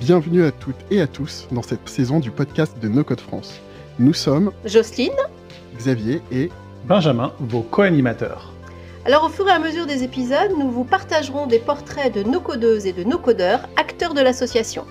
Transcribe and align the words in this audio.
Bienvenue 0.00 0.44
à 0.44 0.52
toutes 0.52 0.76
et 0.90 1.00
à 1.00 1.06
tous 1.06 1.48
dans 1.50 1.62
cette 1.62 1.88
saison 1.88 2.20
du 2.20 2.30
podcast 2.30 2.76
de 2.82 2.86
No 2.86 3.02
Code 3.02 3.20
France. 3.20 3.58
Nous 3.98 4.12
sommes 4.12 4.52
Jocelyne, 4.66 5.16
Xavier 5.78 6.20
et 6.30 6.50
Benjamin, 6.86 7.32
vos 7.40 7.62
co-animateurs. 7.62 8.52
Alors 9.06 9.24
au 9.24 9.28
fur 9.30 9.48
et 9.48 9.52
à 9.52 9.58
mesure 9.58 9.86
des 9.86 10.02
épisodes, 10.02 10.52
nous 10.58 10.70
vous 10.70 10.84
partagerons 10.84 11.46
des 11.46 11.58
portraits 11.58 12.14
de 12.14 12.22
nos 12.22 12.40
codeuses 12.40 12.84
et 12.84 12.92
de 12.92 13.04
nos 13.04 13.18
codeurs, 13.18 13.66
acteurs 13.76 14.12
de 14.12 14.20
l'association. 14.20 14.84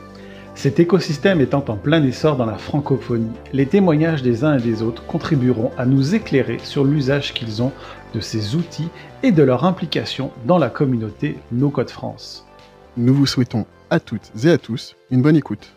Cet 0.55 0.79
écosystème 0.79 1.39
étant 1.39 1.63
en 1.67 1.75
plein 1.75 2.03
essor 2.03 2.35
dans 2.35 2.47
la 2.47 2.57
francophonie, 2.57 3.29
les 3.53 3.67
témoignages 3.67 4.23
des 4.23 4.43
uns 4.43 4.57
et 4.57 4.61
des 4.61 4.81
autres 4.81 5.05
contribueront 5.05 5.71
à 5.77 5.85
nous 5.85 6.15
éclairer 6.15 6.57
sur 6.63 6.83
l'usage 6.83 7.35
qu'ils 7.35 7.61
ont 7.61 7.73
de 8.15 8.19
ces 8.19 8.55
outils 8.55 8.89
et 9.21 9.31
de 9.31 9.43
leur 9.43 9.65
implication 9.65 10.31
dans 10.47 10.57
la 10.57 10.69
communauté 10.69 11.37
No 11.51 11.69
Code 11.69 11.91
France. 11.91 12.47
nous 12.97 13.13
vous 13.13 13.27
souhaitons 13.27 13.67
à 13.89 13.99
toutes 13.99 14.31
et 14.43 14.49
à 14.49 14.57
tous 14.57 14.95
une 15.11 15.21
bonne 15.21 15.35
écoute. 15.35 15.71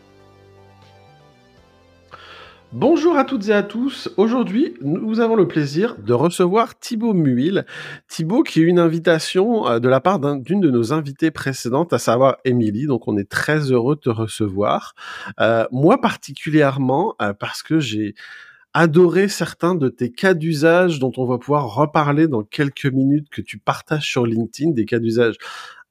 Bonjour 2.73 3.17
à 3.17 3.25
toutes 3.25 3.49
et 3.49 3.55
à 3.55 3.63
tous. 3.63 4.11
Aujourd'hui, 4.19 4.75
nous 4.83 5.21
avons 5.21 5.37
le 5.37 5.49
plaisir 5.49 5.97
de 5.97 6.13
recevoir 6.13 6.79
Thibaut 6.79 7.15
Muil. 7.15 7.65
Thibaut 8.09 8.43
qui 8.43 8.61
eu 8.61 8.67
une 8.67 8.79
invitation 8.79 9.67
euh, 9.67 9.79
de 9.79 9.89
la 9.89 10.01
part 10.01 10.19
d'un- 10.19 10.37
d'une 10.37 10.61
de 10.61 10.71
nos 10.71 10.93
invitées 10.93 11.31
précédentes, 11.31 11.95
à 11.95 11.99
savoir 11.99 12.37
Émilie. 12.45 12.87
Donc, 12.87 13.09
on 13.09 13.17
est 13.17 13.29
très 13.29 13.73
heureux 13.73 13.95
de 13.97 14.01
te 14.01 14.11
recevoir. 14.11 14.95
Euh, 15.41 15.65
moi 15.73 15.99
particulièrement, 15.99 17.15
euh, 17.23 17.33
parce 17.33 17.63
que 17.63 17.81
j'ai 17.81 18.15
adoré 18.75 19.29
certains 19.29 19.75
de 19.75 19.89
tes 19.89 20.13
cas 20.13 20.35
d'usage 20.35 20.99
dont 20.99 21.13
on 21.17 21.25
va 21.25 21.39
pouvoir 21.39 21.75
reparler 21.75 22.29
dans 22.29 22.43
quelques 22.43 22.85
minutes 22.85 23.31
que 23.31 23.41
tu 23.41 23.57
partages 23.59 24.07
sur 24.07 24.27
LinkedIn, 24.27 24.73
des 24.73 24.85
cas 24.85 24.99
d'usage 24.99 25.37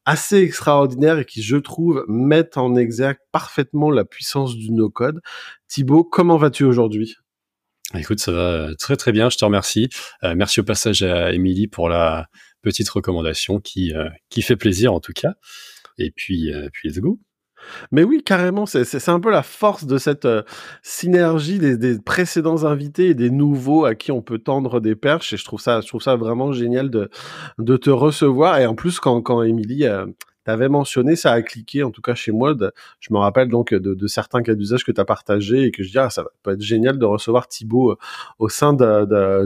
assez 0.08 0.38
extraordinaires 0.38 1.20
et 1.20 1.26
qui, 1.26 1.44
je 1.44 1.58
trouve, 1.58 2.06
mettent 2.08 2.58
en 2.58 2.78
exergue 2.78 3.18
parfaitement 3.34 3.92
la 3.92 4.06
puissance 4.06 4.56
du 4.56 4.72
no-code. 4.72 5.20
Thibaut, 5.68 6.06
comment 6.06 6.38
vas-tu 6.38 6.64
aujourd'hui? 6.64 7.16
Écoute, 7.94 8.20
ça 8.20 8.32
va 8.32 8.70
très 8.80 8.96
très 8.96 9.12
bien, 9.12 9.30
je 9.30 9.38
te 9.38 9.44
remercie. 9.44 9.90
Euh, 10.24 10.34
merci 10.34 10.62
au 10.62 10.64
passage 10.64 11.04
à 11.04 11.34
Émilie 11.34 11.68
pour 11.68 11.90
la 11.90 12.28
petite 12.62 12.88
recommandation 12.90 13.60
qui, 13.60 13.94
euh, 13.94 14.10
qui 14.30 14.42
fait 14.42 14.56
plaisir 14.56 14.94
en 14.94 15.02
tout 15.02 15.14
cas. 15.14 15.34
Et 15.98 16.12
puis, 16.12 16.54
euh, 16.54 16.70
puis 16.72 16.88
let's 16.88 17.00
go. 17.00 17.20
Mais 17.92 18.04
oui, 18.04 18.22
carrément, 18.26 18.66
c'est- 18.66 18.86
un 19.12 19.20
peu 19.20 19.32
la 19.32 19.44
force 19.44 19.86
de 19.86 19.98
cette 19.98 20.26
euh, 20.26 20.44
synergie 20.84 21.60
des, 21.60 21.78
des 21.78 22.00
précédents 22.00 22.66
invités 22.66 23.08
et 23.10 23.14
des 23.14 23.30
nouveaux 23.30 23.86
à 23.86 23.96
qui 23.96 24.12
on 24.12 24.22
peut 24.22 24.40
tendre 24.40 24.80
des 24.80 24.96
perches. 24.96 25.34
Et 25.34 25.38
je 25.38 25.46
trouve 25.46 25.60
ça, 25.62 25.82
je 25.82 25.88
trouve 25.88 26.02
ça 26.02 26.16
vraiment 26.16 26.52
génial 26.52 26.90
de, 26.90 27.10
de 27.60 27.78
te 27.78 27.90
recevoir. 27.90 28.60
Et 28.60 28.66
en 28.66 28.76
plus, 28.76 29.00
quand, 29.00 29.22
quand 29.22 29.42
euh, 29.86 30.06
t'avait 30.48 30.70
mentionné, 30.70 31.18
ça 31.18 31.34
a 31.34 31.42
cliqué, 31.42 31.84
en 31.84 31.92
tout 31.92 32.02
cas 32.02 32.16
chez 32.16 32.32
moi. 32.32 32.56
je 33.02 33.14
me 33.14 33.18
rappelle 33.18 33.50
donc 33.50 33.74
de, 33.74 34.08
certains 34.08 34.42
cas 34.42 34.56
d'usage 34.56 34.86
que 34.86 34.94
tu 34.94 35.02
as 35.02 35.04
partagés 35.04 35.64
et 35.64 35.72
que 35.72 35.84
je 35.84 35.90
dis, 35.92 35.98
ah, 35.98 36.10
ça 36.10 36.24
peut 36.42 36.52
être 36.52 36.62
génial 36.62 36.98
de 36.98 37.04
recevoir 37.04 37.50
Thibaut 37.50 37.92
euh, 37.92 37.98
au 38.40 38.48
sein 38.48 38.72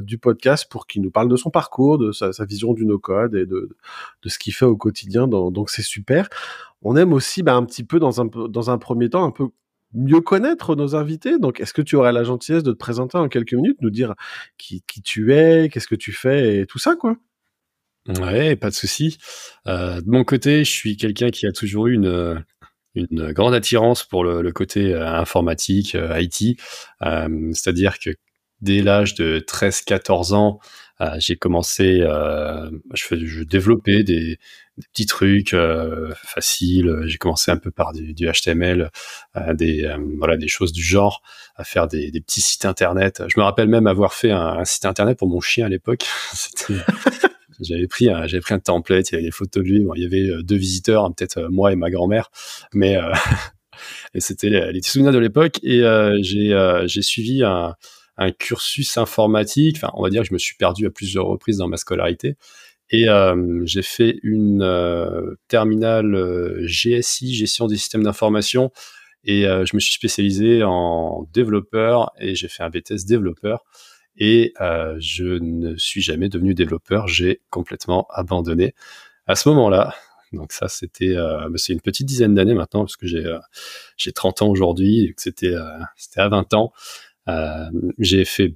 du 0.03 0.19
podcast 0.19 0.69
pour 0.69 0.85
qu'il 0.85 1.02
nous 1.02 1.09
parle 1.09 1.27
de 1.27 1.35
son 1.38 1.49
parcours, 1.49 1.97
de 1.97 2.11
sa, 2.11 2.45
vision 2.45 2.73
du 2.73 2.85
no-code 2.85 3.33
et 3.33 3.47
de, 3.47 3.75
ce 4.27 4.38
qu'il 4.38 4.53
fait 4.53 4.66
au 4.66 4.77
quotidien. 4.77 5.27
Donc, 5.27 5.53
donc 5.53 5.72
c'est 5.72 5.81
super. 5.81 6.29
On 6.83 6.95
aime 6.95 7.13
aussi 7.13 7.41
bah, 7.41 7.55
un 7.55 7.66
petit 7.66 7.83
peu 7.83 7.97
dans 7.97 8.22
un, 8.22 8.27
peu- 8.27 8.47
dans 8.47 8.69
un 8.69 8.77
premier 8.77 9.09
temps 9.09 9.25
un 9.25 9.31
peu 9.31 9.47
mieux 9.95 10.22
connaître 10.22 10.75
nos 10.75 10.95
invités. 10.95 11.39
Donc, 11.39 11.61
est-ce 11.61 11.73
que 11.73 11.81
tu 11.81 11.95
aurais 11.95 12.11
la 12.11 12.23
gentillesse 12.23 12.61
de 12.61 12.73
te 12.73 12.77
présenter 12.77 13.17
en 13.17 13.27
quelques 13.27 13.53
minutes, 13.53 13.81
nous 13.81 13.89
dire 13.89 14.13
qui, 14.59 14.83
qui 14.85 15.02
tu 15.02 15.33
es, 15.33 15.67
qu'est-ce 15.69 15.88
que 15.88 15.95
tu 15.95 16.11
fais 16.11 16.59
et 16.59 16.67
tout 16.67 16.77
ça, 16.77 16.95
quoi? 16.95 17.16
Ouais, 18.07 18.55
pas 18.55 18.69
de 18.69 18.75
souci. 18.75 19.17
Euh, 19.67 20.02
de 20.02 20.09
mon 20.09 20.23
côté, 20.23 20.63
je 20.63 20.71
suis 20.71 20.97
quelqu'un 20.97 21.30
qui 21.30 21.45
a 21.45 21.52
toujours 21.52 21.88
eu 21.88 21.94
une, 21.94 22.44
une 22.95 23.31
grande 23.31 23.53
attirance 23.53 24.03
pour 24.03 24.23
le, 24.23 24.52
côté 24.52 24.94
euh, 24.94 25.07
informatique, 25.07 25.95
euh, 25.95 26.19
IT. 26.19 26.59
Euh, 27.03 27.52
C'est-à-dire 27.53 27.99
que 27.99 28.09
dès 28.61 28.81
l'âge 28.81 29.13
de 29.16 29.39
13-14 29.39 30.33
ans, 30.33 30.59
euh, 31.00 31.16
j'ai 31.19 31.35
commencé, 31.35 32.00
euh, 32.01 32.69
je, 32.94 33.25
je 33.25 33.44
développais 33.44 34.03
des, 34.03 34.39
petits 34.94 35.06
trucs 35.06 35.53
euh, 35.53 36.12
faciles. 36.23 37.01
J'ai 37.06 37.18
commencé 37.18 37.51
un 37.51 37.57
peu 37.57 37.72
par 37.72 37.94
du, 37.94 38.13
du 38.13 38.28
HTML, 38.31 38.89
euh, 39.35 39.53
des 39.53 39.85
euh, 39.85 40.47
choses 40.47 40.72
du 40.72 40.81
genre, 40.81 41.22
à 41.56 41.63
faire 41.63 41.88
des, 41.88 42.12
des 42.12 42.22
petits 42.22 42.41
sites 42.41 42.66
internet. 42.66 43.23
Je 43.28 43.39
me 43.39 43.44
rappelle 43.44 43.68
même 43.68 43.88
avoir 43.88 44.13
fait 44.13 44.31
un, 44.31 44.39
un 44.39 44.66
site 44.66 44.85
internet 44.85 45.18
pour 45.19 45.28
mon 45.28 45.41
chien 45.41 45.68
à 45.68 45.69
l'époque. 45.69 46.06
C'était 46.33 46.79
j'avais 47.61 47.88
pris 47.88 48.09
un, 48.09 48.27
j'avais 48.27 48.41
pris 48.41 48.53
un 48.53 48.59
template, 48.59 49.09
il 49.09 49.13
y 49.13 49.16
avait 49.17 49.25
des 49.25 49.31
photos 49.31 49.63
de 49.63 49.69
lui. 49.69 49.85
Il 49.95 50.01
y 50.01 50.05
avait 50.05 50.29
euh, 50.29 50.44
deux 50.44 50.55
visiteurs, 50.55 51.05
hein, 51.05 51.13
peut-être 51.16 51.38
euh, 51.38 51.49
moi 51.49 51.72
et 51.72 51.75
ma 51.75 51.89
grand-mère, 51.89 52.29
mais 52.73 52.97
euh, 52.97 53.11
c'était 54.17 54.49
les, 54.49 54.72
les 54.72 54.81
souvenirs 54.81 55.11
de 55.11 55.19
l'époque. 55.19 55.59
Et 55.63 55.81
j'ai 56.21 57.01
suivi 57.01 57.44
un, 57.44 57.75
cursus 58.38 58.97
informatique. 58.97 59.77
Enfin, 59.77 59.91
on 59.95 60.03
va 60.03 60.09
dire 60.09 60.21
que 60.21 60.27
je 60.27 60.33
me 60.33 60.39
suis 60.39 60.55
perdu 60.55 60.85
à 60.85 60.91
plusieurs 60.91 61.25
reprises 61.25 61.57
dans 61.57 61.67
ma 61.67 61.77
scolarité. 61.77 62.35
Et 62.91 63.07
j'ai 63.63 63.81
fait 63.81 64.19
une 64.21 65.35
terminale 65.47 66.66
GSI, 66.66 67.33
gestion 67.33 67.67
des 67.67 67.77
systèmes 67.77 68.03
d'information, 68.03 68.71
et 69.23 69.44
je 69.44 69.75
me 69.75 69.79
suis 69.79 69.94
spécialisé 69.94 70.61
en 70.61 71.27
développeur 71.33 72.11
et 72.19 72.35
j'ai 72.35 72.50
fait 72.50 72.61
un 72.61 72.69
BTS 72.69 73.05
développeur. 73.07 73.63
Et 74.23 74.53
euh, 74.61 74.95
je 74.99 75.25
ne 75.25 75.75
suis 75.77 75.99
jamais 75.99 76.29
devenu 76.29 76.53
développeur, 76.53 77.07
j'ai 77.07 77.41
complètement 77.49 78.05
abandonné 78.11 78.75
à 79.25 79.33
ce 79.33 79.49
moment-là. 79.49 79.95
Donc 80.31 80.53
ça, 80.53 80.67
c'était, 80.67 81.17
euh, 81.17 81.49
bah, 81.49 81.57
c'est 81.57 81.73
une 81.73 81.81
petite 81.81 82.05
dizaine 82.05 82.35
d'années 82.35 82.53
maintenant 82.53 82.81
parce 82.81 82.97
que 82.97 83.07
j'ai 83.07 83.25
euh, 83.25 83.39
j'ai 83.97 84.11
30 84.11 84.43
ans 84.43 84.49
aujourd'hui, 84.49 85.11
c'était 85.17 85.55
euh, 85.55 85.63
c'était 85.97 86.21
à 86.21 86.29
20 86.29 86.53
ans. 86.53 86.71
Euh, 87.29 87.65
j'ai 87.97 88.23
fait 88.23 88.53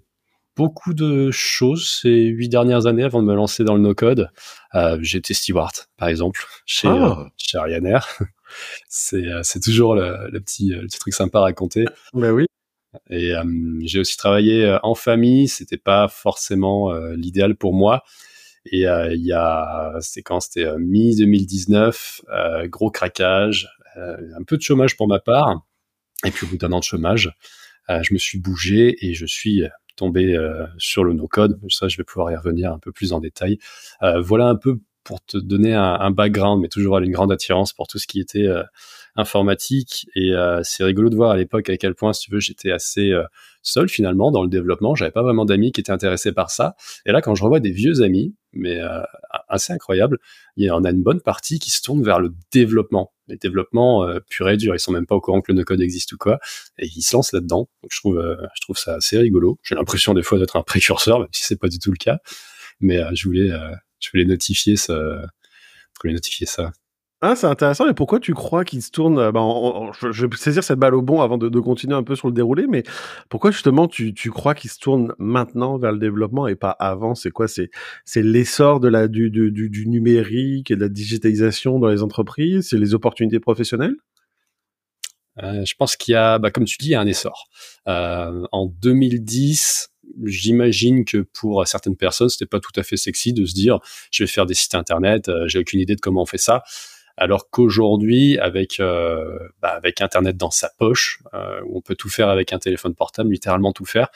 beaucoup 0.56 0.94
de 0.94 1.32
choses 1.32 1.90
ces 2.02 2.26
huit 2.26 2.50
dernières 2.50 2.86
années 2.86 3.04
avant 3.04 3.24
de 3.24 3.28
me 3.28 3.34
lancer 3.34 3.64
dans 3.64 3.74
le 3.74 3.82
no-code. 3.82 4.30
Euh, 4.76 5.00
j'ai 5.02 5.18
été 5.18 5.34
steward, 5.34 5.74
par 5.98 6.10
exemple, 6.10 6.46
chez, 6.68 6.88
euh, 6.88 7.16
chez 7.38 7.58
Ryanair. 7.58 8.08
c'est 8.88 9.26
euh, 9.26 9.42
c'est 9.42 9.62
toujours 9.62 9.96
le, 9.96 10.30
le 10.32 10.40
petit, 10.40 10.70
le 10.70 10.84
petit 10.84 11.00
truc 11.00 11.16
sympa 11.16 11.40
à 11.40 11.42
raconter. 11.42 11.86
Ben 12.14 12.32
oui. 12.32 12.46
Et 13.10 13.34
euh, 13.34 13.44
j'ai 13.82 14.00
aussi 14.00 14.18
travaillé 14.18 14.66
euh, 14.66 14.80
en 14.84 14.96
famille. 14.96 15.48
C'était 15.48 15.78
pas 15.78 16.08
forcément 16.08 16.92
euh, 16.92 17.16
l'idéal 17.16 17.56
pour 17.56 17.74
moi. 17.74 18.04
Et 18.72 18.86
il 18.88 19.22
y 19.22 19.32
a, 19.32 19.94
c'était 20.02 20.24
quand 20.24 20.40
c'était 20.40 20.66
mi 20.80 21.16
2019, 21.16 22.22
euh, 22.30 22.68
gros 22.68 22.90
craquage, 22.90 23.70
un 23.96 24.44
peu 24.44 24.58
de 24.58 24.64
chômage 24.64 24.98
pour 24.98 25.08
ma 25.08 25.20
part. 25.20 25.64
Et 26.26 26.32
puis 26.32 26.48
au 26.48 26.50
bout 26.50 26.58
d'un 26.58 26.72
an 26.72 26.80
de 26.80 26.84
chômage, 26.84 27.32
je 27.88 28.12
me 28.12 28.18
suis 28.18 28.40
bougé 28.40 28.96
et 29.06 29.14
je 29.14 29.28
suis 29.28 29.62
tombé 29.96 30.36
sur 30.80 31.04
le 31.04 31.14
no-code. 31.14 31.60
Ça, 31.70 31.90
je 31.90 31.98
vais 31.98 32.04
pouvoir 32.04 32.32
y 32.32 32.36
revenir 32.36 32.74
un 32.74 32.80
peu 32.80 32.92
plus 32.92 33.14
en 33.14 33.20
détail. 33.20 33.60
Voilà 34.02 34.48
un 34.48 34.56
peu 34.56 34.80
pour 35.04 35.24
te 35.24 35.38
donner 35.38 35.76
un, 35.76 36.00
un 36.00 36.10
background, 36.10 36.60
mais 36.60 36.68
toujours 36.68 36.98
une 36.98 37.12
grande 37.12 37.32
attirance 37.32 37.72
pour 37.72 37.86
tout 37.86 38.00
ce 38.00 38.08
qui 38.08 38.20
était 38.20 38.50
informatique. 39.16 40.08
Et 40.16 40.34
euh, 40.34 40.62
c'est 40.64 40.84
rigolo 40.84 41.10
de 41.10 41.16
voir 41.16 41.32
à 41.32 41.38
l'époque 41.38 41.70
à 41.70 41.78
quel 41.78 41.96
point, 41.96 42.14
si 42.14 42.26
tu 42.26 42.32
veux, 42.32 42.40
j'étais 42.40 42.72
assez 42.72 43.12
euh, 43.12 43.24
seul 43.62 43.90
finalement 43.90 44.32
dans 44.32 44.44
le 44.44 44.50
développement. 44.50 44.96
J'avais 44.96 45.12
pas 45.12 45.24
vraiment 45.24 45.46
d'amis 45.46 45.72
qui 45.72 45.82
étaient 45.82 45.92
intéressés 45.92 46.32
par 46.32 46.52
ça. 46.52 46.76
Et 47.06 47.12
là, 47.12 47.22
quand 47.22 47.36
je 47.36 47.44
revois 47.44 47.60
des 47.60 47.72
vieux 47.72 48.02
amis, 48.02 48.36
mais 48.54 48.80
euh, 48.80 49.02
assez 49.50 49.74
incroyable, 49.74 50.18
il 50.56 50.66
y 50.66 50.72
en 50.72 50.84
a 50.84 50.92
une 50.92 51.04
bonne 51.04 51.22
partie 51.22 51.60
qui 51.60 51.70
se 51.70 51.82
tourne 51.82 52.04
vers 52.04 52.20
le 52.20 52.34
développement, 52.52 53.14
le 53.28 53.38
développement 53.38 54.08
euh, 54.08 54.20
pur 54.30 54.50
et 54.50 54.58
dur. 54.58 54.74
Ils 54.76 54.80
sont 54.80 54.92
même 54.92 55.06
pas 55.06 55.16
au 55.16 55.22
courant 55.22 55.42
que 55.42 55.52
le 55.52 55.58
no-code 55.58 55.82
existe 55.82 56.14
ou 56.14 56.18
quoi, 56.18 56.40
et 56.80 56.88
ils 56.88 57.02
se 57.02 57.16
lancent 57.16 57.34
là-dedans. 57.34 57.70
Donc 57.84 57.92
je 57.92 58.00
trouve, 58.00 58.18
euh, 58.18 58.38
je 58.56 58.62
trouve 58.62 58.78
ça 58.78 58.96
assez 58.96 59.18
rigolo. 59.18 59.60
J'ai 59.64 59.76
l'impression 59.76 60.14
des 60.14 60.24
fois 60.24 60.40
d'être 60.40 60.56
un 60.56 60.64
précurseur, 60.64 61.20
même 61.20 61.30
si 61.32 61.44
c'est 61.44 61.60
pas 61.60 61.68
du 61.68 61.80
tout 61.80 61.92
le 61.92 61.98
cas. 61.98 62.20
Mais 62.80 63.00
euh, 63.00 63.12
je 63.14 63.28
voulais, 63.28 63.50
je 64.00 64.10
voulais 64.12 64.26
notifier 64.26 64.76
ça, 64.76 64.96
je 64.96 66.00
voulais 66.02 66.14
notifier 66.14 66.46
ça. 66.46 66.72
Ah, 67.22 67.36
c'est 67.36 67.48
intéressant. 67.48 67.88
Et 67.90 67.94
pourquoi 67.94 68.20
tu 68.20 68.34
crois 68.34 68.66
qu'il 68.66 68.82
se 68.84 68.92
tourne 68.92 69.18
euh, 69.20 69.32
ben, 69.32 69.40
en- 69.40 69.88
en- 69.90 69.94
je, 69.94 70.26
vais 70.26 70.36
saisir 70.36 70.64
cette 70.64 70.78
balle 70.80 70.94
au 70.94 71.02
bon 71.02 71.22
avant 71.22 71.38
de, 71.38 71.60
continuer 71.60 71.96
un 71.96 72.04
peu 72.04 72.16
sur 72.16 72.28
le 72.28 72.34
déroulé, 72.34 72.68
mais 72.68 72.84
pourquoi 73.30 73.52
justement 73.52 73.88
tu, 73.88 74.14
tu 74.14 74.30
crois 74.32 74.54
qu'il 74.54 74.70
se 74.70 74.78
tourne 74.80 75.14
maintenant 75.18 75.78
vers 75.78 75.92
le 75.94 75.98
développement 75.98 76.48
et 76.48 76.56
pas 76.56 76.72
avant? 76.72 77.16
C'est 77.16 77.32
quoi? 77.32 77.48
C'est 77.48 77.70
l'essor 78.22 78.80
de 78.80 78.90
la 78.90 79.08
du, 79.08 79.32
du, 79.32 79.52
du, 79.52 79.70
du 79.70 79.88
numérique 79.88 80.72
et 80.72 80.76
de 80.76 80.82
la 80.82 80.90
digitalisation 80.90 81.80
dans 81.80 81.88
les 81.88 82.04
entreprises? 82.04 82.68
C'est 82.70 82.78
les 82.78 82.94
opportunités 82.94 83.40
professionnelles? 83.40 83.96
Euh, 85.44 85.66
je 85.66 85.74
pense 85.76 85.96
qu'il 85.96 86.14
y 86.14 86.16
a, 86.16 86.40
bah, 86.40 86.50
comme 86.52 86.66
tu 86.66 86.78
dis, 86.78 86.88
il 86.88 86.92
y 86.92 86.96
a 86.96 87.02
un 87.02 87.08
essor. 87.08 87.48
Euh, 87.88 88.46
en 88.52 88.68
2010, 88.68 89.90
j'imagine 90.24 91.04
que 91.04 91.18
pour 91.34 91.68
certaines 91.68 91.98
personnes, 91.98 92.30
c'était 92.30 92.46
pas 92.46 92.60
tout 92.62 92.72
à 92.80 92.84
fait 92.84 92.96
sexy 92.98 93.34
de 93.34 93.46
se 93.46 93.54
dire, 93.54 93.80
je 94.12 94.24
vais 94.24 94.28
faire 94.28 94.46
des 94.46 94.54
sites 94.54 94.76
internet, 94.76 95.28
euh, 95.28 95.46
j'ai 95.48 95.60
aucune 95.60 95.80
idée 95.82 95.96
de 95.96 96.02
comment 96.02 96.22
on 96.22 96.26
fait 96.26 96.38
ça. 96.38 96.64
Alors 97.18 97.50
qu'aujourd'hui, 97.50 98.38
avec 98.40 98.80
euh, 98.80 99.40
bah, 99.62 99.70
avec 99.70 100.02
Internet 100.02 100.36
dans 100.36 100.52
sa 100.52 100.70
poche, 100.78 101.22
euh, 101.34 101.62
où 101.66 101.78
on 101.78 101.82
peut 101.82 101.96
tout 101.96 102.10
faire 102.10 102.30
avec 102.30 102.52
un 102.52 102.60
téléphone 102.60 102.94
portable, 102.94 103.32
littéralement 103.32 103.72
tout 103.72 103.86
faire, 103.86 104.10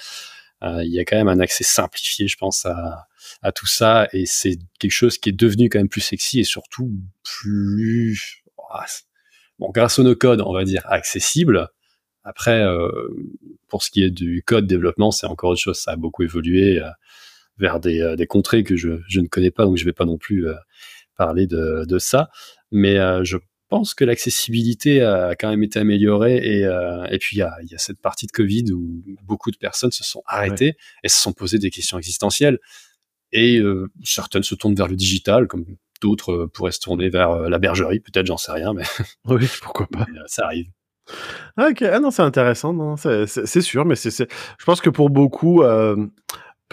euh, 0.63 0.83
il 0.83 0.91
y 0.91 0.99
a 0.99 1.05
quand 1.05 1.15
même 1.15 1.29
un 1.29 1.39
accès 1.39 1.63
simplifié, 1.63 2.27
je 2.27 2.35
pense, 2.35 2.65
à, 2.65 3.07
à 3.41 3.51
tout 3.53 3.67
ça, 3.67 4.09
et 4.11 4.25
c'est 4.25 4.57
quelque 4.79 4.91
chose 4.91 5.17
qui 5.17 5.29
est 5.29 5.33
devenu 5.33 5.69
quand 5.69 5.79
même 5.79 5.87
plus 5.87 6.01
sexy 6.01 6.41
et 6.41 6.43
surtout 6.43 6.91
plus, 7.23 8.43
ah, 8.69 8.85
bon, 9.59 9.69
grâce 9.69 9.97
au 9.99 10.03
no-code, 10.03 10.41
on 10.41 10.53
va 10.53 10.65
dire 10.65 10.81
accessible. 10.85 11.69
Après, 12.25 12.63
pour 13.69 13.81
ce 13.81 13.89
qui 13.89 14.03
est 14.03 14.09
du 14.11 14.43
code 14.45 14.67
développement, 14.67 15.09
c'est 15.09 15.25
encore 15.25 15.51
autre 15.51 15.61
chose. 15.61 15.79
Ça 15.79 15.91
a 15.91 15.95
beaucoup 15.95 16.23
évolué 16.23 16.81
vers 17.57 17.79
des, 17.79 18.15
des 18.17 18.27
contrées 18.27 18.63
que 18.63 18.75
je, 18.75 18.99
je, 19.07 19.21
ne 19.21 19.27
connais 19.27 19.51
pas, 19.51 19.63
donc 19.63 19.77
je 19.77 19.85
vais 19.85 19.93
pas 19.93 20.05
non 20.05 20.17
plus 20.17 20.45
parler 21.19 21.45
de, 21.45 21.85
de 21.85 21.99
ça. 21.99 22.29
Mais 22.71 22.95
je 23.23 23.37
pense 23.69 23.93
que 23.93 24.03
l'accessibilité 24.03 25.01
a 25.03 25.35
quand 25.35 25.49
même 25.49 25.63
été 25.63 25.79
améliorée 25.79 26.37
et, 26.37 26.65
euh, 26.65 27.05
et 27.05 27.19
puis 27.19 27.37
il 27.37 27.39
y 27.39 27.43
a, 27.43 27.55
y 27.69 27.75
a, 27.75 27.77
cette 27.77 28.01
partie 28.01 28.25
de 28.25 28.31
Covid 28.31 28.71
où 28.73 29.03
beaucoup 29.23 29.51
de 29.51 29.57
personnes 29.57 29.91
se 29.91 30.03
sont 30.03 30.23
arrêtées 30.25 30.75
et 31.03 31.09
se 31.09 31.21
sont 31.21 31.33
posées 31.33 31.59
des 31.59 31.69
questions 31.69 31.97
existentielles 31.97 32.57
et 33.31 33.59
euh, 33.59 33.87
certaines 34.03 34.43
se 34.43 34.55
tournent 34.55 34.73
vers 34.73 34.87
le 34.87 34.95
digital 34.95 35.47
comme 35.47 35.65
d'autres 36.01 36.31
euh, 36.33 36.47
pourraient 36.47 36.71
se 36.71 36.79
tourner 36.79 37.09
vers 37.09 37.29
euh, 37.29 37.49
la 37.49 37.59
bergerie 37.59 37.99
peut-être 37.99 38.25
j'en 38.25 38.37
sais 38.37 38.51
rien 38.51 38.73
mais 38.73 38.83
oui 39.25 39.47
pourquoi 39.61 39.87
pas 39.91 40.01
euh, 40.01 40.23
ça 40.25 40.45
arrive 40.45 40.67
ah, 41.57 41.69
ok 41.69 41.83
ah 41.83 41.99
non 41.99 42.09
c'est 42.09 42.23
intéressant 42.23 42.73
non 42.73 42.97
c'est 42.97 43.61
sûr 43.61 43.85
mais 43.85 43.95
c'est 43.95 44.11
je 44.11 44.65
pense 44.65 44.81
que 44.81 44.89
pour 44.89 45.11
beaucoup 45.11 45.63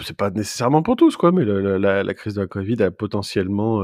c'est 0.03 0.17
pas 0.17 0.29
nécessairement 0.31 0.81
pour 0.83 0.95
tous 0.95 1.15
quoi 1.15 1.31
mais 1.31 1.43
le, 1.43 1.77
la, 1.77 2.03
la, 2.03 2.13
crise 2.13 2.35
de 2.35 2.41
la 2.41 2.47
Covid 2.47 2.81
a 2.83 2.91
potentiellement 2.91 3.83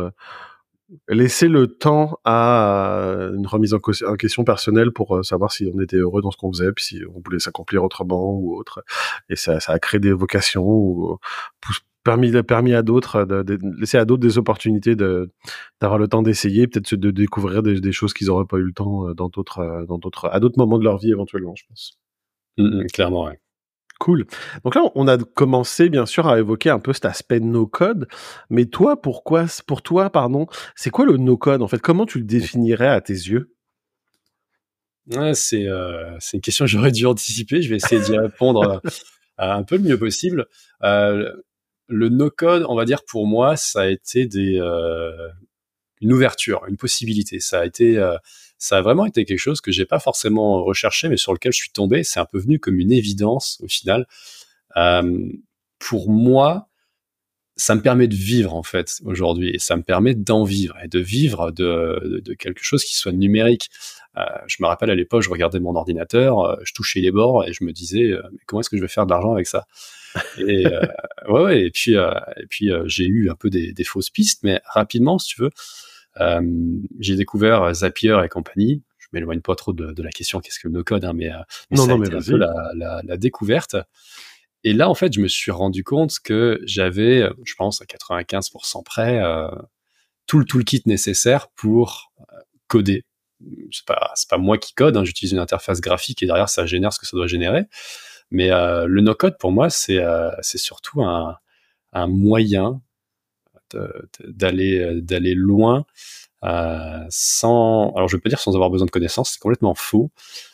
laisser 1.07 1.48
le 1.48 1.68
temps 1.68 2.19
à 2.24 2.98
euh, 3.00 3.36
une 3.36 3.48
remise 3.48 3.74
en, 3.74 3.80
question 3.80 4.44
personnelle 4.44 4.92
pour 4.92 5.18
euh, 5.18 5.24
savoir 5.24 5.51
si 5.51 5.72
on 5.74 5.80
était 5.80 5.98
heureux 5.98 6.22
dans 6.22 6.31
ce 6.31 6.38
qu'on 6.38 6.51
faisait, 6.51 6.72
puis 6.72 6.86
si 6.86 7.01
on 7.13 7.22
voulait 7.24 7.40
s'accomplir 7.40 7.84
autrement 7.84 8.34
ou 8.34 8.56
autre. 8.56 8.84
Et 9.30 9.36
ça, 9.36 9.60
ça 9.60 9.74
a 9.74 9.80
créé 9.80 10.00
des 10.00 10.12
vocations 10.12 10.66
ou 10.66 11.18
permis, 12.04 12.31
permis 12.44 12.74
à 12.74 12.81
d'autres, 12.81 13.25
de, 13.25 13.60
laisser 13.80 13.98
à 13.98 14.06
d'autres 14.06 14.22
des 14.22 14.38
opportunités 14.38 14.95
d'avoir 14.95 15.98
le 15.98 16.07
temps 16.07 16.22
d'essayer, 16.22 16.68
peut-être 16.68 16.96
de 16.96 17.12
découvrir 17.12 17.63
des, 17.63 17.92
choses 17.92 18.13
qu'ils 18.13 18.28
n'auraient 18.28 18.46
pas 18.46 18.57
eu 18.57 18.63
le 18.63 18.74
temps 18.74 19.07
euh, 19.07 19.13
dans 19.13 19.30
d'autres, 19.30 19.86
dans 19.88 19.98
d'autres, 19.98 20.30
à 20.31 20.39
d'autres 20.39 20.57
moments 20.57 20.78
de 20.78 20.84
leur 20.84 20.98
vie 20.98 21.12
éventuellement, 21.12 21.56
je 21.56 21.63
pense. 21.68 22.00
Mmh, 22.57 22.84
mmh, 22.84 22.88
clairement, 22.94 23.25
ouais. 23.25 23.39
Cool. 24.04 24.26
Donc 24.66 24.76
là, 24.76 24.82
on 24.96 25.08
a 25.08 25.18
commencé 25.18 25.88
bien 25.88 26.06
sûr 26.06 26.28
à 26.28 26.38
évoquer 26.38 26.70
un 26.70 26.80
peu 26.80 26.92
cet 26.92 27.06
aspect 27.06 27.40
no 27.40 27.66
code, 27.66 28.10
mais 28.50 28.66
toi, 28.66 29.02
pourquoi, 29.02 29.46
pour 29.66 29.82
toi, 29.82 30.10
pardon, 30.10 30.48
c'est 30.76 30.90
quoi 30.90 31.06
le 31.06 31.16
no 31.16 31.38
code 31.38 31.62
en 31.62 31.70
fait? 31.70 31.80
Comment 31.80 32.06
tu 32.06 32.18
le 32.18 32.26
définirais 32.26 32.90
à 32.90 33.00
tes 33.00 33.14
yeux? 33.14 33.56
Euh, 35.14 35.34
c'est 35.34 35.64
une 36.34 36.42
question 36.42 36.66
que 36.66 36.72
j'aurais 36.72 36.92
dû 36.92 37.06
anticiper. 37.06 37.62
Je 37.62 37.70
vais 37.70 37.78
essayer 37.78 38.02
d'y 38.02 38.18
répondre 38.18 38.82
euh, 38.84 38.90
un 39.38 39.64
peu 39.64 39.78
le 39.78 39.84
mieux 39.84 39.98
possible. 39.98 40.48
Euh, 40.84 41.32
le 41.88 42.10
no 42.10 42.30
code, 42.30 42.66
on 42.68 42.76
va 42.76 42.84
dire 42.84 43.06
pour 43.08 43.26
moi, 43.26 43.56
ça 43.56 43.84
a 43.84 43.88
été 43.88 44.26
des 44.26 44.60
une 46.02 46.12
ouverture, 46.12 46.66
une 46.68 46.76
possibilité. 46.76 47.40
Ça 47.40 47.62
a 47.62 47.66
été 47.66 47.98
ça 48.58 48.78
a 48.78 48.82
vraiment 48.82 49.06
été 49.06 49.26
quelque 49.26 49.40
chose 49.40 49.62
que 49.62 49.72
j'ai 49.72 49.86
pas 49.86 50.00
forcément 50.00 50.64
recherché, 50.64 51.10
mais 51.10 51.18
sur 51.18 51.34
lequel 51.34 51.52
je 51.52 51.58
suis 51.58 51.72
tombé. 51.72 52.04
C'est 52.04 52.20
un 52.20 52.26
peu 52.26 52.40
venu 52.40 52.60
comme 52.60 52.80
une 52.80 52.92
évidence 52.92 53.60
au 53.62 53.68
final. 53.68 54.08
Euh, 54.78 55.30
pour 55.80 56.10
moi, 56.10 56.70
ça 57.56 57.76
me 57.76 57.82
permet 57.82 58.08
de 58.08 58.16
vivre 58.16 58.56
en 58.56 58.64
fait 58.64 59.00
aujourd'hui, 59.06 59.52
et 59.54 59.60
ça 59.60 59.76
me 59.76 59.84
permet 59.84 60.16
d'en 60.16 60.44
vivre 60.44 60.76
et 60.84 60.88
de 60.88 61.00
vivre 61.00 61.52
de, 61.52 62.22
de, 62.24 62.34
quelque 62.34 62.64
chose 62.64 62.84
qui 62.84 62.96
soit 62.96 63.12
numérique. 63.12 63.70
Euh, 64.18 64.24
je 64.48 64.58
me 64.60 64.68
rappelle 64.68 64.90
à 64.90 64.96
l'époque, 64.96 65.22
je 65.22 65.30
regardais 65.30 65.60
mon 65.60 65.76
ordinateur, 65.76 66.40
euh, 66.40 66.56
je 66.64 66.74
touchais 66.74 67.00
les 67.00 67.12
bords 67.12 67.46
et 67.46 67.54
je 67.54 67.64
me 67.64 67.72
disais, 67.72 68.12
euh, 68.12 68.24
mais 68.32 68.40
comment 68.48 68.62
est-ce 68.62 68.70
que 68.70 68.78
je 68.78 68.82
vais 68.82 68.88
faire 68.88 69.06
de 69.06 69.12
l'argent 69.12 69.34
avec 69.34 69.48
ça? 69.48 69.68
Et 70.38 70.66
euh, 70.66 70.82
ouais, 71.28 71.44
ouais, 71.44 71.62
et 71.66 71.72
puis 71.72 71.94
et 71.94 72.46
puis 72.50 72.72
j'ai 72.86 73.06
eu 73.06 73.30
un 73.30 73.36
peu 73.36 73.50
des, 73.50 73.72
des 73.72 73.84
fausses 73.84 74.10
pistes, 74.10 74.44
mais 74.44 74.62
rapidement, 74.66 75.20
si 75.20 75.36
tu 75.36 75.42
veux. 75.42 75.52
Euh, 76.19 76.42
j'ai 77.00 77.15
découvert 77.15 77.74
Zapier 77.74 78.19
et 78.24 78.30
compagnie. 78.30 78.83
Je 78.98 79.07
m'éloigne 79.13 79.42
pas 79.42 79.56
trop 79.56 79.74
de, 79.74 79.92
de 79.92 80.04
la 80.04 80.12
question 80.12 80.39
qu'est-ce 80.39 80.60
que 80.60 80.68
le 80.68 80.74
no-code, 80.74 81.06
hein, 81.06 81.13
mais, 81.13 81.31
euh, 81.31 81.38
mais 81.71 81.77
non, 81.77 81.83
ça 81.83 81.89
non, 81.89 82.01
a 82.01 82.06
été 82.06 82.15
mais 82.15 82.21
un 82.21 82.25
peu 82.25 82.38
la, 82.38 82.71
la, 82.75 83.01
la, 83.04 83.18
découverte. 83.18 83.75
Et 84.63 84.74
là, 84.74 84.89
en 84.89 84.95
fait, 84.95 85.13
je 85.13 85.19
me 85.19 85.27
suis 85.27 85.51
rendu 85.51 85.83
compte 85.83 86.19
que 86.24 86.62
j'avais, 86.63 87.30
je 87.44 87.56
pense, 87.56 87.81
à 87.81 87.86
95% 87.86 88.83
près, 88.83 89.21
euh, 89.21 89.50
tout 90.27 90.39
le 90.39 90.45
toolkit 90.45 90.83
nécessaire 90.86 91.50
pour 91.50 92.12
euh, 92.31 92.39
coder. 92.68 93.06
C'est 93.71 93.86
pas, 93.86 94.13
pas 94.30 94.38
moi 94.38 94.57
qui 94.57 94.74
code, 94.74 94.95
hein, 94.95 95.04
j'utilise 95.04 95.33
une 95.33 95.39
interface 95.39 95.81
graphique 95.81 96.24
et 96.24 96.25
derrière 96.25 96.48
ça 96.48 96.65
génère 96.65 96.94
ce 96.94 97.00
que 97.00 97.06
ça 97.06 97.18
doit 97.18 97.27
générer. 97.27 97.65
Mais 98.31 98.51
euh, 98.51 98.86
le 98.88 99.01
no-code, 99.01 99.38
pour 99.38 99.51
moi, 99.51 99.69
c'est, 99.69 100.00
euh, 100.00 100.31
c'est 100.42 100.57
surtout 100.57 101.04
un, 101.04 101.38
un 101.92 102.07
moyen 102.07 102.81
d'aller 104.28 104.80
euh, 104.80 105.02
d'aller 105.02 105.34
loin 105.34 105.86
euh, 106.44 107.00
sans 107.10 107.94
alors 107.96 108.08
je 108.08 108.18
dire 108.18 108.40
sans 108.40 108.54
avoir 108.54 108.70
besoin 108.70 108.86
de 108.86 108.92
connaissances 108.92 109.31
c'est 109.34 109.40
complètement 109.40 109.75
faux 109.75 110.12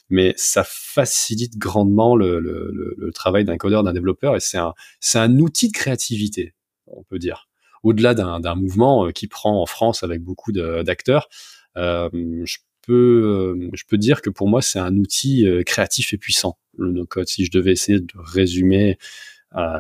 mais 0.10 0.34
ça 0.38 0.64
facilite 0.66 1.58
grandement 1.58 2.16
le, 2.16 3.12
travail 3.14 3.46
d'un 3.46 3.58
codeur 3.58 3.84
d'un 3.84 3.94
développeur 3.94 4.36
et 4.36 4.40
c'est 4.40 4.58
un 4.58 4.74
c'est 5.00 5.20
un 5.20 5.40
outil 5.40 5.70
de 5.70 5.74
créativité 5.74 6.54
on 6.88 7.04
peut 7.04 7.20
dire. 7.20 7.48
Au-delà 7.84 8.14
d'un 8.14 8.56
mouvement 8.56 9.06
euh, 9.06 9.12
qui 9.12 9.28
prend 9.28 9.62
en 9.62 9.66
France 9.66 10.04
avec 10.04 10.22
beaucoup 10.22 10.52
d'acteurs 10.52 11.30
je 11.76 12.58
peux 12.86 13.70
je 13.74 13.84
peux 13.88 13.98
dire 13.98 14.22
que 14.22 14.30
pour 14.30 14.48
moi 14.48 14.62
c'est 14.62 14.80
un 14.80 14.96
outil 14.98 15.48
créatif 15.66 16.14
et 16.14 16.18
puissant 16.18 16.58
le 16.78 16.92
no 16.92 17.06
code 17.06 17.28
si 17.28 17.46
je 17.46 17.52
devais 17.52 17.72
essayer 17.72 18.00
de 18.00 18.14
résumer 18.16 18.98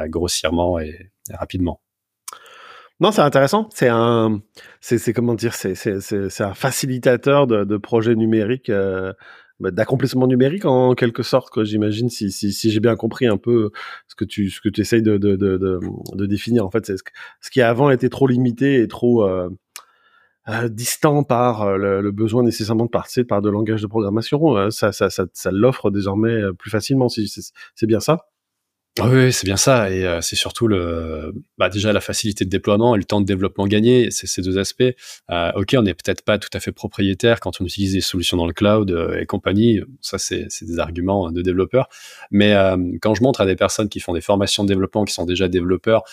grossièrement 0.07 0.80
et 0.80 1.12
rapidement 1.31 1.81
non, 3.00 3.12
c'est 3.12 3.22
intéressant. 3.22 3.69
C'est 3.74 3.88
un, 3.88 4.42
c'est 4.81 5.13
comment 5.13 5.34
dire, 5.34 5.54
c'est 5.54 6.42
un 6.42 6.54
facilitateur 6.54 7.48
de, 7.48 7.63
de 7.63 7.78
projets 7.78 8.16
numériques, 8.16 8.69
euh, 8.69 9.13
bah, 9.62 9.72
d'accomplissement 9.72 10.28
numérique 10.28 10.66
en 10.66 10.94
quelque 10.96 11.24
sorte. 11.24 11.50
Quoi, 11.50 11.63
j'imagine 11.63 12.10
si 12.10 12.31
si, 12.31 12.51
si 12.51 12.72
j'ai 12.72 12.80
bien 12.81 12.96
compris 12.98 13.28
un 13.28 13.38
peu 13.38 13.72
ce 14.07 14.16
que 14.16 14.25
tu 14.25 14.50
ce 14.50 14.60
que 14.60 14.69
tu 14.69 14.81
essayes 14.81 15.01
de 15.01 15.18
de, 15.18 15.36
de, 15.38 15.57
de, 15.57 16.25
définir. 16.25 16.66
En 16.66 16.72
fait, 16.72 16.86
c'est 16.86 16.98
ce, 16.98 17.04
ce, 17.42 17.50
qui 17.50 17.62
avant 17.62 17.90
était 17.90 18.10
trop 18.10 18.28
limité 18.28 18.81
et 18.81 18.88
trop 18.88 19.24
euh, 19.25 19.50
euh, 20.50 20.68
distant 20.68 21.24
par 21.24 21.62
euh, 21.62 21.78
le, 21.78 22.01
le, 22.01 22.12
besoin 22.12 22.44
nécessairement 22.44 22.86
de 22.86 22.90
passer 22.90 23.24
par 23.24 23.42
de 23.42 23.50
langage 23.50 23.81
de 23.81 23.88
programmation. 23.88 24.57
Euh, 24.57 24.69
ça 24.72 24.92
ça 24.92 25.10
ça, 25.10 25.25
ça 25.34 25.51
l'offre 25.51 25.92
désormais 25.92 26.42
plus 26.57 26.72
facilement. 26.72 27.07
Si 27.07 27.28
c'est 27.75 27.88
bien 27.88 28.00
ça. 28.00 28.25
Oui, 28.97 29.31
c'est 29.31 29.45
bien 29.45 29.56
ça, 29.56 29.89
et 29.89 30.06
euh, 30.06 30.19
c'est 30.19 30.36
surtout 30.36 30.68
le, 30.68 31.33
bah, 31.57 31.69
déjà 31.69 31.94
la 31.94 32.01
facilité 32.01 32.44
de 32.44 32.50
déploiement 32.50 32.95
et 32.95 32.97
le 32.97 33.06
temps 33.06 33.21
de 33.21 33.25
développement 33.25 33.65
gagné. 33.65 34.12
C'est 34.12 34.27
ces 34.27 34.41
deux 34.41 34.57
aspects. 34.57 34.83
Euh, 35.30 35.51
ok, 35.56 35.75
on 35.77 35.83
n'est 35.83 35.94
peut-être 35.94 36.21
pas 36.24 36.38
tout 36.38 36.50
à 36.53 36.59
fait 36.59 36.74
propriétaire 36.74 37.39
quand 37.39 37.62
on 37.62 37.65
utilise 37.65 37.94
des 37.94 38.01
solutions 38.01 38.36
dans 38.36 38.47
le 38.47 38.51
cloud 38.51 38.91
euh, 38.91 39.19
et 39.19 39.25
compagnie. 39.25 39.80
Ça, 40.01 40.18
c'est 40.18 40.47
des 40.62 40.80
arguments 40.80 41.31
de 41.31 41.41
développeurs. 41.41 41.88
Mais 42.31 42.53
quand 43.01 43.15
je 43.15 43.24
montre 43.24 43.41
à 43.41 43.46
des 43.46 43.55
personnes 43.55 43.89
qui 43.89 44.00
font 44.00 44.13
des 44.13 44.22
formations 44.22 44.63
de 44.63 44.67
développement, 44.67 45.05
qui 45.05 45.13
sont 45.13 45.25
déjà 45.25 45.48
développeurs, 45.48 46.03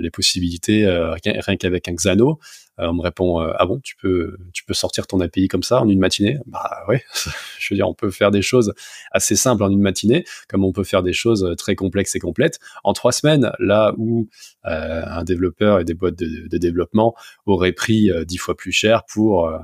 les 0.00 0.10
possibilités 0.10 0.86
rien 1.24 1.56
qu'avec 1.56 1.88
un 1.88 1.94
Xano, 1.94 2.38
on 2.78 2.92
me 2.92 3.02
répond 3.02 3.38
ah 3.40 3.66
bon, 3.66 3.80
tu 3.82 3.96
peux 3.96 4.36
tu 4.52 4.64
peux 4.64 4.74
sortir 4.74 5.06
ton 5.06 5.20
API 5.20 5.48
comme 5.48 5.62
ça 5.62 5.80
en 5.80 5.88
une 5.88 5.98
matinée? 5.98 6.38
Bah 6.46 6.84
oui, 6.88 6.96
je 7.58 7.72
veux 7.72 7.76
dire, 7.76 7.88
on 7.88 7.94
peut 7.94 8.10
faire 8.10 8.30
des 8.30 8.42
choses 8.42 8.74
assez 9.12 9.36
simples 9.36 9.62
en 9.62 9.70
une 9.70 9.80
matinée, 9.80 10.24
comme 10.48 10.64
on 10.64 10.72
peut 10.72 10.84
faire 10.84 11.02
des 11.02 11.12
choses 11.12 11.54
très 11.56 11.74
complexes 11.74 12.14
et 12.14 12.18
complètes 12.18 12.58
en 12.84 12.92
trois 12.92 13.12
semaines. 13.12 13.52
Là 13.58 13.94
où 13.96 14.28
euh, 14.66 15.02
un 15.06 15.24
développeur 15.24 15.80
et 15.80 15.84
des 15.84 15.94
boîtes 15.94 16.16
de, 16.16 16.58
développement 16.58 17.14
auraient 17.44 17.72
pris 17.72 18.10
euh, 18.10 18.24
dix 18.24 18.38
fois 18.38 18.56
plus 18.56 18.72
cher 18.72 19.04
pour 19.04 19.46
euh, 19.46 19.58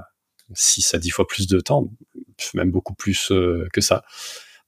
6 0.54 0.94
à 0.94 0.98
10 0.98 1.10
fois 1.10 1.26
plus 1.26 1.46
de 1.46 1.60
temps, 1.60 1.88
même 2.54 2.70
beaucoup 2.70 2.94
plus 2.94 3.32
que 3.72 3.80
ça. 3.80 4.04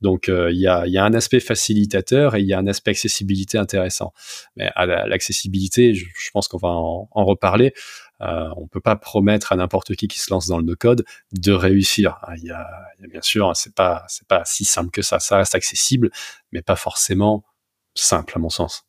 Donc 0.00 0.28
il 0.28 0.56
y, 0.56 0.66
a, 0.66 0.86
y, 0.86 0.96
a, 0.96 1.04
un 1.04 1.12
aspect 1.12 1.40
facilitateur 1.40 2.36
et 2.36 2.40
il 2.40 2.46
y 2.46 2.54
a 2.54 2.58
un 2.58 2.66
aspect 2.66 2.92
accessibilité 2.92 3.58
intéressant. 3.58 4.14
Mais 4.56 4.70
à 4.76 4.86
l'accessibilité, 4.86 5.94
je, 5.94 6.06
pense 6.32 6.48
qu'on 6.48 6.56
va 6.56 6.68
en 6.68 7.24
reparler. 7.24 7.74
Euh, 8.20 8.48
on 8.56 8.66
peut 8.66 8.80
pas 8.80 8.96
promettre 8.96 9.52
à 9.52 9.56
n'importe 9.56 9.94
qui 9.96 10.08
qui 10.08 10.20
se 10.20 10.32
lance 10.32 10.46
dans 10.46 10.58
le 10.58 10.64
no-code 10.64 11.04
de 11.32 11.52
réussir. 11.52 12.18
Il 12.36 12.44
y 12.44 12.50
a, 12.50 12.66
y 13.00 13.04
a 13.04 13.08
bien 13.08 13.22
sûr, 13.22 13.54
c'est 13.54 13.74
pas 13.74 14.04
c'est 14.08 14.26
pas 14.26 14.44
si 14.44 14.64
simple 14.64 14.90
que 14.90 15.02
ça. 15.02 15.18
Ça 15.18 15.36
reste 15.36 15.54
accessible, 15.54 16.10
mais 16.52 16.62
pas 16.62 16.76
forcément 16.76 17.44
simple 17.94 18.34
à 18.36 18.38
mon 18.38 18.50
sens. 18.50 18.84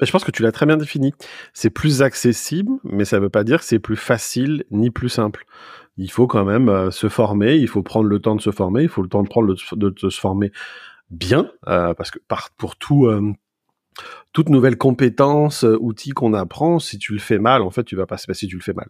Je 0.00 0.10
pense 0.10 0.24
que 0.24 0.30
tu 0.30 0.42
l'as 0.42 0.52
très 0.52 0.66
bien 0.66 0.76
défini. 0.76 1.14
C'est 1.52 1.70
plus 1.70 2.02
accessible, 2.02 2.72
mais 2.82 3.04
ça 3.04 3.18
ne 3.18 3.22
veut 3.22 3.30
pas 3.30 3.44
dire 3.44 3.60
que 3.60 3.64
c'est 3.64 3.78
plus 3.78 3.96
facile 3.96 4.64
ni 4.70 4.90
plus 4.90 5.08
simple. 5.08 5.44
Il 5.96 6.10
faut 6.10 6.26
quand 6.26 6.44
même 6.44 6.68
euh, 6.68 6.90
se 6.90 7.08
former, 7.08 7.54
il 7.54 7.68
faut 7.68 7.82
prendre 7.82 8.08
le 8.08 8.18
temps 8.18 8.34
de 8.34 8.40
se 8.40 8.50
former, 8.50 8.82
il 8.82 8.88
faut 8.88 9.02
le 9.02 9.08
temps 9.08 9.22
de 9.22 9.28
prendre 9.28 9.54
de, 9.54 9.90
de, 9.90 10.10
se 10.10 10.20
former 10.20 10.50
bien, 11.10 11.50
euh, 11.68 11.94
parce 11.94 12.10
que 12.10 12.18
par, 12.26 12.50
pour 12.56 12.76
tout, 12.76 13.06
euh, 13.06 13.32
toute 14.32 14.48
nouvelle 14.48 14.76
compétence, 14.76 15.64
euh, 15.64 15.76
outil 15.80 16.10
qu'on 16.10 16.34
apprend, 16.34 16.78
si 16.78 16.98
tu 16.98 17.12
le 17.12 17.18
fais 17.18 17.38
mal, 17.38 17.62
en 17.62 17.70
fait, 17.70 17.84
tu 17.84 17.96
vas 17.96 18.06
pas 18.06 18.16
se 18.16 18.26
passer 18.26 18.40
si 18.40 18.48
tu 18.48 18.56
le 18.56 18.62
fais 18.62 18.72
mal. 18.72 18.88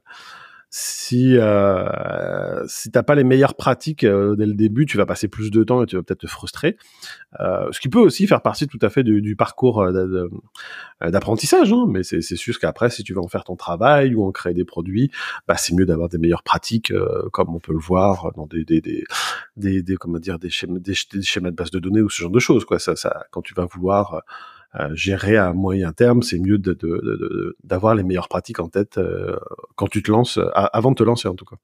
si 0.75 1.37
euh, 1.37 2.65
si 2.67 2.91
t'as 2.91 3.03
pas 3.03 3.15
les 3.15 3.25
meilleures 3.25 3.57
pratiques 3.57 4.05
euh, 4.05 4.37
dès 4.37 4.47
le 4.47 4.55
début, 4.55 4.87
tu 4.87 4.97
vas 4.97 5.05
passer 5.05 5.29
plus 5.29 5.51
de 5.51 5.65
temps 5.65 5.83
et 5.83 5.87
tu 5.87 5.97
vas 5.97 6.03
peut-être 6.03 6.21
te 6.21 6.27
frustrer. 6.27 6.79
Euh, 7.41 7.69
ce 7.73 7.81
qui 7.81 7.91
peut 7.91 7.99
aussi 7.99 8.27
faire 8.27 8.41
partie 8.41 8.67
tout 8.67 8.79
à 8.81 8.89
fait 8.89 9.03
du, 9.03 9.37
parcours 9.37 9.87
d'apprentissage, 11.03 11.73
hein, 11.75 11.85
mais 11.89 12.03
c'est 12.03 12.23
sûr 12.23 12.59
qu'après, 12.59 12.89
si 12.89 13.03
tu 13.03 13.13
veux 13.13 13.21
en 13.21 13.29
faire 13.29 13.45
ton 13.45 13.57
travail 13.57 14.15
ou 14.15 14.25
en 14.25 14.33
créer 14.33 14.55
des 14.55 14.65
produits, 14.65 15.11
bah, 15.47 15.57
c'est 15.59 15.75
mieux 15.75 15.85
d'avoir 15.85 16.09
des 16.09 16.19
meilleures 16.19 16.43
pratiques, 16.43 16.93
comme 17.33 17.55
on 17.55 17.61
peut 17.61 17.73
le 17.73 17.79
voir 17.79 18.33
dans 18.35 18.47
des 18.47 18.65
des 18.65 18.81
des, 19.57 19.83
des, 19.83 19.97
comment 19.97 20.19
dire 20.19 20.39
des 20.39 20.49
schémas, 20.49 20.79
de 20.79 21.51
base 21.51 21.71
de 21.71 21.81
données 21.81 22.01
ou 22.01 22.09
ce 22.09 22.23
genre 22.23 22.31
de 22.31 22.41
choses. 22.41 22.65
Quoi, 22.65 22.79
ça, 22.79 22.95
quand 23.31 23.43
tu 23.43 23.53
vas 23.53 23.67
vouloir 23.67 24.23
gérer 24.95 25.37
à 25.37 25.53
moyen 25.53 25.93
terme, 25.93 26.23
c'est 26.23 26.39
mieux 26.39 26.59
d'avoir 26.59 27.95
de, 27.95 27.97
de, 27.97 28.03
les 28.03 28.03
meilleures 28.03 28.29
pratiques 28.29 28.61
en 28.61 28.69
tête 28.69 28.99
euh, 28.99 29.37
quand 29.77 29.89
tu 29.89 30.03
te 30.03 30.11
lances, 30.11 30.39
avant 30.55 30.91
de 30.91 30.97
te 30.97 31.03
lancer 31.03 31.29
en 31.29 31.35
tout 31.35 31.45
cas. 31.45 31.57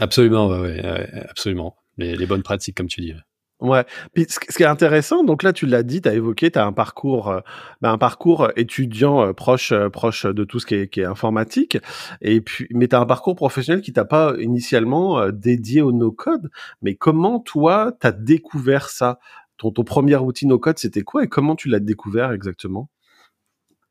Absolument, 0.00 0.48
ouais, 0.48 0.82
ouais, 0.82 1.26
absolument. 1.28 1.76
Les, 1.96 2.16
les, 2.16 2.26
bonnes 2.26 2.42
pratiques, 2.42 2.76
comme 2.76 2.88
tu 2.88 3.00
dis. 3.00 3.14
Ouais. 3.60 3.86
Puis 4.12 4.26
ce, 4.28 4.38
qui 4.38 4.62
est 4.62 4.66
intéressant, 4.66 5.24
donc 5.24 5.42
là 5.42 5.54
tu 5.54 5.64
l'as 5.64 5.82
dit, 5.82 6.02
tu 6.02 6.08
as 6.10 6.14
évoqué, 6.14 6.50
tu 6.50 6.58
as 6.58 6.66
un 6.66 6.74
parcours, 6.74 7.28
euh, 7.30 7.40
bah, 7.80 7.90
un 7.90 7.96
parcours 7.96 8.50
étudiant 8.54 9.22
euh, 9.22 9.32
proche, 9.32 9.72
euh, 9.72 9.88
proche 9.88 10.26
de 10.26 10.44
tout 10.44 10.58
ce 10.60 10.66
qui 10.66 10.74
est, 10.74 10.88
qui 10.88 11.00
est 11.00 11.06
informatique, 11.06 11.78
et 12.20 12.42
puis 12.42 12.66
mais 12.72 12.86
tu 12.86 12.94
as 12.96 13.00
un 13.00 13.06
parcours 13.06 13.34
professionnel 13.34 13.80
qui 13.80 13.94
t'a 13.94 14.04
pas 14.04 14.34
initialement 14.38 15.30
dédié 15.30 15.80
au 15.80 15.92
no-code. 15.92 16.50
Mais 16.82 16.96
comment 16.96 17.40
toi 17.40 17.92
tu 17.98 18.06
as 18.06 18.12
découvert 18.12 18.90
ça? 18.90 19.18
Ton, 19.58 19.70
ton 19.70 19.84
premier 19.84 20.16
outil 20.16 20.46
no-code, 20.46 20.78
c'était 20.78 21.02
quoi 21.02 21.24
et 21.24 21.28
comment 21.28 21.56
tu 21.56 21.68
l'as 21.68 21.80
découvert 21.80 22.32
exactement? 22.32 22.90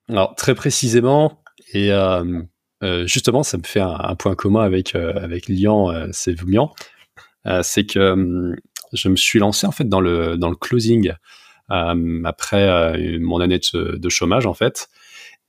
Alors, 0.08 0.36
très 0.36 0.54
précisément, 0.54 1.42
et 1.74 1.92
euh, 1.92 2.44
euh, 2.84 3.08
justement, 3.08 3.44
ça 3.44 3.58
me 3.58 3.64
fait 3.64 3.80
un, 3.80 4.16
point 4.16 4.36
commun 4.36 4.62
avec, 4.62 4.96
euh, 4.96 5.14
avec 5.16 5.48
Lian 5.48 5.92
euh, 5.92 6.10
c'est 7.64 7.86
que 7.86 8.56
je 8.94 9.10
me 9.10 9.16
suis 9.16 9.40
lancé 9.40 9.68
en 9.68 9.72
fait 9.72 9.88
dans 9.88 10.02
le, 10.02 10.38
dans 10.38 10.50
le 10.50 10.56
closing 10.56 11.14
après 11.70 13.20
mon 13.20 13.40
année 13.40 13.60
de, 13.60 13.98
de, 13.98 14.10
chômage 14.10 14.46
en 14.46 14.54
fait. 14.54 14.88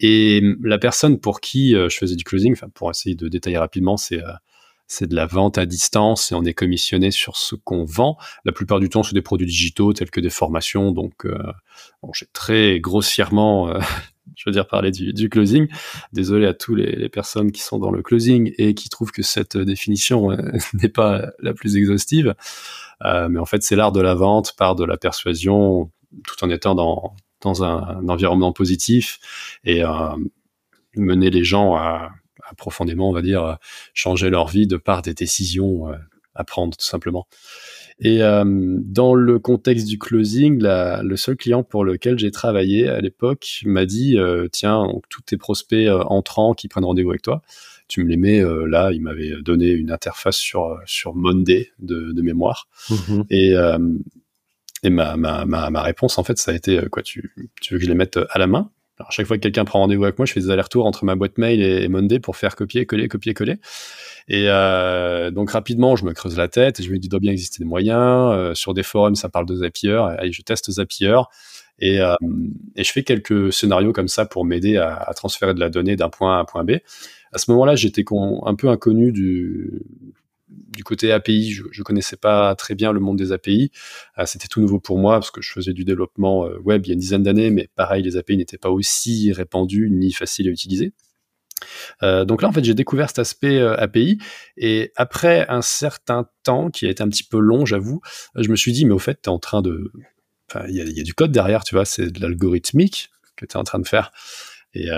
Et 0.00 0.42
la 0.62 0.78
personne 0.78 1.18
pour 1.18 1.40
qui 1.40 1.72
je 1.72 1.96
faisais 1.96 2.16
du 2.16 2.24
closing, 2.24 2.54
pour 2.74 2.90
essayer 2.90 3.14
de 3.14 3.28
détailler 3.28 3.58
rapidement, 3.58 3.96
c'est 3.96 4.20
c'est 4.88 5.08
de 5.08 5.16
la 5.16 5.26
vente 5.26 5.58
à 5.58 5.66
distance 5.66 6.30
et 6.30 6.34
on 6.34 6.44
est 6.44 6.54
commissionné 6.54 7.10
sur 7.10 7.36
ce 7.36 7.54
qu'on 7.54 7.84
vend. 7.84 8.16
La 8.44 8.52
plupart 8.52 8.80
du 8.80 8.88
temps, 8.88 9.02
c'est 9.02 9.14
des 9.14 9.22
produits 9.22 9.46
digitaux 9.46 9.92
tels 9.92 10.10
que 10.10 10.20
des 10.20 10.30
formations. 10.30 10.92
Donc, 10.92 11.26
euh, 11.26 11.36
bon, 12.02 12.12
j'ai 12.12 12.26
très 12.32 12.78
grossièrement, 12.78 13.68
euh, 13.68 13.80
je 14.36 14.44
veux 14.46 14.52
dire, 14.52 14.66
parler 14.66 14.92
du, 14.92 15.12
du, 15.12 15.28
closing. 15.28 15.68
Désolé 16.12 16.46
à 16.46 16.54
tous 16.54 16.74
les, 16.74 16.94
les, 16.94 17.08
personnes 17.08 17.50
qui 17.50 17.62
sont 17.62 17.78
dans 17.78 17.90
le 17.90 18.02
closing 18.02 18.52
et 18.58 18.74
qui 18.74 18.88
trouvent 18.88 19.12
que 19.12 19.22
cette 19.22 19.56
définition 19.56 20.30
euh, 20.30 20.36
n'est 20.74 20.88
pas 20.88 21.30
la 21.40 21.52
plus 21.52 21.76
exhaustive. 21.76 22.34
Euh, 23.04 23.28
mais 23.28 23.40
en 23.40 23.46
fait, 23.46 23.62
c'est 23.62 23.76
l'art 23.76 23.92
de 23.92 24.00
la 24.00 24.14
vente 24.14 24.54
par 24.56 24.76
de 24.76 24.84
la 24.84 24.96
persuasion, 24.96 25.90
tout 26.26 26.44
en 26.44 26.50
étant 26.50 26.74
dans, 26.74 27.14
dans 27.40 27.64
un, 27.64 27.98
un 27.98 28.08
environnement 28.08 28.52
positif 28.52 29.18
et 29.64 29.82
mener 30.96 31.28
les 31.28 31.44
gens 31.44 31.74
à 31.76 32.10
profondément, 32.54 33.10
on 33.10 33.12
va 33.12 33.22
dire, 33.22 33.44
euh, 33.44 33.54
changer 33.94 34.30
leur 34.30 34.48
vie 34.48 34.66
de 34.66 34.76
par 34.76 35.02
des 35.02 35.14
décisions 35.14 35.90
euh, 35.90 35.96
à 36.34 36.44
prendre 36.44 36.76
tout 36.76 36.84
simplement. 36.84 37.26
Et 37.98 38.22
euh, 38.22 38.44
dans 38.46 39.14
le 39.14 39.38
contexte 39.38 39.86
du 39.86 39.98
closing, 39.98 40.60
la, 40.60 41.02
le 41.02 41.16
seul 41.16 41.36
client 41.36 41.62
pour 41.62 41.84
lequel 41.84 42.18
j'ai 42.18 42.30
travaillé 42.30 42.88
à 42.88 43.00
l'époque 43.00 43.62
m'a 43.64 43.86
dit 43.86 44.18
tiens, 44.52 44.86
tous 45.08 45.22
tes 45.22 45.38
prospects 45.38 45.88
entrants 45.88 46.52
qui 46.52 46.68
prennent 46.68 46.84
rendez-vous 46.84 47.08
avec 47.08 47.22
toi, 47.22 47.40
tu 47.88 48.04
me 48.04 48.10
les 48.10 48.18
mets 48.18 48.42
là. 48.66 48.90
Il 48.92 49.00
m'avait 49.00 49.40
donné 49.40 49.70
une 49.70 49.90
interface 49.90 50.36
sur 50.36 50.78
sur 50.84 51.14
Monday 51.14 51.70
de, 51.78 52.12
de 52.12 52.20
mémoire. 52.20 52.68
Mmh 52.90 53.22
et 53.30 53.54
et 54.82 54.90
ma, 54.90 55.16
ma, 55.16 55.46
ma, 55.46 55.70
ma, 55.70 55.80
réponse 55.80 56.18
en 56.18 56.22
fait 56.22 56.36
ça 56.36 56.50
a 56.50 56.54
été 56.54 56.78
quoi 56.92 57.02
tu, 57.02 57.32
tu 57.62 57.72
veux 57.72 57.78
que 57.78 57.84
je 57.86 57.88
les 57.88 57.96
mette 57.96 58.20
à 58.28 58.38
la 58.38 58.46
main? 58.46 58.70
Alors, 58.98 59.08
à 59.08 59.10
chaque 59.10 59.26
fois 59.26 59.36
que 59.36 59.42
quelqu'un 59.42 59.66
prend 59.66 59.80
rendez-vous 59.80 60.04
avec 60.04 60.18
moi, 60.18 60.24
je 60.24 60.32
fais 60.32 60.40
des 60.40 60.50
allers-retours 60.50 60.86
entre 60.86 61.04
ma 61.04 61.16
boîte 61.16 61.36
mail 61.36 61.60
et 61.60 61.86
Monday 61.88 62.18
pour 62.18 62.36
faire 62.36 62.56
copier, 62.56 62.86
coller, 62.86 63.08
copier, 63.08 63.34
coller. 63.34 63.56
Et 64.28 64.46
euh, 64.48 65.30
donc 65.30 65.50
rapidement, 65.50 65.96
je 65.96 66.04
me 66.06 66.12
creuse 66.12 66.36
la 66.36 66.48
tête 66.48 66.82
je 66.82 66.90
me 66.90 66.98
dis, 66.98 67.06
il 67.06 67.10
doit 67.10 67.20
bien 67.20 67.32
exister 67.32 67.62
des 67.62 67.68
moyens. 67.68 68.32
Euh, 68.32 68.54
sur 68.54 68.72
des 68.72 68.82
forums, 68.82 69.14
ça 69.14 69.28
parle 69.28 69.44
de 69.44 69.54
Zapier. 69.56 70.02
Allez, 70.18 70.32
je 70.32 70.40
teste 70.40 70.70
Zapier. 70.70 71.16
Et, 71.78 72.00
euh, 72.00 72.14
et 72.74 72.84
je 72.84 72.90
fais 72.90 73.02
quelques 73.02 73.52
scénarios 73.52 73.92
comme 73.92 74.08
ça 74.08 74.24
pour 74.24 74.46
m'aider 74.46 74.78
à, 74.78 74.94
à, 74.94 75.12
transférer 75.12 75.52
de 75.52 75.60
la 75.60 75.68
donnée 75.68 75.94
d'un 75.96 76.08
point 76.08 76.34
A 76.34 76.38
à 76.38 76.40
un 76.40 76.44
point 76.46 76.64
B. 76.64 76.76
À 77.32 77.38
ce 77.38 77.50
moment-là, 77.50 77.76
j'étais 77.76 78.02
un 78.10 78.54
peu 78.54 78.68
inconnu 78.70 79.12
du, 79.12 79.82
du 80.48 80.84
côté 80.84 81.12
API, 81.12 81.52
je, 81.52 81.64
je 81.70 81.82
connaissais 81.82 82.16
pas 82.16 82.54
très 82.54 82.74
bien 82.74 82.92
le 82.92 83.00
monde 83.00 83.16
des 83.16 83.32
API. 83.32 83.70
Euh, 84.18 84.26
c'était 84.26 84.48
tout 84.48 84.60
nouveau 84.60 84.78
pour 84.78 84.98
moi 84.98 85.14
parce 85.14 85.30
que 85.30 85.42
je 85.42 85.52
faisais 85.52 85.72
du 85.72 85.84
développement 85.84 86.46
euh, 86.46 86.58
web 86.58 86.84
il 86.84 86.88
y 86.88 86.92
a 86.92 86.94
une 86.94 87.00
dizaine 87.00 87.22
d'années, 87.22 87.50
mais 87.50 87.68
pareil, 87.74 88.02
les 88.02 88.16
API 88.16 88.36
n'étaient 88.36 88.58
pas 88.58 88.70
aussi 88.70 89.32
répandus 89.32 89.90
ni 89.90 90.12
faciles 90.12 90.48
à 90.48 90.50
utiliser. 90.50 90.92
Euh, 92.02 92.24
donc 92.24 92.42
là, 92.42 92.48
en 92.48 92.52
fait, 92.52 92.64
j'ai 92.64 92.74
découvert 92.74 93.08
cet 93.08 93.18
aspect 93.18 93.60
API 93.60 94.18
et 94.56 94.92
après 94.96 95.46
un 95.48 95.62
certain 95.62 96.28
temps 96.44 96.70
qui 96.70 96.86
a 96.86 96.90
été 96.90 97.02
un 97.02 97.08
petit 97.08 97.24
peu 97.24 97.38
long, 97.38 97.64
j'avoue, 97.64 98.00
je 98.36 98.48
me 98.48 98.56
suis 98.56 98.72
dit, 98.72 98.84
mais 98.84 98.92
au 98.92 98.98
fait, 98.98 99.20
tu 99.22 99.30
es 99.30 99.32
en 99.32 99.38
train 99.38 99.62
de... 99.62 99.90
Enfin, 100.48 100.64
il 100.68 100.74
y, 100.74 100.92
y, 100.92 101.00
a 101.00 101.02
du 101.02 101.14
code 101.14 101.32
derrière, 101.32 101.64
tu 101.64 101.74
vois, 101.74 101.84
c'est 101.84 102.08
de 102.08 102.20
l'algorithmique 102.20 103.10
que 103.34 103.46
tu 103.46 103.54
es 103.54 103.56
en 103.56 103.64
train 103.64 103.80
de 103.80 103.88
faire. 103.88 104.12
Et 104.74 104.90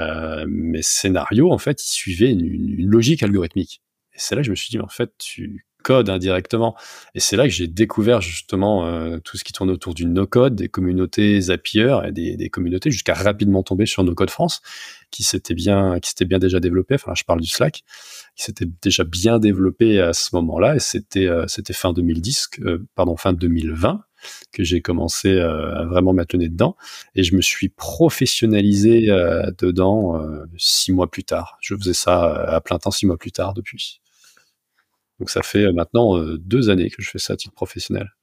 mes 0.49 0.83
scénarios, 0.83 1.53
en 1.53 1.59
fait, 1.59 1.83
ils 1.85 1.91
suivaient 1.91 2.33
une, 2.33 2.45
une 2.45 2.91
logique 2.91 3.23
algorithmique. 3.23 3.81
Et 4.19 4.21
c'est 4.21 4.35
là 4.35 4.43
que 4.43 4.47
je 4.47 4.51
me 4.51 4.57
suis 4.57 4.71
dit, 4.71 4.81
en 4.81 4.89
fait, 4.89 5.13
tu 5.19 5.65
codes 5.83 6.11
indirectement. 6.11 6.77
Et 7.15 7.21
c'est 7.21 7.37
là 7.37 7.45
que 7.45 7.51
j'ai 7.51 7.69
découvert 7.69 8.21
justement 8.21 8.87
euh, 8.87 9.19
tout 9.21 9.37
ce 9.37 9.45
qui 9.45 9.53
tourne 9.53 9.71
autour 9.71 9.95
du 9.95 10.07
no-code, 10.07 10.55
des 10.55 10.69
communautés 10.69 11.41
Zapier 11.41 12.01
et 12.07 12.13
des, 12.13 12.37
des 12.37 12.51
communautés 12.51 12.91
jusqu'à 12.91 13.15
rapidement 13.15 13.63
tomber 13.63 13.87
sur 13.87 14.05
No-Code 14.05 14.31
France, 14.31 14.61
qui 15.11 15.23
s'était 15.23 15.55
bien, 15.55 16.01
qui 16.01 16.11
s'était 16.11 16.25
bien 16.25 16.39
déjà 16.39 16.61
développé. 16.61 16.97
Enfin, 16.97 17.13
je 17.17 17.25
parle 17.25 17.41
du 17.41 17.49
Slack, 17.49 17.85
qui 18.37 18.45
s'était 18.45 18.67
déjà 18.83 19.05
bien 19.05 19.39
développé 19.39 20.01
à 20.01 20.13
ce 20.13 20.35
moment-là. 20.35 20.77
Et 20.77 20.81
c'était, 20.81 21.27
euh, 21.27 21.47
c'était 21.47 21.73
fin 21.73 21.93
2010, 21.93 22.51
euh, 22.61 22.87
pardon, 22.95 23.17
fin 23.17 23.33
2020 23.33 24.03
que 24.53 24.65
j'ai 24.65 24.83
commencé 24.83 25.29
euh, 25.29 25.77
à 25.77 25.85
vraiment 25.85 26.13
mettre 26.13 26.35
le 26.35 26.41
nez 26.41 26.49
dedans 26.49 26.77
et 27.15 27.23
je 27.23 27.37
me 27.37 27.41
suis 27.41 27.69
professionnalisé 27.69 29.11
euh, 29.11 29.53
dedans 29.59 30.21
six 30.57 30.93
mois 30.93 31.09
plus 31.09 31.23
tard. 31.23 31.57
Je 31.61 31.77
faisais 31.77 31.95
ça 31.95 32.35
à 32.35 32.61
plein 32.61 32.79
temps 32.79 32.91
six 32.91 33.07
mois 33.07 33.17
plus 33.17 33.31
tard 33.31 33.55
depuis. 33.55 34.01
Donc 35.19 35.31
ça 35.31 35.43
fait 35.43 35.65
euh, 35.65 35.73
maintenant 35.73 36.17
euh, 36.19 36.39
deux 36.39 36.71
années 36.71 36.91
que 36.91 37.03
je 37.03 37.11
fais 37.11 37.19
ça 37.19 37.35
à 37.35 37.37
titre 37.37 37.55
professionnel. 37.55 38.15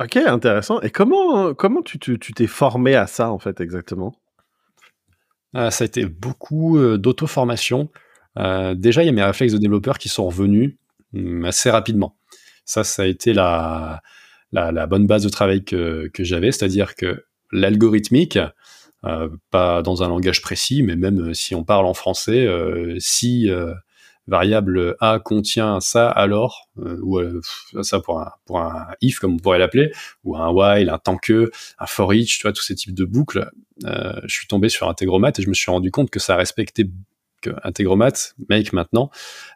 Ok, 0.00 0.16
intéressant. 0.16 0.80
Et 0.80 0.90
comment, 0.90 1.54
comment 1.54 1.82
tu 1.82 1.98
t'es 1.98 2.46
formé 2.46 2.94
à 2.94 3.06
ça, 3.06 3.30
en 3.30 3.38
fait, 3.38 3.60
exactement? 3.60 4.14
Ah, 5.54 5.70
Ça 5.70 5.84
a 5.84 5.86
été 5.86 6.06
beaucoup 6.06 6.78
euh, 6.78 6.96
d'auto-formation. 6.96 7.90
déjà, 8.36 9.02
il 9.02 9.06
y 9.06 9.08
a 9.08 9.12
mes 9.12 9.22
réflexes 9.22 9.52
de 9.52 9.58
développeur 9.58 9.98
qui 9.98 10.08
sont 10.08 10.26
revenus 10.26 10.76
hum, 11.14 11.44
assez 11.44 11.70
rapidement. 11.70 12.16
Ça, 12.64 12.84
ça 12.84 13.02
a 13.02 13.06
été 13.06 13.34
la, 13.34 14.02
la, 14.52 14.72
la 14.72 14.86
bonne 14.86 15.06
base 15.06 15.24
de 15.24 15.28
travail 15.28 15.64
que, 15.64 16.08
que 16.14 16.24
j'avais, 16.24 16.52
c'est-à-dire 16.52 16.94
que 16.94 17.24
l'algorithmique, 17.52 18.38
euh, 19.04 19.28
pas 19.50 19.82
dans 19.82 20.02
un 20.02 20.08
langage 20.08 20.42
précis, 20.42 20.82
mais 20.82 20.96
même 20.96 21.34
si 21.34 21.54
on 21.54 21.64
parle 21.64 21.86
en 21.86 21.94
français, 21.94 22.46
euh, 22.46 22.96
si 22.98 23.50
variable 24.26 24.96
A 25.00 25.18
contient 25.18 25.80
ça 25.80 26.08
alors, 26.08 26.68
euh, 26.78 26.98
ou 27.02 27.18
euh, 27.18 27.40
ça 27.82 28.00
pour 28.00 28.20
un, 28.20 28.30
pour 28.46 28.60
un 28.60 28.88
if 29.00 29.18
comme 29.18 29.34
on 29.34 29.38
pourrait 29.38 29.58
l'appeler, 29.58 29.92
ou 30.24 30.36
un 30.36 30.50
while, 30.50 30.90
un 30.90 30.98
tant 30.98 31.16
que, 31.16 31.50
un 31.78 31.86
for 31.86 32.14
each, 32.14 32.38
tu 32.38 32.42
vois, 32.42 32.52
tous 32.52 32.62
ces 32.62 32.74
types 32.74 32.94
de 32.94 33.04
boucles, 33.04 33.50
euh, 33.84 34.20
je 34.24 34.34
suis 34.34 34.46
tombé 34.46 34.68
sur 34.68 34.88
Integromat 34.88 35.32
et 35.38 35.42
je 35.42 35.48
me 35.48 35.54
suis 35.54 35.70
rendu 35.70 35.90
compte 35.90 36.10
que 36.10 36.20
ça 36.20 36.36
respectait 36.36 36.88
que 37.40 37.50
Integromat, 37.64 38.34
Make 38.48 38.72
maintenant, 38.72 39.10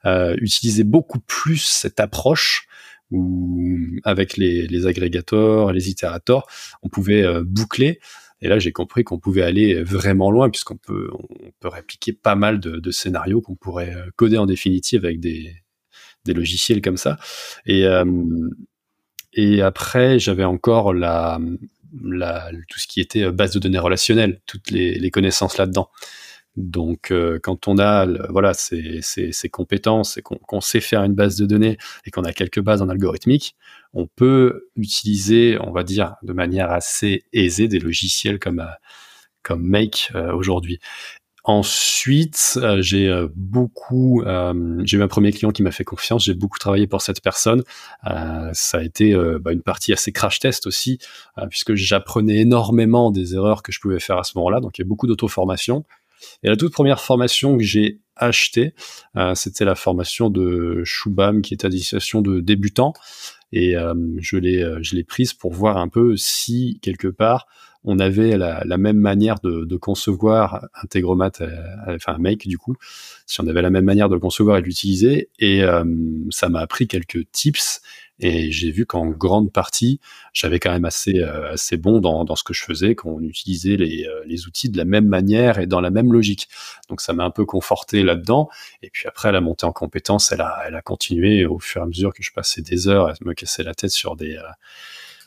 utilisait 0.05 0.83
beaucoup 0.83 1.21
plus 1.21 1.59
cette 1.59 2.01
approche 2.01 2.67
où 3.13 3.71
avec 4.03 4.37
les, 4.37 4.67
les 4.67 4.87
agrégateurs, 4.89 5.73
les 5.73 5.89
itérateurs, 5.89 6.49
on 6.83 6.89
pouvait 6.89 7.25
boucler 7.45 8.01
et 8.47 8.49
là, 8.49 8.61
j'ai 8.61 8.71
compris 8.71 9.03
qu'on 9.03 9.19
pouvait 9.19 9.43
aller 9.43 9.83
vraiment 9.83 10.31
loin 10.31 10.49
puisqu'on 10.51 10.77
peut, 10.77 11.11
on 11.13 11.51
peut 11.59 11.67
répliquer 11.67 12.13
pas 12.13 12.37
mal 12.37 12.61
de, 12.61 12.91
scénarios 12.93 13.41
qu'on 13.41 13.57
pourrait 13.57 13.93
euh, 13.93 14.09
coder 14.15 14.39
en 14.39 14.47
définitive 14.47 15.05
avec 15.05 15.19
des, 15.19 15.53
des 16.25 16.33
logiciels 16.33 16.81
comme 16.81 16.97
ça. 16.97 17.19
Et, 17.67 17.87
euh, 17.87 18.05
et 19.33 19.63
après, 19.63 20.21
j'avais 20.21 20.45
encore 20.45 20.95
la, 20.95 21.41
la, 22.01 22.53
tout 22.69 22.79
ce 22.79 22.87
qui 22.87 23.01
était 23.01 23.29
base 23.33 23.51
de 23.51 23.59
données 23.59 23.81
relationnelles, 23.81 24.41
toutes 24.47 24.71
les 24.71 25.11
connaissances 25.11 25.59
là-dedans. 25.59 25.91
Donc, 26.57 27.11
euh, 27.11 27.39
quand 27.43 27.69
on 27.69 27.79
a 27.79 28.07
voilà 28.31 28.55
ces, 28.55 29.01
ces, 29.03 29.33
ces 29.33 29.49
compétences 29.49 30.17
et 30.17 30.23
qu'on 30.23 30.61
sait 30.61 30.81
faire 30.81 31.03
une 31.05 31.15
base 31.15 31.37
de 31.37 31.47
données 31.47 31.77
et 32.05 32.11
qu'on 32.11 32.25
a 32.25 32.33
quelques 32.33 32.61
bases 32.61 32.83
en 32.83 32.89
algorithmique, 32.89 33.57
on 33.93 34.07
peut 34.07 34.69
utiliser, 34.77 35.59
on 35.61 35.73
va 35.73 35.83
dire, 35.85 36.17
de 36.23 36.33
manière 36.33 36.71
assez 36.71 37.25
aisée 37.33 37.69
des 37.69 37.79
logiciels 37.79 38.39
comme 38.39 38.61
euh, 38.61 38.73
comme 39.43 39.63
Make 39.63 40.11
euh, 40.15 40.33
aujourd'hui. 40.35 40.81
Ensuite, 41.49 42.59
euh, 42.61 42.83
j'ai 42.83 43.07
euh, 43.09 43.29
beaucoup, 43.37 44.21
euh, 44.23 44.83
j'ai 44.83 44.97
eu 44.99 45.03
un 45.03 45.07
premier 45.07 45.31
client 45.31 45.53
qui 45.53 45.63
m'a 45.63 45.71
fait 45.71 45.85
confiance. 45.85 46.25
J'ai 46.25 46.35
beaucoup 46.35 46.59
travaillé 46.59 46.89
pour 46.89 47.03
cette 47.03 47.23
personne. 47.23 47.63
ça 48.03 48.79
a 48.79 48.83
été 48.83 49.15
bah, 49.41 49.53
une 49.53 49.63
partie 49.63 49.93
assez 49.93 50.11
crash 50.11 50.41
test 50.41 50.67
aussi, 50.67 50.99
puisque 51.49 51.75
j'apprenais 51.75 52.39
énormément 52.39 53.13
des 53.13 53.35
erreurs 53.35 53.63
que 53.63 53.71
je 53.71 53.79
pouvais 53.79 54.01
faire 54.01 54.19
à 54.19 54.25
ce 54.25 54.33
moment-là. 54.39 54.59
Donc 54.59 54.77
il 54.79 54.83
y 54.83 54.85
a 54.85 54.89
beaucoup 54.89 55.07
d'auto-formation. 55.07 55.85
Et 56.43 56.49
la 56.49 56.57
toute 56.57 56.73
première 56.73 57.01
formation 57.01 57.57
que 57.57 57.65
j'ai 57.65 58.01
achetée, 58.17 58.75
c'était 59.35 59.67
la 59.67 59.75
formation 59.75 60.31
de 60.31 60.83
Shubham, 60.85 61.43
qui 61.43 61.53
est 61.53 61.65
à 61.65 61.69
destination 61.69 62.23
de 62.23 62.41
débutants. 62.41 62.95
Et 63.53 63.75
je 64.19 64.37
l'ai, 64.39 64.65
je 64.81 64.97
l'ai 64.97 65.05
prise 65.05 65.35
pour 65.35 65.53
voir 65.53 65.77
un 65.77 65.89
peu 65.89 66.17
si 66.17 66.79
quelque 66.81 67.09
part 67.09 67.47
on 67.87 68.01
avait 68.01 68.37
la, 68.37 68.65
même 68.77 68.99
manière 68.99 69.37
de, 69.43 69.77
concevoir 69.77 70.67
Integromat, 70.83 71.31
euh, 71.41 71.95
enfin 71.95 72.19
Make 72.19 72.49
du 72.49 72.59
coup, 72.59 72.75
si 73.27 73.41
on 73.41 73.47
avait 73.47 73.63
la 73.63 73.71
même 73.71 73.85
manière 73.85 74.09
de 74.09 74.15
le 74.15 74.21
concevoir 74.21 74.59
et 74.59 74.61
de 74.61 74.67
l'utiliser, 74.67 75.31
et 75.39 75.63
euh, 75.63 75.85
ça 76.31 76.49
m'a 76.49 76.61
appris 76.61 76.89
quelques 76.89 77.31
tips, 77.31 77.81
et 78.21 78.51
j'ai 78.51 78.71
vu 78.71 78.87
qu'en 78.87 79.07
grande 79.07 79.53
partie, 79.53 80.01
j'avais 80.33 80.59
quand 80.59 80.73
même 80.73 80.85
assez 80.85 81.21
euh, 81.21 81.53
assez 81.53 81.77
bon 81.77 82.01
dans, 82.01 82.37
ce 82.37 82.45
que 82.45 82.55
je 82.55 82.63
faisais, 82.63 82.95
qu'on 82.95 83.21
utilisait 83.21 83.77
les, 83.77 84.07
les 84.27 84.47
outils 84.47 84.69
de 84.69 84.79
la 84.79 84.85
même 84.85 85.07
manière 85.07 85.59
et 85.59 85.67
dans 85.67 85.81
la 85.81 85.91
même 85.91 86.13
logique. 86.13 86.49
Donc 86.89 87.01
ça 87.01 87.13
m'a 87.13 87.25
un 87.25 87.31
peu 87.31 87.45
conforté 87.45 88.03
là-dedans, 88.03 88.49
et 88.83 88.91
puis 88.91 89.07
après 89.09 89.33
la 89.33 89.41
montée 89.41 89.67
en 89.67 89.73
compétence, 89.73 90.33
elle 90.33 90.41
a 90.41 90.59
elle 90.67 90.75
a 90.75 90.83
continué 90.83 91.47
au 91.47 91.59
fur 91.59 91.81
et 91.81 91.85
à 91.85 91.87
mesure 91.87 92.13
que 92.15 92.23
je 92.23 92.33
passais 92.33 92.63
des 92.63 92.89
heures 92.89 93.09
à 93.09 93.15
me 93.25 93.35
casser 93.35 93.63
la 93.63 93.75
tête 93.75 93.91
sur 93.91 94.17
des 94.17 94.39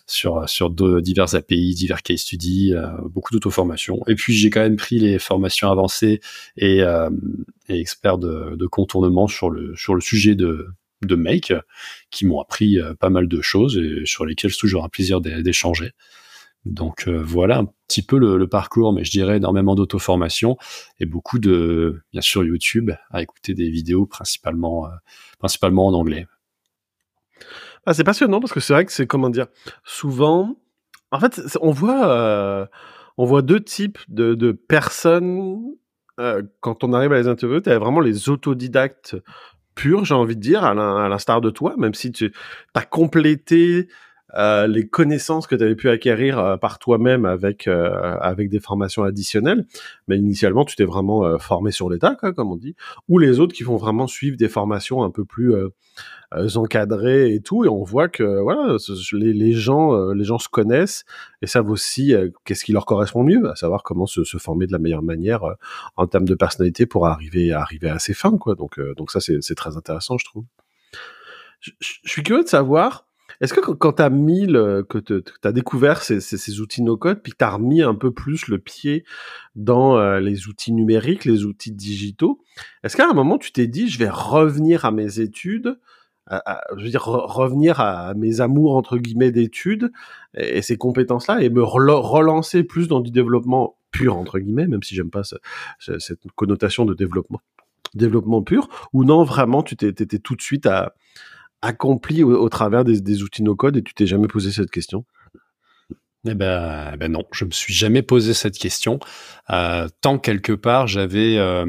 sur 0.10 0.50
sur 0.50 0.69
divers 0.72 1.36
API, 1.36 1.75
divers 1.75 2.01
case 2.01 2.22
studies, 2.22 2.74
euh, 2.74 2.88
beaucoup 3.05 3.31
d'auto-formation. 3.34 4.01
Et 4.08 4.15
puis 4.15 4.34
j'ai 4.34 4.50
quand 4.50 4.62
même 4.62 4.75
pris 4.75 5.00
les 5.00 5.19
formations 5.19 5.72
avancées 5.72 6.19
et, 6.58 6.81
euh, 6.81 7.10
et 7.69 7.79
experts 7.79 8.17
de, 8.17 8.55
de, 8.55 8.67
contournement 8.67 9.27
sur 9.27 9.50
le 9.50 9.75
sur 9.75 9.93
le 9.93 10.01
sujet 10.01 10.36
de 10.36 10.67
de 11.01 11.15
Make, 11.15 11.53
qui 12.12 12.25
m'ont 12.25 12.41
appris 12.41 12.79
euh, 12.79 12.94
pas 12.94 13.10
mal 13.10 13.27
de 13.27 13.41
choses 13.41 13.77
et 13.77 14.06
sur 14.06 14.25
lesquelles 14.25 14.51
c'est 14.51 14.60
toujours 14.60 14.84
un 14.84 14.89
plaisir 14.89 15.22
d'échanger. 15.22 15.91
Donc 16.65 17.08
voilà 17.08 17.60
un 17.60 17.68
petit 17.88 18.01
peu 18.01 18.18
le, 18.18 18.48
parcours, 18.48 18.91
mais 18.91 19.06
je 19.06 19.12
dirais 19.12 19.38
énormément 19.38 19.75
d'auto-formation 19.75 20.58
et 21.00 21.06
beaucoup 21.06 21.39
de, 21.39 22.01
bien 22.12 22.22
sûr, 22.22 22.44
YouTube, 22.44 22.91
à 23.12 23.22
écouter 23.22 23.53
des 23.53 23.70
vidéos 23.70 24.06
principalement, 24.06 24.89
principalement 25.39 25.88
en 25.88 25.94
anglais. 25.94 26.27
Ah, 27.86 27.94
c'est 27.94 28.03
passionnant 28.03 28.39
parce 28.39 28.53
que 28.53 28.60
c'est 28.60 28.74
vrai 28.74 28.86
que 28.86 28.91
c'est 28.91 29.08
comment 29.08 29.29
dire. 29.29 29.48
Souvent, 29.84 30.58
en 31.12 31.20
fait, 31.20 31.41
on 31.62 31.72
voit, 31.72 32.12
euh, 32.12 32.65
on 33.18 33.25
voit 33.25 33.41
deux 33.41 33.62
types 33.62 33.98
de, 34.08 34.36
de 34.36 34.51
personnes 34.51 35.75
euh, 36.20 36.44
quand 36.60 36.84
on 36.84 36.94
arrive 36.94 37.13
à 37.13 37.18
les 37.18 37.27
interviewer. 37.27 37.62
Tu 37.62 37.70
as 37.70 37.79
vraiment 37.79 38.00
les 38.00 38.29
autodidactes 38.29 39.15
purs, 39.75 40.05
j'ai 40.05 40.13
envie 40.13 40.35
de 40.35 40.41
dire, 40.41 40.63
à 40.63 40.73
l'instar 41.09 41.41
de 41.41 41.49
toi, 41.49 41.75
même 41.77 41.93
si 41.93 42.11
tu 42.11 42.33
as 42.73 42.81
complété 42.81 43.88
euh, 44.36 44.67
les 44.67 44.88
connaissances 44.88 45.48
que 45.48 45.55
tu 45.55 45.63
avais 45.63 45.75
pu 45.75 45.89
acquérir 45.89 46.38
euh, 46.38 46.57
par 46.57 46.77
toi-même 46.79 47.25
avec 47.25 47.67
euh, 47.67 48.17
avec 48.19 48.50
des 48.50 48.59
formations 48.59 49.03
additionnelles, 49.03 49.65
mais 50.07 50.17
initialement 50.17 50.65
tu 50.65 50.75
t'es 50.75 50.86
vraiment 50.86 51.38
formé 51.39 51.71
sur 51.71 51.89
l'état, 51.89 52.15
comme 52.15 52.51
on 52.51 52.55
dit, 52.55 52.75
ou 53.07 53.17
les 53.17 53.39
autres 53.39 53.53
qui 53.53 53.63
vont 53.63 53.77
vraiment 53.77 54.07
suivre 54.07 54.38
des 54.38 54.50
formations 54.50 55.03
un 55.03 55.09
peu 55.09 55.25
plus 55.25 55.53
encadrées 56.55 57.33
et 57.33 57.41
tout, 57.41 57.65
et 57.65 57.67
on 57.67 57.83
voit 57.83 58.07
que 58.07 58.41
voilà, 58.41 58.77
les, 59.13 59.33
les 59.33 59.53
gens 59.53 60.12
les 60.12 60.24
gens 60.24 60.38
se 60.38 60.50
connaissent 60.50 61.05
et 61.41 61.48
savent 61.48 61.69
aussi 61.69 62.13
qu'est-ce 62.45 62.63
qui 62.63 62.71
leur 62.71 62.86
correspond 62.86 63.24
mieux, 63.24 63.50
à 63.50 63.55
savoir 63.55 63.83
comment 63.83 64.05
se, 64.05 64.24
former 64.38 64.67
de 64.67 64.71
la 64.71 64.79
meilleure 64.79 65.03
manière 65.03 65.43
en 65.95 66.07
termes 66.07 66.27
de 66.27 66.36
personnalité 66.36 66.86
pour 66.86 67.07
arriver 67.07 67.51
arriver 67.51 67.89
à 67.89 68.00
ses 68.00 68.13
fins, 68.13 68.38
quoi. 68.38 68.55
Donc 68.55 68.79
donc 68.98 69.12
ça 69.12 69.19
c'est 69.19 69.55
très 69.55 69.75
intéressant, 69.77 70.17
je 70.17 70.25
trouve. 70.25 70.45
Je 71.62 71.71
suis 72.05 72.24
curieux 72.24 72.43
de 72.43 72.48
savoir 72.48 73.08
est-ce 73.41 73.53
que 73.53 73.60
quand 73.60 73.93
tu 73.93 74.01
as 74.01 74.10
mis 74.10 74.46
le, 74.46 74.84
que 74.84 74.98
tu 74.98 75.22
as 75.43 75.51
découvert 75.51 76.03
ces, 76.03 76.60
outils 76.60 76.81
no-code, 76.81 77.22
puis 77.22 77.31
que 77.31 77.38
tu 77.38 77.46
as 77.46 77.51
remis 77.51 77.81
un 77.81 77.96
peu 77.96 78.12
plus 78.12 78.48
le 78.48 78.58
pied 78.58 79.05
dans 79.55 79.98
euh, 79.98 80.19
les 80.19 80.48
outils 80.48 80.74
numériques, 80.74 81.25
les 81.25 81.46
outils 81.46 81.72
digitaux, 81.72 82.41
est-ce 82.84 82.98
qu'à 82.98 83.10
un 83.10 83.13
moment 83.13 83.38
tu 83.38 83.51
t'es 83.51 83.67
dit, 83.67 83.89
je 83.89 84.00
vais 84.00 84.10
revenir 84.10 84.86
à 84.86 84.91
mes 84.91 85.19
études, 85.19 85.79
je 86.77 86.84
veux 86.84 86.89
dire, 86.89 87.05
revenir 87.05 87.79
à 87.79 88.13
mes 88.13 88.39
amours 88.39 88.75
entre 88.75 88.98
guillemets 88.98 89.31
d'études 89.31 89.91
et, 90.36 90.62
ces 90.62 90.77
compétences-là 90.77 91.41
et 91.41 91.50
me 91.50 91.63
relancer 91.63 92.63
plus 92.63 92.87
dans 92.87 93.00
du 93.00 93.09
développement 93.09 93.77
pur 93.92 94.16
entre 94.16 94.37
guillemets, 94.37 94.68
même 94.68 94.83
si 94.83 94.94
j'aime 94.96 95.09
pas 95.09 95.24
cette 95.79 96.20
connotation 96.35 96.85
de 96.85 96.94
développement 96.94 97.42
développement 97.96 98.44
pur, 98.44 98.70
ou 98.94 99.03
non, 99.03 99.24
vraiment, 99.24 99.63
tu 99.63 99.75
t'étais 99.75 100.20
tout 100.20 100.35
de 100.35 100.42
suite 100.42 100.68
à, 100.68 100.94
accompli 101.61 102.24
au, 102.24 102.50
travers 102.50 102.83
des, 102.83 103.24
outils 103.24 103.43
no-code 103.43 103.77
et 103.77 103.83
tu 103.83 103.93
t'es 103.93 104.05
jamais 104.05 104.27
posé 104.27 104.51
cette 104.51 104.72
question? 104.72 105.05
Eh 106.27 106.33
ben, 106.33 106.91
eh 106.93 106.98
ben, 106.98 107.11
non, 107.11 107.24
je 107.31 107.45
me 107.45 107.51
suis 107.51 107.74
jamais 107.74 108.01
posé 108.01 108.33
cette 108.33 108.57
question. 108.57 109.00
Euh, 109.51 109.87
tant 110.01 110.19
quelque 110.19 110.51
part 110.51 110.85
j'avais 110.85 111.37
euh, 111.37 111.65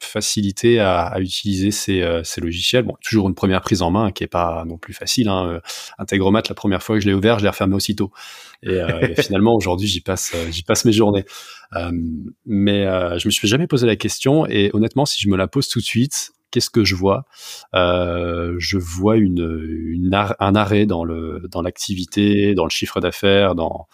facilité 0.00 0.80
à, 0.80 1.14
utiliser 1.18 1.70
ces, 1.70 2.02
euh, 2.02 2.22
ces, 2.22 2.42
logiciels. 2.42 2.84
Bon, 2.84 2.94
toujours 3.02 3.26
une 3.28 3.34
première 3.34 3.62
prise 3.62 3.80
en 3.80 3.90
main 3.90 4.12
qui 4.12 4.22
est 4.22 4.28
pas 4.28 4.64
non 4.66 4.76
plus 4.76 4.92
facile. 4.92 5.28
Hein. 5.28 5.60
Integromat, 5.98 6.42
la 6.48 6.54
première 6.54 6.82
fois 6.82 6.96
que 6.96 7.02
je 7.02 7.08
l'ai 7.08 7.14
ouvert, 7.14 7.38
je 7.38 7.44
l'ai 7.44 7.50
refermé 7.50 7.74
aussitôt. 7.74 8.10
Et, 8.62 8.78
finalement, 9.22 9.54
aujourd'hui, 9.54 9.88
j'y 9.88 10.02
passe, 10.02 10.34
j'y 10.50 10.62
passe 10.62 10.84
mes 10.84 10.92
journées. 10.92 11.24
mais 12.44 12.84
je 13.18 13.26
me 13.26 13.30
suis 13.30 13.48
jamais 13.48 13.66
posé 13.66 13.86
la 13.86 13.96
question. 13.96 14.46
Et 14.46 14.70
honnêtement, 14.74 15.06
si 15.06 15.20
je 15.20 15.28
me 15.28 15.38
la 15.38 15.48
pose 15.48 15.68
tout 15.68 15.78
de 15.78 15.84
suite, 15.84 16.32
qu'est-ce 16.50 16.70
que 16.70 16.84
je 16.84 16.94
vois? 16.94 17.24
Euh, 17.74 18.54
Je 18.58 18.78
vois 18.78 19.16
une, 19.16 20.10
un 20.38 20.54
arrêt 20.54 20.86
dans 20.86 21.04
le 21.04 21.42
dans 21.50 21.62
l'activité, 21.62 22.54
dans 22.54 22.64
le 22.64 22.70
chiffre 22.70 23.00
d'affaires, 23.00 23.54
dans 23.54 23.88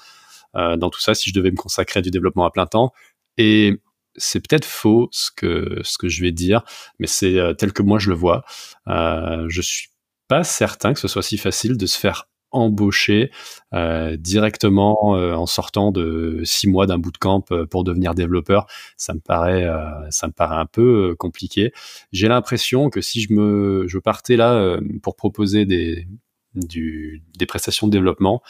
euh, 0.56 0.76
dans 0.76 0.90
tout 0.90 1.00
ça. 1.00 1.14
Si 1.14 1.30
je 1.30 1.34
devais 1.34 1.50
me 1.50 1.56
consacrer 1.56 1.98
à 1.98 2.02
du 2.02 2.10
développement 2.10 2.46
à 2.46 2.50
plein 2.50 2.66
temps, 2.66 2.92
et 3.38 3.80
c'est 4.16 4.40
peut-être 4.40 4.64
faux 4.64 5.08
ce 5.12 5.30
que 5.34 5.80
ce 5.84 5.98
que 5.98 6.08
je 6.08 6.22
vais 6.22 6.32
dire, 6.32 6.62
mais 6.98 7.06
c'est 7.06 7.38
euh, 7.38 7.54
tel 7.54 7.72
que 7.72 7.82
moi 7.82 7.98
je 7.98 8.08
le 8.10 8.16
vois. 8.16 8.44
Euh, 8.88 9.44
je 9.48 9.60
suis 9.62 9.88
pas 10.28 10.44
certain 10.44 10.94
que 10.94 11.00
ce 11.00 11.08
soit 11.08 11.22
si 11.22 11.38
facile 11.38 11.76
de 11.76 11.86
se 11.86 11.98
faire 11.98 12.28
embauché 12.56 13.30
euh, 13.74 14.16
directement 14.16 15.16
euh, 15.16 15.34
en 15.34 15.46
sortant 15.46 15.92
de 15.92 16.40
six 16.44 16.68
mois 16.68 16.86
d'un 16.86 16.98
bootcamp 16.98 17.44
euh, 17.50 17.66
pour 17.66 17.84
devenir 17.84 18.14
développeur, 18.14 18.66
ça 18.96 19.14
me 19.14 19.20
paraît, 19.20 19.66
ça 20.10 20.26
me 20.26 20.32
paraît 20.32 20.56
un 20.56 20.66
peu 20.66 21.14
compliqué. 21.18 21.72
J'ai 22.12 22.28
l'impression 22.28 22.90
que 22.90 23.00
si 23.00 23.20
je 23.20 23.32
me, 23.32 23.84
je 23.86 23.98
partais 23.98 24.36
là 24.36 24.78
pour 25.02 25.16
proposer 25.16 25.64
des, 25.64 26.06
du, 26.54 27.22
des 27.38 27.46
prestations 27.46 27.86
de 27.86 27.92
développement, 27.92 28.42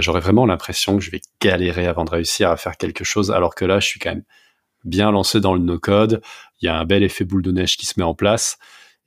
j'aurais 0.00 0.20
vraiment 0.20 0.46
l'impression 0.46 0.96
que 0.96 1.02
je 1.02 1.10
vais 1.10 1.20
galérer 1.40 1.86
avant 1.86 2.04
de 2.04 2.10
réussir 2.10 2.50
à 2.50 2.56
faire 2.56 2.76
quelque 2.76 3.04
chose, 3.04 3.30
alors 3.30 3.54
que 3.54 3.64
là, 3.64 3.80
je 3.80 3.86
suis 3.86 4.00
quand 4.00 4.10
même 4.10 4.24
bien 4.84 5.10
lancé 5.10 5.40
dans 5.40 5.54
le 5.54 5.60
no-code. 5.60 6.20
Il 6.60 6.66
y 6.66 6.68
a 6.68 6.76
un 6.76 6.84
bel 6.84 7.02
effet 7.02 7.24
boule 7.24 7.42
de 7.42 7.52
neige 7.52 7.76
qui 7.76 7.86
se 7.86 7.94
met 7.96 8.04
en 8.04 8.14
place. 8.14 8.58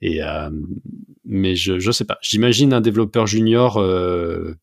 Euh, 0.04 0.50
mais 1.24 1.54
je 1.54 1.78
je 1.78 1.90
sais 1.90 2.04
pas. 2.04 2.18
J'imagine 2.22 2.72
un 2.72 2.80
développeur 2.80 3.26
junior 3.26 3.78
euh, 3.78 4.54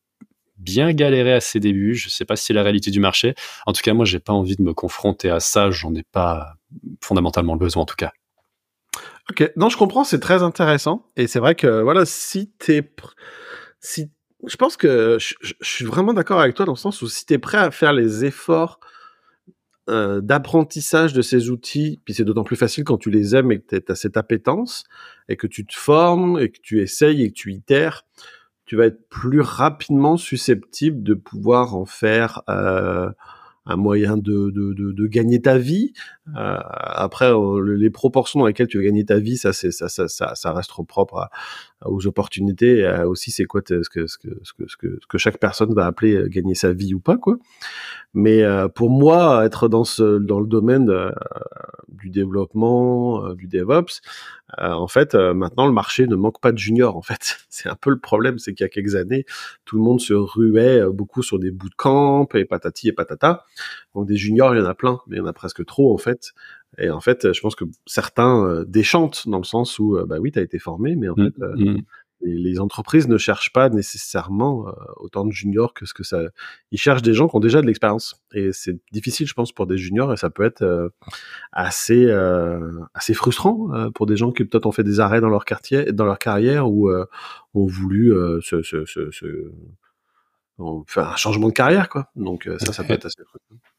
bien 0.58 0.92
galéré 0.92 1.32
à 1.32 1.40
ses 1.40 1.60
débuts. 1.60 1.94
Je 1.94 2.08
sais 2.08 2.24
pas 2.24 2.36
si 2.36 2.46
c'est 2.46 2.52
la 2.52 2.62
réalité 2.62 2.90
du 2.90 3.00
marché. 3.00 3.34
En 3.66 3.72
tout 3.72 3.80
cas, 3.82 3.94
moi, 3.94 4.04
j'ai 4.04 4.20
pas 4.20 4.32
envie 4.32 4.56
de 4.56 4.62
me 4.62 4.74
confronter 4.74 5.30
à 5.30 5.40
ça. 5.40 5.70
J'en 5.70 5.94
ai 5.94 6.02
pas 6.02 6.54
fondamentalement 7.02 7.54
le 7.54 7.58
besoin, 7.58 7.82
en 7.82 7.86
tout 7.86 7.96
cas. 7.96 8.12
Ok, 9.30 9.50
non, 9.56 9.68
je 9.68 9.76
comprends, 9.76 10.04
c'est 10.04 10.18
très 10.18 10.42
intéressant. 10.42 11.06
Et 11.16 11.26
c'est 11.26 11.38
vrai 11.38 11.54
que, 11.54 11.82
voilà, 11.82 12.04
si 12.04 12.50
t'es, 12.58 12.82
si, 13.78 14.10
je 14.46 14.56
pense 14.56 14.76
que 14.76 15.18
je, 15.20 15.34
je 15.40 15.54
suis 15.62 15.84
vraiment 15.84 16.12
d'accord 16.12 16.40
avec 16.40 16.56
toi 16.56 16.66
dans 16.66 16.72
le 16.72 16.78
sens 16.78 17.00
où 17.02 17.08
si 17.08 17.26
t'es 17.26 17.38
prêt 17.38 17.58
à 17.58 17.70
faire 17.70 17.92
les 17.92 18.24
efforts 18.24 18.80
euh, 19.90 20.20
d'apprentissage 20.20 21.12
de 21.12 21.22
ces 21.22 21.50
outils, 21.50 22.00
puis 22.04 22.14
c'est 22.14 22.24
d'autant 22.24 22.44
plus 22.44 22.56
facile 22.56 22.84
quand 22.84 22.96
tu 22.96 23.10
les 23.10 23.34
aimes 23.34 23.52
et 23.52 23.60
que 23.60 23.76
tu 23.76 23.92
as 23.92 23.94
cette 23.94 24.16
appétence, 24.16 24.84
et 25.28 25.36
que 25.36 25.46
tu 25.46 25.66
te 25.66 25.74
formes, 25.74 26.38
et 26.38 26.50
que 26.50 26.58
tu 26.62 26.80
essayes, 26.80 27.22
et 27.22 27.28
que 27.28 27.34
tu 27.34 27.52
itères, 27.52 28.04
tu 28.66 28.76
vas 28.76 28.86
être 28.86 29.08
plus 29.08 29.40
rapidement 29.40 30.16
susceptible 30.16 31.02
de 31.02 31.14
pouvoir 31.14 31.74
en 31.74 31.86
faire 31.86 32.42
euh, 32.48 33.10
un 33.70 33.76
moyen 33.76 34.16
de, 34.16 34.50
de, 34.50 34.72
de, 34.72 34.92
de, 34.92 35.06
gagner 35.06 35.40
ta 35.40 35.58
vie. 35.58 35.92
Euh, 36.36 36.58
après, 36.64 37.32
les 37.76 37.90
proportions 37.90 38.40
dans 38.40 38.46
lesquelles 38.46 38.68
tu 38.68 38.78
vas 38.78 38.84
gagner 38.84 39.04
ta 39.04 39.18
vie, 39.18 39.36
ça, 39.36 39.52
c'est 39.52 39.70
ça, 39.70 39.88
ça, 39.88 40.08
ça, 40.08 40.34
ça 40.34 40.52
reste 40.52 40.70
trop 40.70 40.84
propre 40.84 41.16
à, 41.16 41.30
aux 41.86 42.06
opportunités. 42.06 42.86
aussi, 43.04 43.30
c'est 43.30 43.44
quoi 43.44 43.62
ce 43.66 43.88
que, 43.88 44.06
ce, 44.06 44.18
que, 44.18 44.38
ce, 44.42 44.52
que, 44.52 44.66
ce, 44.68 45.06
que, 45.06 45.18
chaque 45.18 45.38
personne 45.38 45.72
va 45.72 45.86
appeler 45.86 46.14
euh, 46.14 46.28
gagner 46.28 46.54
sa 46.54 46.72
vie 46.72 46.94
ou 46.94 47.00
pas, 47.00 47.16
quoi. 47.16 47.36
Mais 48.12 48.42
euh, 48.42 48.68
pour 48.68 48.90
moi, 48.90 49.44
être 49.46 49.68
dans 49.68 49.84
ce 49.84 50.18
dans 50.18 50.40
le 50.40 50.46
domaine 50.46 50.90
euh, 50.90 51.10
du 51.88 52.10
développement, 52.10 53.34
du 53.34 53.46
DevOps, 53.46 54.00
en 54.58 54.88
fait, 54.88 55.14
maintenant 55.14 55.66
le 55.66 55.72
marché 55.72 56.08
ne 56.08 56.16
manque 56.16 56.40
pas 56.40 56.50
de 56.50 56.58
juniors. 56.58 56.96
En 56.96 57.02
fait, 57.02 57.38
c'est 57.48 57.68
un 57.68 57.76
peu 57.76 57.90
le 57.90 58.00
problème, 58.00 58.38
c'est 58.38 58.52
qu'il 58.52 58.64
y 58.64 58.66
a 58.66 58.68
quelques 58.68 58.96
années, 58.96 59.24
tout 59.64 59.76
le 59.76 59.82
monde 59.82 60.00
se 60.00 60.12
ruait 60.12 60.82
beaucoup 60.90 61.22
sur 61.22 61.38
des 61.38 61.52
bootcamps 61.52 62.26
et 62.34 62.44
patati 62.44 62.88
et 62.88 62.92
patata. 62.92 63.44
Donc 63.94 64.06
des 64.06 64.16
juniors, 64.16 64.54
il 64.54 64.58
y 64.58 64.62
en 64.62 64.66
a 64.66 64.74
plein, 64.74 65.00
mais 65.06 65.16
il 65.16 65.18
y 65.20 65.22
en 65.22 65.26
a 65.26 65.32
presque 65.32 65.64
trop 65.64 65.92
en 65.94 65.98
fait. 65.98 66.32
Et 66.78 66.88
en 66.90 67.00
fait, 67.00 67.32
je 67.32 67.40
pense 67.40 67.56
que 67.56 67.64
certains 67.86 68.44
euh, 68.46 68.64
déchantent 68.64 69.28
dans 69.28 69.38
le 69.38 69.44
sens 69.44 69.78
où, 69.78 69.96
euh, 69.96 70.06
bah 70.06 70.18
oui, 70.20 70.30
tu 70.30 70.38
as 70.38 70.42
été 70.42 70.58
formé, 70.58 70.94
mais 70.94 71.08
en 71.08 71.14
Mm, 71.16 71.24
fait, 71.24 71.42
euh, 71.42 71.56
mm. 71.56 71.80
les, 72.22 72.60
entreprises 72.60 73.08
ne 73.08 73.18
cherchent 73.18 73.52
pas 73.52 73.68
nécessairement 73.70 74.66
autant 74.98 75.24
de 75.24 75.32
juniors 75.32 75.74
que 75.74 75.84
ce 75.84 75.94
que 75.94 76.04
ça. 76.04 76.20
Ils 76.70 76.78
cherchent 76.78 77.02
des 77.02 77.12
gens 77.12 77.26
qui 77.28 77.34
ont 77.36 77.40
déjà 77.40 77.60
de 77.60 77.66
l'expérience. 77.66 78.22
Et 78.34 78.52
c'est 78.52 78.78
difficile, 78.92 79.26
je 79.26 79.34
pense, 79.34 79.50
pour 79.52 79.66
des 79.66 79.78
juniors, 79.78 80.12
et 80.12 80.16
ça 80.16 80.30
peut 80.30 80.44
être 80.44 80.92
assez 81.52 82.10
assez 82.94 83.14
frustrant 83.14 83.90
pour 83.92 84.06
des 84.06 84.16
gens 84.16 84.30
qui 84.32 84.44
peut-être 84.44 84.66
ont 84.66 84.72
fait 84.72 84.84
des 84.84 85.00
arrêts 85.00 85.20
dans 85.20 85.28
leur 85.30 85.44
quartier, 85.44 85.92
dans 85.92 86.04
leur 86.04 86.18
carrière 86.18 86.70
ou 86.70 86.90
ont 86.90 87.66
voulu 87.66 88.12
se, 88.42 88.62
se, 88.62 88.84
se, 88.84 89.10
se- 89.10 89.50
fait 90.86 91.00
un 91.00 91.16
changement 91.16 91.48
de 91.48 91.52
carrière, 91.52 91.88
quoi. 91.88 92.08
Donc 92.16 92.46
euh, 92.46 92.58
ça, 92.58 92.72
ça 92.72 92.84
peut 92.84 92.94
être 92.94 93.06
assez. 93.06 93.22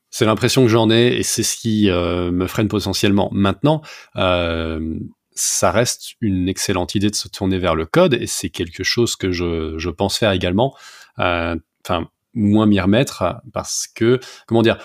C'est 0.09 0.25
l'impression 0.25 0.63
que 0.63 0.67
j'en 0.67 0.89
ai 0.89 1.15
et 1.17 1.23
c'est 1.23 1.43
ce 1.43 1.55
qui 1.55 1.89
euh, 1.89 2.31
me 2.31 2.47
freine 2.47 2.67
potentiellement. 2.67 3.29
Maintenant, 3.31 3.81
euh, 4.17 4.99
ça 5.33 5.71
reste 5.71 6.15
une 6.19 6.49
excellente 6.49 6.95
idée 6.95 7.09
de 7.09 7.15
se 7.15 7.29
tourner 7.29 7.57
vers 7.57 7.75
le 7.75 7.85
code 7.85 8.15
et 8.15 8.27
c'est 8.27 8.49
quelque 8.49 8.83
chose 8.83 9.15
que 9.15 9.31
je, 9.31 9.77
je 9.77 9.89
pense 9.89 10.17
faire 10.17 10.31
également. 10.31 10.75
Euh, 11.19 11.55
Enfin, 11.85 12.09
moins 12.33 12.65
m'y 12.65 12.79
remettre 12.79 13.41
parce 13.53 13.87
que, 13.87 14.19
comment 14.45 14.61
dire, 14.61 14.77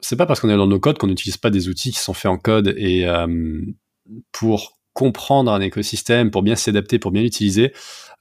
c'est 0.00 0.16
pas 0.16 0.26
parce 0.26 0.40
qu'on 0.40 0.50
est 0.50 0.56
dans 0.56 0.66
nos 0.66 0.80
codes 0.80 0.98
qu'on 0.98 1.06
n'utilise 1.06 1.36
pas 1.36 1.50
des 1.50 1.68
outils 1.68 1.92
qui 1.92 1.98
sont 1.98 2.14
faits 2.14 2.30
en 2.30 2.38
code 2.38 2.74
et 2.76 3.06
euh, 3.06 3.60
pour 4.32 4.78
comprendre 4.92 5.52
un 5.52 5.60
écosystème, 5.60 6.30
pour 6.30 6.42
bien 6.42 6.56
s'adapter, 6.56 6.98
pour 6.98 7.10
bien 7.10 7.22
l'utiliser, 7.22 7.72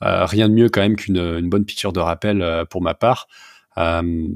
euh, 0.04 0.26
rien 0.26 0.50
de 0.50 0.54
mieux 0.54 0.70
quand 0.70 0.82
même 0.82 0.96
qu'une 0.96 1.18
une 1.18 1.50
bonne 1.50 1.66
piqûre 1.66 1.94
de 1.94 2.00
rappel 2.00 2.42
euh, 2.42 2.66
pour 2.66 2.82
ma 2.82 2.94
part. 2.94 3.28
Euh, 3.78 4.28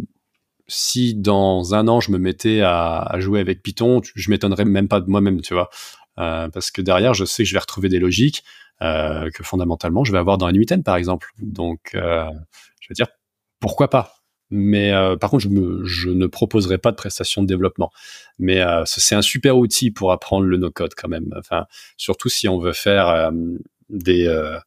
si 0.67 1.13
dans 1.15 1.75
un 1.75 1.87
an 1.87 1.99
je 1.99 2.11
me 2.11 2.17
mettais 2.17 2.61
à, 2.61 3.15
jouer 3.19 3.39
avec 3.39 3.61
Python, 3.61 4.01
je 4.03 4.29
m'étonnerais 4.29 4.65
même 4.65 4.87
pas 4.87 4.99
de 4.99 5.09
moi-même, 5.09 5.41
tu 5.41 5.53
vois, 5.53 5.69
parce 6.15 6.71
que 6.71 6.81
derrière 6.81 7.13
je 7.13 7.23
sais 7.23 7.43
que 7.43 7.49
je 7.49 7.53
vais 7.53 7.59
retrouver 7.59 7.87
des 7.87 7.99
logiques 7.99 8.43
que 8.79 9.43
fondamentalement 9.43 10.03
je 10.03 10.11
vais 10.11 10.17
avoir 10.17 10.39
dans 10.39 10.49
N8N 10.49 10.81
par 10.81 10.95
exemple. 10.95 11.33
Donc 11.37 11.91
je 11.93 12.89
veux 12.89 12.95
dire 12.95 13.07
pourquoi 13.59 13.91
pas? 13.91 14.24
Mais 14.51 14.91
euh, 14.91 15.17
par 15.17 15.29
contre 15.31 15.43
je, 15.43 15.49
me, 15.49 15.83
je 15.85 16.09
ne 16.09 16.27
proposerai 16.27 16.77
pas 16.77 16.91
de 16.91 16.95
prestation 16.95 17.41
de 17.41 17.47
développement. 17.47 17.91
Mais 18.39 18.61
euh, 18.61 18.83
c'est 18.85 19.15
un 19.15 19.21
super 19.21 19.57
outil 19.57 19.91
pour 19.91 20.11
apprendre 20.11 20.45
le 20.45 20.57
no-code 20.57 20.93
quand 20.95 21.09
même. 21.09 21.33
Enfin 21.37 21.65
surtout 21.97 22.29
si 22.29 22.47
on 22.47 22.59
veut 22.59 22.73
faire 22.73 23.09
euh, 23.09 23.31
des 23.89 24.27
euh, 24.27 24.57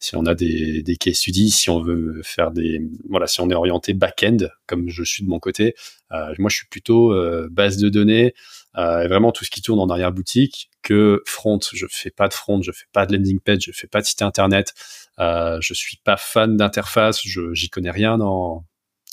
si 0.00 0.16
on 0.16 0.26
a 0.26 0.34
des, 0.34 0.82
des 0.82 0.96
case 0.96 1.14
studies, 1.14 1.50
si 1.50 1.70
on 1.70 1.80
veut 1.80 2.20
faire 2.24 2.50
des 2.50 2.80
voilà, 3.08 3.26
si 3.26 3.40
on 3.40 3.50
est 3.50 3.54
orienté 3.54 3.94
back-end 3.94 4.38
comme 4.66 4.88
je 4.88 5.02
suis 5.04 5.24
de 5.24 5.28
mon 5.28 5.38
côté, 5.38 5.74
euh, 6.12 6.34
moi 6.38 6.50
je 6.50 6.56
suis 6.56 6.66
plutôt 6.66 7.12
euh, 7.12 7.48
base 7.50 7.76
de 7.78 7.88
données 7.88 8.34
et 8.78 9.08
vraiment 9.08 9.32
tout 9.32 9.46
ce 9.46 9.50
qui 9.50 9.62
tourne 9.62 9.80
en 9.80 9.88
arrière 9.88 10.12
boutique 10.12 10.68
que 10.82 11.22
front. 11.24 11.58
Je 11.72 11.86
fais 11.88 12.10
pas 12.10 12.28
de 12.28 12.34
front, 12.34 12.60
je 12.60 12.72
fais 12.72 12.84
pas 12.92 13.06
de 13.06 13.16
landing 13.16 13.40
page, 13.40 13.62
je 13.62 13.72
fais 13.72 13.86
pas 13.86 14.02
de 14.02 14.06
site 14.06 14.20
internet, 14.20 14.74
je 15.18 15.72
suis 15.72 15.96
pas 16.04 16.18
fan 16.18 16.58
d'interface, 16.58 17.22
je 17.24 17.54
j'y 17.54 17.70
connais 17.70 17.90
rien 17.90 18.20
en 18.20 18.66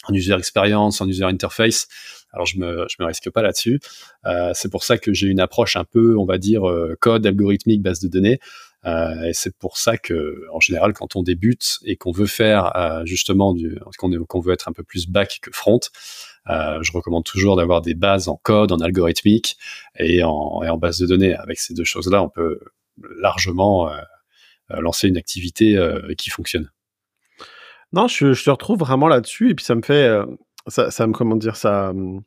en 0.03 0.13
user 0.13 0.33
experience, 0.33 1.01
en 1.01 1.07
user 1.07 1.25
interface. 1.25 1.87
Alors 2.31 2.45
je 2.45 2.57
me 2.57 2.85
je 2.89 2.95
me 2.99 3.05
risque 3.05 3.29
pas 3.29 3.41
là-dessus. 3.41 3.79
Euh, 4.25 4.51
c'est 4.53 4.71
pour 4.71 4.83
ça 4.83 4.97
que 4.97 5.13
j'ai 5.13 5.27
une 5.27 5.39
approche 5.39 5.75
un 5.75 5.83
peu, 5.83 6.17
on 6.17 6.25
va 6.25 6.37
dire, 6.37 6.67
euh, 6.67 6.95
code 6.99 7.25
algorithmique, 7.25 7.81
base 7.81 7.99
de 7.99 8.07
données. 8.07 8.39
Euh, 8.85 9.23
et 9.23 9.33
c'est 9.33 9.55
pour 9.57 9.77
ça 9.77 9.97
que, 9.97 10.45
en 10.51 10.59
général, 10.59 10.93
quand 10.93 11.15
on 11.15 11.23
débute 11.23 11.79
et 11.85 11.95
qu'on 11.95 12.11
veut 12.11 12.25
faire 12.25 12.75
euh, 12.75 13.05
justement 13.05 13.53
du, 13.53 13.79
qu'on 13.97 14.11
qu'on 14.25 14.39
veut 14.41 14.53
être 14.53 14.67
un 14.67 14.73
peu 14.73 14.83
plus 14.83 15.07
back 15.07 15.39
que 15.41 15.51
front, 15.51 15.79
euh, 16.49 16.79
je 16.81 16.91
recommande 16.91 17.23
toujours 17.23 17.55
d'avoir 17.55 17.81
des 17.81 17.93
bases 17.93 18.27
en 18.27 18.35
code, 18.35 18.71
en 18.71 18.79
algorithmique 18.79 19.57
et 19.97 20.23
en, 20.23 20.61
et 20.63 20.69
en 20.69 20.77
base 20.77 20.99
de 20.99 21.07
données. 21.07 21.33
Avec 21.35 21.59
ces 21.59 21.73
deux 21.73 21.85
choses-là, 21.85 22.21
on 22.21 22.29
peut 22.29 22.59
largement 23.19 23.89
lancer 24.69 25.07
une 25.07 25.17
activité 25.17 25.79
qui 26.17 26.29
fonctionne. 26.29 26.69
Non, 27.93 28.07
je, 28.07 28.43
te 28.43 28.49
retrouve 28.49 28.79
vraiment 28.79 29.07
là-dessus, 29.07 29.51
et 29.51 29.55
puis 29.55 29.63
ça 29.63 29.75
me 29.75 29.83
fait, 29.83 30.07
euh, 30.07 30.25
ça, 30.67 31.05
me, 31.05 31.13
comment 31.13 31.35
dire, 31.35 31.55
ça, 31.55 31.91
hum, 31.91 32.21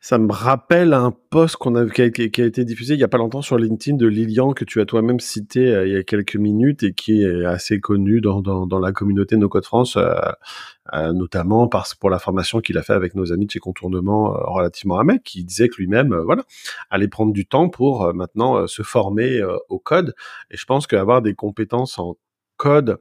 ça 0.00 0.16
me 0.18 0.32
rappelle 0.32 0.94
un 0.94 1.14
post 1.30 1.56
qu'on 1.56 1.74
a, 1.76 1.86
qui 1.88 2.02
a, 2.02 2.06
été 2.06 2.64
diffusé 2.64 2.94
il 2.94 3.00
y 3.00 3.04
a 3.04 3.08
pas 3.08 3.18
longtemps 3.18 3.42
sur 3.42 3.58
LinkedIn 3.58 3.96
de 3.96 4.06
Lilian 4.06 4.52
que 4.52 4.64
tu 4.64 4.80
as 4.80 4.86
toi-même 4.86 5.20
cité 5.20 5.74
euh, 5.74 5.86
il 5.86 5.92
y 5.94 5.96
a 5.96 6.02
quelques 6.02 6.36
minutes 6.36 6.82
et 6.82 6.92
qui 6.92 7.22
est 7.22 7.44
assez 7.44 7.80
connu 7.80 8.20
dans, 8.22 8.40
dans, 8.40 8.78
la 8.78 8.92
communauté 8.92 9.36
No 9.36 9.48
Code 9.50 9.64
France, 9.66 9.98
euh, 9.98 11.12
notamment 11.12 11.68
parce 11.68 11.94
pour 11.94 12.08
la 12.08 12.18
formation 12.18 12.60
qu'il 12.60 12.78
a 12.78 12.82
fait 12.82 12.94
avec 12.94 13.14
nos 13.14 13.30
amis 13.30 13.46
de 13.46 13.50
chez 13.50 13.58
Contournement 13.60 14.30
relativement 14.46 14.98
à 14.98 15.04
Mec, 15.04 15.22
qui 15.22 15.44
disait 15.44 15.68
que 15.68 15.76
lui-même, 15.76 16.14
voilà, 16.24 16.44
allait 16.88 17.08
prendre 17.08 17.32
du 17.32 17.46
temps 17.46 17.68
pour 17.68 18.12
maintenant 18.14 18.66
se 18.66 18.82
former 18.82 19.42
au 19.68 19.78
code. 19.78 20.14
Et 20.50 20.56
je 20.56 20.64
pense 20.64 20.86
qu'avoir 20.86 21.20
des 21.20 21.34
compétences 21.34 21.98
en 21.98 22.16
code 22.56 22.98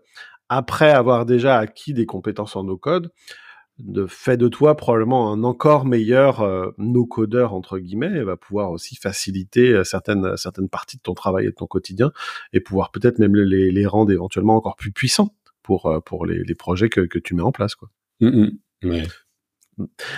après 0.55 0.91
avoir 0.91 1.25
déjà 1.25 1.57
acquis 1.57 1.93
des 1.93 2.05
compétences 2.05 2.55
en 2.55 2.63
no-code, 2.63 3.11
de 3.79 4.05
fait 4.05 4.37
de 4.37 4.47
toi 4.47 4.77
probablement 4.77 5.31
un 5.31 5.43
encore 5.43 5.85
meilleur 5.85 6.41
euh, 6.41 6.69
no-codeur 6.77 7.53
entre 7.53 7.79
guillemets, 7.79 8.17
et 8.17 8.23
va 8.23 8.37
pouvoir 8.37 8.69
aussi 8.69 8.95
faciliter 8.95 9.71
euh, 9.71 9.83
certaines 9.83 10.37
certaines 10.37 10.69
parties 10.69 10.97
de 10.97 11.01
ton 11.01 11.15
travail 11.15 11.45
et 11.45 11.49
de 11.49 11.55
ton 11.55 11.65
quotidien, 11.65 12.11
et 12.53 12.59
pouvoir 12.59 12.91
peut-être 12.91 13.17
même 13.17 13.35
les, 13.35 13.85
rendre 13.87 14.11
éventuellement 14.11 14.55
encore 14.55 14.75
plus 14.75 14.91
puissants 14.91 15.35
pour 15.63 15.87
euh, 15.87 15.99
pour 15.99 16.25
les, 16.25 16.55
projets 16.55 16.89
que, 16.89 17.01
que 17.01 17.19
tu 17.19 17.33
mets 17.33 17.41
en 17.41 17.51
place 17.51 17.75
quoi. 17.75 17.89
Mm, 18.19 18.27
mm. 18.27 18.89
Ouais. 18.89 19.03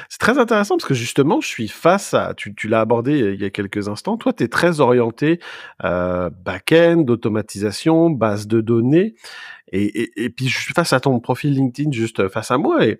C'est 0.10 0.20
très 0.20 0.38
intéressant 0.38 0.76
parce 0.78 0.88
que 0.88 0.94
justement, 0.94 1.42
je 1.42 1.48
suis 1.48 1.68
face 1.68 2.14
à, 2.14 2.34
tu, 2.34 2.54
tu 2.54 2.68
l'as 2.68 2.82
abordé 2.82 3.20
il 3.20 3.42
y 3.42 3.46
a 3.46 3.50
quelques 3.50 3.88
instants, 3.88 4.18
toi, 4.18 4.34
tu 4.34 4.44
es 4.44 4.48
très 4.48 4.80
orienté 4.82 5.40
euh, 5.84 6.30
back-end, 6.30 7.06
automatisation, 7.08 8.10
base 8.10 8.48
de 8.48 8.62
données, 8.62 9.16
et, 9.72 10.02
et, 10.04 10.26
et 10.26 10.30
puis 10.30 10.48
je 10.48 10.58
suis 10.58 10.74
face 10.74 10.94
à 10.94 11.00
ton 11.00 11.20
profil 11.20 11.54
LinkedIn 11.54 11.92
juste 11.92 12.28
face 12.28 12.52
à 12.52 12.58
moi, 12.58 12.86
et, 12.86 13.00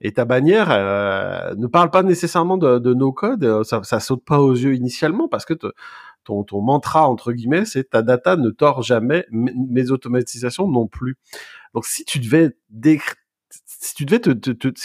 et 0.00 0.12
ta 0.12 0.24
bannière 0.24 0.68
euh, 0.70 1.54
ne 1.54 1.66
parle 1.66 1.90
pas 1.90 2.02
nécessairement 2.02 2.58
de, 2.58 2.78
de 2.78 2.94
no-code, 2.94 3.44
euh, 3.44 3.64
ça, 3.64 3.82
ça 3.82 4.00
saute 4.00 4.24
pas 4.24 4.40
aux 4.40 4.54
yeux 4.54 4.74
initialement 4.74 5.28
parce 5.28 5.44
que 5.44 5.54
ton, 6.24 6.44
ton 6.44 6.60
mantra, 6.60 7.08
entre 7.08 7.32
guillemets, 7.32 7.64
c'est 7.64 7.90
ta 7.90 8.02
data 8.02 8.36
ne 8.36 8.50
tord 8.50 8.82
jamais, 8.82 9.26
mes 9.30 9.90
automatisations 9.90 10.68
non 10.68 10.86
plus. 10.86 11.16
Donc 11.74 11.86
si 11.86 12.04
tu 12.04 12.18
devais 12.18 12.50
décrire 12.70 13.16
si 13.82 13.94
tu 13.94 14.06
devais 14.06 14.20
te, 14.20 14.30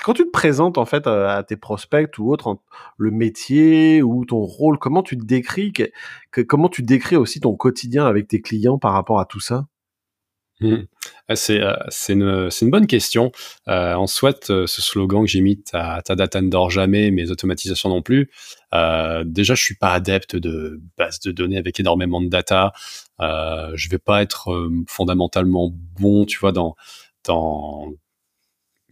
quand 0.04 0.14
tu 0.14 0.26
te 0.26 0.32
présentes 0.32 0.80
en 0.80 0.86
fait 0.86 1.06
à, 1.06 1.44
tes 1.44 1.56
prospects 1.56 2.18
ou 2.18 2.32
autres, 2.32 2.58
le 2.98 3.12
métier 3.12 4.02
ou 4.02 4.26
ton 4.26 4.40
rôle, 4.40 4.80
comment 4.80 5.04
tu 5.04 5.16
te 5.16 5.24
décris, 5.24 5.72
comment 6.48 6.68
tu 6.68 6.82
décris 6.82 7.16
aussi 7.16 7.40
ton 7.40 7.56
quotidien 7.56 8.08
avec 8.08 8.28
tes 8.28 8.42
clients 8.42 8.80
par 8.80 8.94
rapport 8.94 9.20
à 9.20 9.26
tout 9.26 9.40
ça? 9.40 9.68
Mm. 10.62 10.86
Ah, 11.28 11.36
C'est 11.36 11.62
euh, 11.62 11.76
c'est 11.92 12.14
une, 12.14 12.72
bonne 12.72 12.88
question. 12.88 13.32
Euh, 13.68 13.94
en 13.94 14.08
soit, 14.08 14.50
euh, 14.50 14.66
ce 14.66 14.82
slogan 14.82 15.22
que 15.22 15.28
j'ai 15.28 15.42
mis, 15.42 15.62
ta, 15.62 16.02
ta 16.04 16.16
data 16.16 16.42
ne 16.42 16.50
dort 16.50 16.72
jamais, 16.72 17.12
mes 17.12 17.30
automatisations 17.30 17.90
non 17.90 18.02
plus. 18.02 18.32
Euh, 18.74 19.24
déjà, 19.24 19.54
je 19.54 19.62
suis 19.62 19.76
pas 19.76 19.94
adepte 19.94 20.36
de 20.36 20.82
bases 20.98 21.20
de 21.20 21.32
données 21.32 21.58
avec 21.58 21.80
énormément 21.80 22.20
de 22.20 22.30
data. 22.30 22.74
Je 23.20 23.90
vais 23.90 24.00
pas 24.00 24.24
être 24.24 24.72
fondamentalement 24.88 25.72
bon, 26.00 26.26
tu 26.26 26.40
vois, 26.40 26.52
dans 26.52 26.76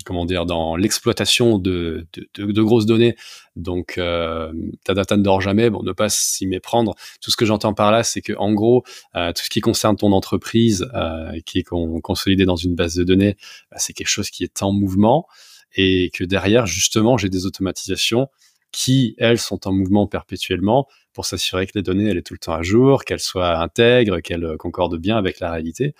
comment 0.06 0.26
dire, 0.26 0.46
dans 0.46 0.76
l'exploitation 0.76 1.58
de, 1.58 2.08
de, 2.13 2.52
de, 2.52 2.62
grosses 2.62 2.86
données. 2.86 3.15
Donc, 3.56 3.98
euh, 3.98 4.54
ta 4.84 4.94
data 4.94 5.18
ne 5.18 5.24
dort 5.24 5.41
jamais. 5.41 5.70
Bon, 5.70 5.84
ne 5.84 5.91
pas 5.91 6.10
s'y 6.10 6.48
méprendre. 6.48 6.96
Tout 7.22 7.32
ce 7.32 7.36
que 7.36 7.46
j'entends 7.46 7.74
par 7.74 7.91
là, 7.91 8.04
c'est 8.04 8.22
que 8.22 8.34
en 8.38 8.54
gros, 8.54 8.84
euh, 9.15 9.34
tout 9.34 9.44
ce 9.44 9.50
qui 9.50 9.62
concerne 9.62 9.96
ton 9.98 10.12
entreprise, 10.12 10.88
euh, 10.94 11.39
qui 11.46 11.60
est 11.60 11.63
con- 11.63 12.00
consolidé 12.02 12.46
dans 12.46 12.56
une 12.56 12.76
base 12.76 12.96
de 12.96 13.04
données, 13.04 13.36
bah, 13.72 13.78
c'est 13.80 13.94
quelque 13.94 14.08
chose 14.08 14.30
qui 14.30 14.44
est 14.44 14.63
en 14.63 14.72
mouvement 14.72 15.28
et 15.76 16.10
que 16.13 16.24
derrière, 16.24 16.65
justement, 16.65 17.18
j'ai 17.18 17.30
des 17.30 17.46
automatisations 17.46 18.30
qui, 18.72 19.15
elles, 19.18 19.39
sont 19.39 19.68
en 19.68 19.72
mouvement 19.72 20.06
perpétuellement 20.08 20.88
pour 21.13 21.26
s'assurer 21.26 21.65
que 21.65 21.72
les 21.76 21.82
données, 21.82 22.10
elles 22.10 22.18
est 22.18 22.28
tout 22.28 22.34
le 22.34 22.39
temps 22.39 22.54
à 22.54 22.62
jour, 22.62 23.06
qu'elles 23.06 23.22
soient 23.22 23.58
intègres, 23.58 24.22
qu'elles 24.22 24.44
euh, 24.44 24.58
concordent 24.58 24.98
bien 24.98 25.18
avec 25.18 25.39
la 25.39 25.52
réalité. 25.52 25.96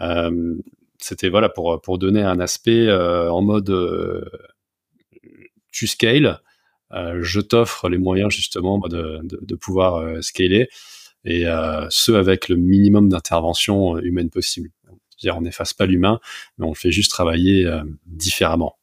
Euh, 0.00 0.56
c'était 1.00 1.28
voilà 1.28 1.48
pour 1.48 1.80
pour 1.80 1.98
donner 1.98 2.22
un 2.22 2.40
aspect 2.40 2.88
euh, 2.88 3.30
en 3.30 3.42
mode 3.42 3.70
euh, 3.70 4.24
tu 5.72 5.86
scales, 5.86 6.40
euh, 6.92 7.20
je 7.22 7.40
t'offre 7.40 7.88
les 7.88 7.98
moyens 7.98 8.32
justement 8.32 8.78
bah, 8.78 8.88
de, 8.88 9.20
de, 9.22 9.54
pouvoir 9.54 10.22
scaler 10.22 10.68
et 11.24 11.44
ce 11.90 12.12
avec 12.12 12.48
le 12.48 12.56
minimum 12.56 13.08
d'intervention 13.08 13.98
humaine 13.98 14.30
possible. 14.30 14.70
C'est-à-dire 15.10 15.38
on 15.38 15.42
n'efface 15.42 15.74
pas 15.74 15.86
l'humain, 15.86 16.20
mais 16.56 16.66
on 16.66 16.70
le 16.70 16.76
fait 16.76 16.92
juste 16.92 17.10
travailler 17.10 17.68
différemment. 18.06 18.78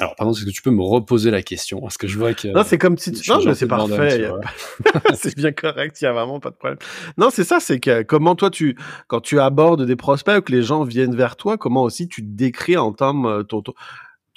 Alors, 0.00 0.16
pardon, 0.16 0.32
est-ce 0.32 0.44
que 0.44 0.50
tu 0.50 0.60
peux 0.60 0.72
me 0.72 0.82
reposer 0.82 1.30
la 1.30 1.42
question? 1.42 1.80
Parce 1.80 1.96
que 1.96 2.08
je 2.08 2.18
vois 2.18 2.34
que. 2.34 2.48
Non, 2.48 2.64
c'est 2.64 2.78
comme 2.78 2.98
si 2.98 3.12
tu... 3.12 3.30
Non, 3.30 3.38
mais 3.44 3.54
c'est 3.54 3.68
parfait. 3.68 4.24
a 4.24 5.14
c'est 5.14 5.36
bien 5.36 5.52
correct, 5.52 6.00
il 6.00 6.04
y 6.04 6.06
a 6.08 6.12
vraiment 6.12 6.40
pas 6.40 6.50
de 6.50 6.56
problème. 6.56 6.78
Non, 7.16 7.28
c'est 7.30 7.44
ça, 7.44 7.60
c'est 7.60 7.78
que 7.78 8.02
comment 8.02 8.34
toi 8.34 8.50
tu 8.50 8.76
quand 9.06 9.20
tu 9.20 9.38
abordes 9.38 9.86
des 9.86 9.94
prospects 9.96 10.36
ou 10.36 10.42
que 10.42 10.50
les 10.52 10.62
gens 10.62 10.82
viennent 10.82 11.14
vers 11.14 11.36
toi, 11.36 11.56
comment 11.58 11.84
aussi 11.84 12.08
tu 12.08 12.22
te 12.22 12.28
décris 12.28 12.76
en 12.76 12.92
termes 12.92 13.26
euh, 13.26 13.42
ton, 13.44 13.62
ton- 13.62 13.74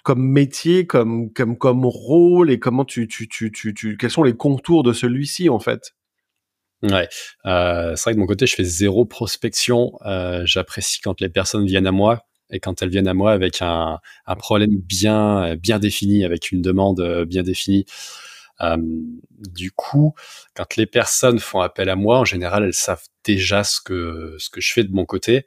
comme 0.04 0.22
métier, 0.24 0.86
comme 0.86 1.34
comme 1.34 1.58
comme 1.58 1.86
rôle 1.86 2.52
et 2.52 2.60
comment 2.60 2.86
tu 2.86 3.08
tu 3.08 3.28
tu 3.28 3.52
tu, 3.52 3.74
tu 3.74 3.98
quels 3.98 4.12
sont 4.12 4.24
les 4.24 4.36
contours 4.36 4.84
de 4.84 4.93
celui-ci 4.93 5.50
en 5.50 5.60
fait? 5.60 5.93
Ouais, 6.84 7.10
euh, 7.48 7.96
c'est 7.96 8.04
vrai 8.04 8.12
que 8.12 8.17
de 8.17 8.20
mon 8.20 8.28
côté, 8.28 8.46
je 8.46 8.54
fais 8.54 8.63
zéro 8.63 9.06
prospection. 9.06 9.93
Euh, 10.06 10.43
J'apprécie 10.46 11.02
quand 11.02 11.20
les 11.20 11.30
personnes 11.30 11.65
viennent 11.65 11.88
à 11.88 11.91
moi 11.91 12.22
et 12.49 12.60
quand 12.60 12.81
elles 12.81 12.89
viennent 12.89 13.07
à 13.07 13.13
moi 13.13 13.31
avec 13.31 13.62
un, 13.62 13.99
un 14.25 14.36
problème 14.36 14.77
bien 14.77 15.55
bien 15.55 15.79
défini, 15.79 16.23
avec 16.25 16.51
une 16.51 16.62
demande 16.62 16.99
euh, 16.99 17.25
bien 17.25 17.43
définie. 17.43 17.86
Euh, 18.62 18.77
du 19.47 19.71
coup, 19.71 20.15
quand 20.55 20.75
les 20.77 20.88
personnes 20.88 21.39
font 21.39 21.60
appel 21.60 21.89
à 21.89 21.95
moi, 21.95 22.19
en 22.19 22.25
général, 22.25 22.63
elles 22.63 22.73
savent 22.73 23.05
déjà 23.23 23.63
ce 23.63 23.79
que 23.81 24.36
ce 24.39 24.49
que 24.49 24.62
je 24.62 24.73
fais 24.73 24.83
de 24.83 24.91
mon 24.93 25.05
côté. 25.05 25.45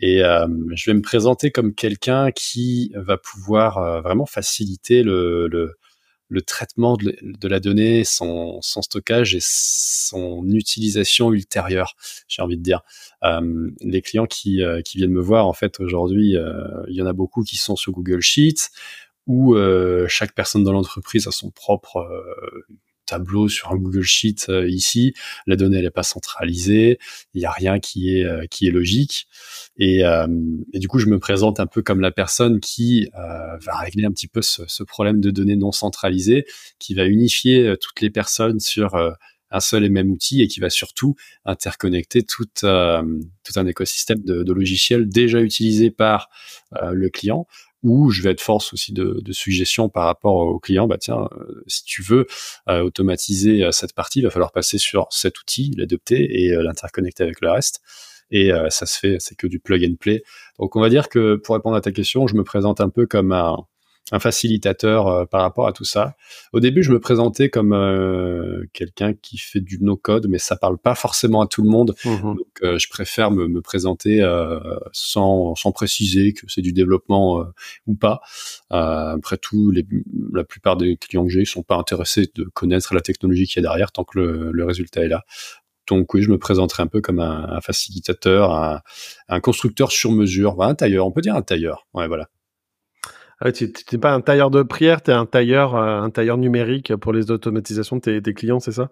Et 0.00 0.24
euh, 0.24 0.46
je 0.74 0.90
vais 0.90 0.94
me 0.94 1.02
présenter 1.02 1.50
comme 1.50 1.74
quelqu'un 1.74 2.30
qui 2.32 2.92
va 2.94 3.18
pouvoir 3.18 4.02
vraiment 4.02 4.26
faciliter 4.26 5.02
le, 5.02 5.46
le, 5.48 5.76
le 6.30 6.42
traitement 6.42 6.96
de, 6.96 7.48
la 7.48 7.60
donnée, 7.60 8.04
son, 8.04 8.62
son, 8.62 8.82
stockage 8.82 9.34
et 9.34 9.40
son 9.42 10.48
utilisation 10.48 11.32
ultérieure, 11.32 11.96
j'ai 12.28 12.40
envie 12.40 12.56
de 12.56 12.62
dire. 12.62 12.82
Euh, 13.24 13.70
les 13.80 14.00
clients 14.00 14.26
qui, 14.26 14.62
euh, 14.62 14.80
qui 14.80 14.98
viennent 14.98 15.10
me 15.10 15.20
voir, 15.20 15.46
en 15.46 15.52
fait, 15.52 15.80
aujourd'hui, 15.80 16.36
euh, 16.36 16.62
il 16.88 16.94
y 16.94 17.02
en 17.02 17.06
a 17.06 17.12
beaucoup 17.12 17.42
qui 17.42 17.56
sont 17.56 17.74
sur 17.76 17.92
Google 17.92 18.20
Sheets, 18.20 18.70
où 19.26 19.54
chaque 20.08 20.34
personne 20.34 20.64
dans 20.64 20.72
l'entreprise 20.72 21.28
a 21.28 21.30
son 21.30 21.50
propre 21.50 22.08
tableau 23.10 23.48
sur 23.48 23.72
un 23.72 23.76
Google 23.76 24.02
Sheet 24.02 24.50
ici. 24.66 25.14
La 25.46 25.56
donnée 25.56 25.78
elle 25.78 25.84
est 25.84 25.90
pas 25.90 26.02
centralisée, 26.02 26.98
il 27.34 27.40
n'y 27.40 27.46
a 27.46 27.52
rien 27.52 27.78
qui 27.78 28.16
est 28.16 28.48
qui 28.48 28.68
est 28.68 28.70
logique. 28.70 29.26
Et, 29.76 30.04
euh, 30.04 30.26
et, 30.72 30.78
du 30.78 30.88
coup, 30.88 30.98
je 30.98 31.06
me 31.06 31.18
présente 31.18 31.58
un 31.58 31.66
peu 31.66 31.82
comme 31.82 32.00
la 32.00 32.10
personne 32.10 32.60
qui 32.60 33.08
euh, 33.14 33.56
va 33.58 33.76
régler 33.78 34.04
un 34.04 34.12
petit 34.12 34.28
peu 34.28 34.42
ce, 34.42 34.82
problème 34.82 35.20
de 35.20 35.30
données 35.30 35.56
non 35.56 35.72
centralisées, 35.72 36.44
qui 36.78 36.94
va 36.94 37.06
unifier 37.06 37.66
euh, 37.66 37.76
toutes 37.76 38.00
les 38.00 38.10
personnes 38.10 38.60
sur 38.60 38.94
euh, 38.94 39.12
un 39.50 39.60
seul 39.60 39.84
et 39.84 39.88
même 39.88 40.10
outil 40.10 40.42
et 40.42 40.48
qui 40.48 40.60
va 40.60 40.70
surtout 40.70 41.16
interconnecter 41.44 42.22
tout, 42.22 42.46
euh, 42.62 43.02
tout 43.42 43.58
un 43.58 43.66
écosystème 43.66 44.20
de, 44.22 44.42
de, 44.42 44.52
logiciels 44.52 45.08
déjà 45.08 45.40
utilisés 45.40 45.90
par 45.90 46.28
le 46.92 47.08
client 47.08 47.48
où 47.82 48.10
je 48.10 48.22
vais 48.22 48.30
être 48.30 48.40
force 48.40 48.72
aussi 48.72 48.92
de, 48.92 49.20
de 49.22 49.32
suggestion 49.32 49.88
par 49.88 50.04
rapport 50.04 50.36
au 50.36 50.58
client. 50.58 50.86
Bah 50.86 50.98
tiens, 50.98 51.28
si 51.66 51.84
tu 51.84 52.02
veux 52.02 52.26
automatiser 52.66 53.68
cette 53.72 53.94
partie, 53.94 54.20
il 54.20 54.22
va 54.22 54.30
falloir 54.30 54.52
passer 54.52 54.78
sur 54.78 55.06
cet 55.10 55.40
outil, 55.40 55.74
l'adopter 55.76 56.42
et 56.42 56.50
l'interconnecter 56.50 57.22
avec 57.22 57.40
le 57.40 57.50
reste 57.50 57.80
et 58.30 58.52
euh, 58.52 58.70
ça 58.70 58.86
se 58.86 58.98
fait, 58.98 59.16
c'est 59.18 59.36
que 59.36 59.46
du 59.46 59.58
plug 59.58 59.84
and 59.84 59.96
play. 59.98 60.22
Donc 60.58 60.76
on 60.76 60.80
va 60.80 60.88
dire 60.88 61.08
que 61.08 61.36
pour 61.36 61.54
répondre 61.54 61.76
à 61.76 61.80
ta 61.80 61.92
question, 61.92 62.26
je 62.26 62.34
me 62.34 62.44
présente 62.44 62.80
un 62.80 62.88
peu 62.88 63.06
comme 63.06 63.32
un, 63.32 63.56
un 64.12 64.18
facilitateur 64.18 65.06
euh, 65.06 65.24
par 65.24 65.42
rapport 65.42 65.66
à 65.66 65.72
tout 65.72 65.84
ça. 65.84 66.16
Au 66.52 66.60
début, 66.60 66.82
je 66.82 66.92
me 66.92 67.00
présentais 67.00 67.48
comme 67.48 67.72
euh, 67.72 68.64
quelqu'un 68.72 69.14
qui 69.14 69.38
fait 69.38 69.60
du 69.60 69.78
no-code, 69.80 70.26
mais 70.28 70.38
ça 70.38 70.56
parle 70.56 70.78
pas 70.78 70.94
forcément 70.94 71.40
à 71.42 71.46
tout 71.46 71.62
le 71.62 71.70
monde. 71.70 71.94
Mmh 72.04 72.22
Donc, 72.22 72.62
euh, 72.62 72.78
je 72.78 72.88
préfère 72.88 73.30
me, 73.30 73.48
me 73.48 73.60
présenter 73.60 74.20
sans, 74.92 75.54
sans, 75.54 75.72
préciser 75.72 76.32
que 76.32 76.46
c'est 76.48 76.62
du 76.62 76.72
développement 76.72 77.44
ou 77.86 77.94
pas. 77.94 78.20
après 78.70 79.36
tout, 79.38 79.70
les, 79.70 79.86
la 80.32 80.44
plupart 80.44 80.76
des 80.76 80.96
clients 80.96 81.24
que 81.24 81.30
j'ai 81.30 81.44
sont 81.44 81.62
pas 81.62 81.76
intéressés 81.76 82.30
de 82.34 82.44
connaître 82.44 82.94
la 82.94 83.00
technologie 83.00 83.46
qui 83.46 83.58
est 83.58 83.62
derrière 83.62 83.92
tant 83.92 84.04
que 84.04 84.18
le, 84.18 84.50
le 84.52 84.64
résultat 84.64 85.02
est 85.02 85.08
là. 85.08 85.24
Donc 85.90 86.14
oui, 86.14 86.22
je 86.22 86.30
me 86.30 86.38
présenterai 86.38 86.84
un 86.84 86.86
peu 86.86 87.00
comme 87.00 87.18
un, 87.18 87.60
facilitateur, 87.60 88.54
un, 89.28 89.40
constructeur 89.40 89.90
sur 89.90 90.12
mesure, 90.12 90.62
un 90.62 90.74
tailleur, 90.74 91.06
on 91.06 91.10
peut 91.10 91.20
dire 91.20 91.34
un 91.34 91.42
tailleur. 91.42 91.86
Ouais, 91.94 92.06
voilà. 92.06 92.28
Ah, 93.42 93.52
tu 93.52 93.72
n'es 93.92 93.98
pas 93.98 94.12
un 94.12 94.20
tailleur 94.20 94.50
de 94.50 94.62
prière, 94.62 95.02
tu 95.02 95.10
es 95.10 95.14
un 95.14 95.24
tailleur, 95.24 95.74
euh, 95.74 96.02
un 96.02 96.10
tailleur 96.10 96.36
numérique 96.36 96.94
pour 96.96 97.14
les 97.14 97.30
automatisations 97.30 97.96
de 97.96 98.18
tes, 98.18 98.34
clients, 98.34 98.60
c'est 98.60 98.72
ça? 98.72 98.90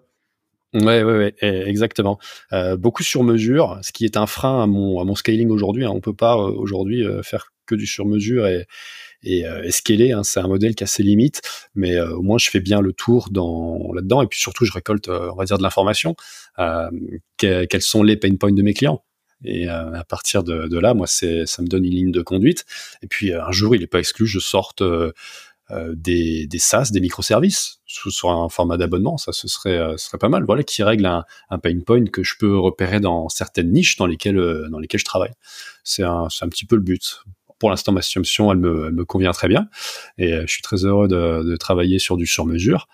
Ouais, 0.73 1.03
ouais, 1.03 1.17
ouais, 1.17 1.35
eh, 1.41 1.67
exactement. 1.67 2.17
Euh, 2.51 2.75
beaucoup 2.75 3.03
sur 3.03 3.23
mesure, 3.23 3.79
ce 3.83 3.91
qui 3.91 4.05
est 4.05 4.17
un 4.17 4.25
frein 4.25 4.63
à 4.63 4.65
mon, 4.65 4.99
à 4.99 5.03
mon 5.03 5.13
scaling 5.13 5.49
aujourd'hui. 5.49 5.85
Hein. 5.85 5.91
On 5.93 6.01
peut 6.01 6.15
pas 6.15 6.35
euh, 6.35 6.51
aujourd'hui 6.51 7.05
faire 7.21 7.53
que 7.67 7.75
du 7.75 7.85
sur 7.85 8.07
mesure 8.07 8.47
et, 8.47 8.65
scaler. 9.69 10.13
Hein, 10.13 10.23
c'est 10.23 10.39
un 10.39 10.47
modèle 10.47 10.73
qui 10.73 10.83
a 10.83 10.87
ses 10.87 11.03
limites, 11.03 11.41
mais 11.75 11.99
au 11.99 12.23
moins 12.23 12.39
je 12.39 12.49
fais 12.49 12.59
bien 12.59 12.81
le 12.81 12.93
tour 12.93 13.29
dans 13.31 13.91
là-dedans. 13.93 14.23
Et 14.23 14.27
puis 14.27 14.39
surtout, 14.39 14.65
je 14.65 14.71
récolte, 14.71 15.09
on 15.09 15.35
va 15.35 15.45
dire, 15.45 15.59
de 15.59 15.63
l'information. 15.63 16.15
Quels 17.37 17.81
sont 17.81 18.01
les 18.01 18.17
pain 18.17 18.35
points 18.35 18.51
de 18.51 18.61
mes 18.63 18.73
clients 18.73 19.03
et 19.43 19.67
à 19.67 20.03
partir 20.07 20.43
de, 20.43 20.77
là, 20.77 20.93
moi, 20.93 21.07
ça 21.07 21.25
me 21.27 21.67
donne 21.67 21.85
une 21.85 21.93
ligne 21.93 22.11
de 22.11 22.21
conduite. 22.21 22.65
Et 23.01 23.07
puis 23.07 23.33
un 23.33 23.51
jour, 23.51 23.75
il 23.75 23.81
n'est 23.81 23.87
pas 23.87 23.99
exclu, 23.99 24.25
je 24.25 24.39
sorte 24.39 24.83
des, 25.71 26.47
des 26.47 26.59
SaaS, 26.59 26.89
des 26.91 26.99
microservices 26.99 27.79
sur 27.85 28.29
un 28.31 28.49
format 28.49 28.77
d'abonnement. 28.77 29.17
Ça, 29.17 29.31
ce 29.31 29.47
serait, 29.47 29.79
ce 29.97 30.07
serait 30.07 30.17
pas 30.17 30.29
mal. 30.29 30.43
Voilà, 30.43 30.63
qui 30.63 30.83
règle 30.83 31.05
un, 31.05 31.25
un, 31.49 31.59
pain 31.59 31.79
point 31.79 32.05
que 32.05 32.23
je 32.23 32.35
peux 32.37 32.57
repérer 32.57 32.99
dans 32.99 33.29
certaines 33.29 33.71
niches 33.71 33.95
dans 33.97 34.07
lesquelles, 34.07 34.67
dans 34.69 34.79
lesquelles 34.79 34.99
je 34.99 35.05
travaille. 35.05 35.33
C'est 35.83 36.03
un, 36.03 36.27
un 36.41 36.49
petit 36.49 36.65
peu 36.65 36.75
le 36.75 36.81
but 36.81 37.23
pour 37.59 37.69
l'instant, 37.69 37.91
ma 37.91 38.01
situation, 38.01 38.51
elle 38.51 38.57
me, 38.57 38.87
elle 38.87 38.93
me, 38.93 39.05
convient 39.05 39.31
très 39.31 39.47
bien. 39.47 39.67
Et 40.17 40.33
euh, 40.33 40.43
je 40.47 40.51
suis 40.51 40.61
très 40.61 40.85
heureux 40.85 41.07
de, 41.07 41.43
de 41.43 41.55
travailler 41.57 41.99
sur 41.99 42.17
du 42.17 42.25
sur-mesure. 42.25 42.87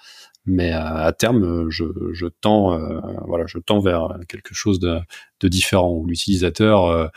Mais 0.45 0.73
euh, 0.73 0.79
à 0.79 1.11
terme, 1.11 1.69
je, 1.69 1.85
je 2.13 2.27
tends, 2.27 2.73
euh, 2.73 2.99
voilà, 3.27 3.45
je 3.47 3.57
tends 3.57 3.79
vers 3.79 4.17
quelque 4.27 4.53
chose 4.53 4.79
de, 4.79 4.99
différent 5.43 5.91
où 5.91 6.07
l'utilisateur 6.07 6.85
euh, 6.85 7.07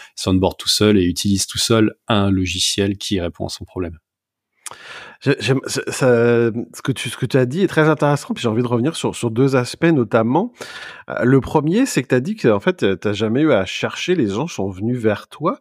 tout 0.58 0.68
seul 0.68 0.98
et 0.98 1.04
utilise 1.04 1.46
tout 1.46 1.58
seul 1.58 1.94
un 2.08 2.30
logiciel 2.30 2.98
qui 2.98 3.20
répond 3.20 3.46
à 3.46 3.48
son 3.48 3.64
problème. 3.64 3.98
J'aime, 5.20 5.60
ça, 5.66 5.80
ce 5.90 6.82
que 6.82 6.92
tu 6.92 7.08
ce 7.08 7.16
que 7.16 7.26
tu 7.26 7.36
as 7.36 7.46
dit 7.46 7.62
est 7.62 7.68
très 7.68 7.88
intéressant. 7.88 8.34
Puis 8.34 8.42
j'ai 8.42 8.48
envie 8.48 8.62
de 8.62 8.68
revenir 8.68 8.94
sur 8.94 9.16
sur 9.16 9.32
deux 9.32 9.56
aspects 9.56 9.84
notamment. 9.84 10.52
Le 11.22 11.40
premier, 11.40 11.86
c'est 11.86 12.02
que 12.02 12.08
tu 12.08 12.14
as 12.14 12.20
dit 12.20 12.36
que 12.36 12.48
en 12.48 12.60
fait 12.60 12.98
t'as 13.00 13.12
jamais 13.12 13.40
eu 13.40 13.52
à 13.52 13.64
chercher, 13.64 14.14
les 14.14 14.28
gens 14.28 14.46
sont 14.46 14.70
venus 14.70 14.96
vers 14.96 15.26
toi. 15.26 15.58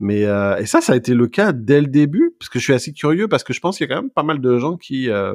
Mais 0.00 0.26
euh, 0.26 0.56
et 0.58 0.66
ça, 0.66 0.80
ça 0.80 0.92
a 0.92 0.96
été 0.96 1.14
le 1.14 1.26
cas 1.26 1.52
dès 1.52 1.80
le 1.80 1.88
début, 1.88 2.34
parce 2.38 2.50
je 2.52 2.58
suis 2.58 2.72
assez 2.72 2.92
curieux, 2.92 3.26
parce 3.26 3.42
que 3.42 3.52
je 3.52 3.60
pense 3.60 3.78
qu'il 3.78 3.88
y 3.88 3.92
a 3.92 3.94
quand 3.94 4.02
même 4.02 4.10
pas 4.10 4.22
mal 4.22 4.40
de 4.40 4.58
gens 4.58 4.76
qui, 4.76 5.10
euh, 5.10 5.34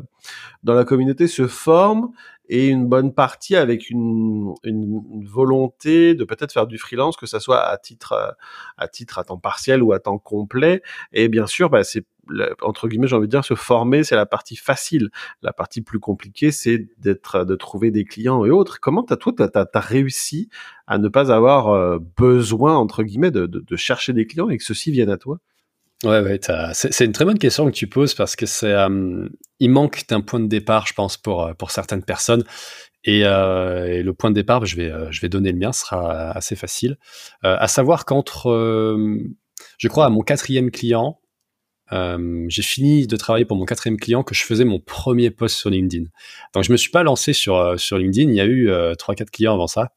dans 0.64 0.74
la 0.74 0.86
communauté, 0.86 1.28
se 1.28 1.48
forment 1.48 2.12
et 2.50 2.68
une 2.68 2.88
bonne 2.88 3.14
partie 3.14 3.56
avec 3.56 3.90
une, 3.90 4.54
une, 4.64 5.26
volonté 5.26 6.14
de 6.14 6.24
peut-être 6.26 6.52
faire 6.52 6.68
du 6.68 6.78
freelance, 6.78 7.18
que 7.18 7.26
ça 7.26 7.40
soit 7.40 7.62
à 7.62 7.78
titre 7.78 8.36
à 8.78 8.88
titre 8.88 9.18
à 9.18 9.24
temps 9.24 9.38
partiel 9.38 9.82
ou 9.82 9.94
à 9.94 10.00
temps 10.00 10.18
complet. 10.18 10.82
Et 11.14 11.28
bien 11.28 11.48
sûr, 11.48 11.70
bah, 11.70 11.84
c'est 11.84 12.06
entre 12.62 12.88
guillemets, 12.88 13.08
j'ai 13.08 13.16
envie 13.16 13.28
de 13.28 13.32
dire, 13.32 13.44
se 13.44 13.56
former, 13.64 14.04
c'est 14.04 14.16
la 14.16 14.26
partie 14.26 14.56
facile. 14.56 15.10
La 15.42 15.54
partie 15.54 15.82
plus 15.82 16.00
compliquée, 16.00 16.52
c'est 16.52 16.88
d'être, 17.00 17.46
de 17.46 17.56
trouver 17.56 17.92
des 17.92 18.06
clients 18.06 18.46
et 18.46 18.50
autres. 18.50 18.80
Comment 18.80 19.04
t'as, 19.04 19.16
toi, 19.16 19.34
t'as, 19.36 19.66
as, 19.74 19.80
réussi 19.80 20.50
à 20.88 20.98
ne 20.98 21.08
pas 21.08 21.32
avoir 21.32 21.70
euh, 21.70 22.00
besoin, 22.18 22.76
entre 22.76 23.04
guillemets, 23.04 23.32
de, 23.32 23.76
chercher 23.76 24.14
des 24.14 24.28
clients 24.28 24.50
et 24.50 24.58
que 24.58 24.64
ceux-ci 24.64 24.92
viennent 24.92 25.10
à 25.10 25.18
toi? 25.18 25.40
Ouais, 26.04 26.20
ouais, 26.20 26.40
c'est 26.74 27.06
une 27.06 27.14
très 27.14 27.24
bonne 27.24 27.40
question 27.40 27.66
que 27.66 27.72
tu 27.72 27.88
poses 27.88 28.14
parce 28.14 28.36
que 28.36 28.46
c'est, 28.46 28.74
euh, 28.74 29.28
il 29.60 29.70
manque 29.70 30.04
d'un 30.10 30.20
point 30.20 30.42
de 30.42 30.48
départ, 30.48 30.86
je 30.86 30.94
pense, 30.94 31.16
pour 31.16 31.44
euh, 31.44 31.54
pour 31.54 31.72
certaines 31.72 32.04
personnes. 32.04 32.44
Et, 33.06 33.24
le 33.24 34.12
point 34.12 34.30
de 34.30 34.36
départ, 34.36 34.66
je 34.66 34.76
vais 34.76 34.92
je 35.12 35.22
vais 35.22 35.30
donner 35.30 35.52
le 35.52 35.58
mien, 35.58 35.72
sera 35.74 36.32
assez 36.32 36.56
facile. 36.56 36.98
à 37.42 37.68
savoir 37.68 38.06
qu'entre, 38.06 38.50
je 39.78 39.88
crois, 39.88 40.06
à 40.06 40.10
mon 40.10 40.22
quatrième 40.22 40.72
client, 40.72 41.20
j'ai 41.92 42.62
fini 42.64 43.06
de 43.06 43.16
travailler 43.16 43.46
pour 43.46 43.56
mon 43.56 43.66
quatrième 43.66 43.98
client 43.98 44.24
que 44.24 44.34
je 44.34 44.44
faisais 44.44 44.66
mon 44.66 44.80
premier 44.80 45.30
post 45.30 45.58
sur 45.58 45.70
LinkedIn. 45.70 46.06
Donc 46.54 46.64
je 46.64 46.72
me 46.72 46.78
suis 46.78 46.90
pas 46.90 47.04
lancé 47.04 47.34
sur 47.34 47.80
sur 47.80 47.98
LinkedIn. 47.98 48.32
Il 48.32 48.36
y 48.36 48.42
a 48.42 48.46
eu 48.46 48.72
trois 48.98 49.14
quatre 49.14 49.30
clients 49.30 49.54
avant 49.54 49.68
ça. 49.68 49.92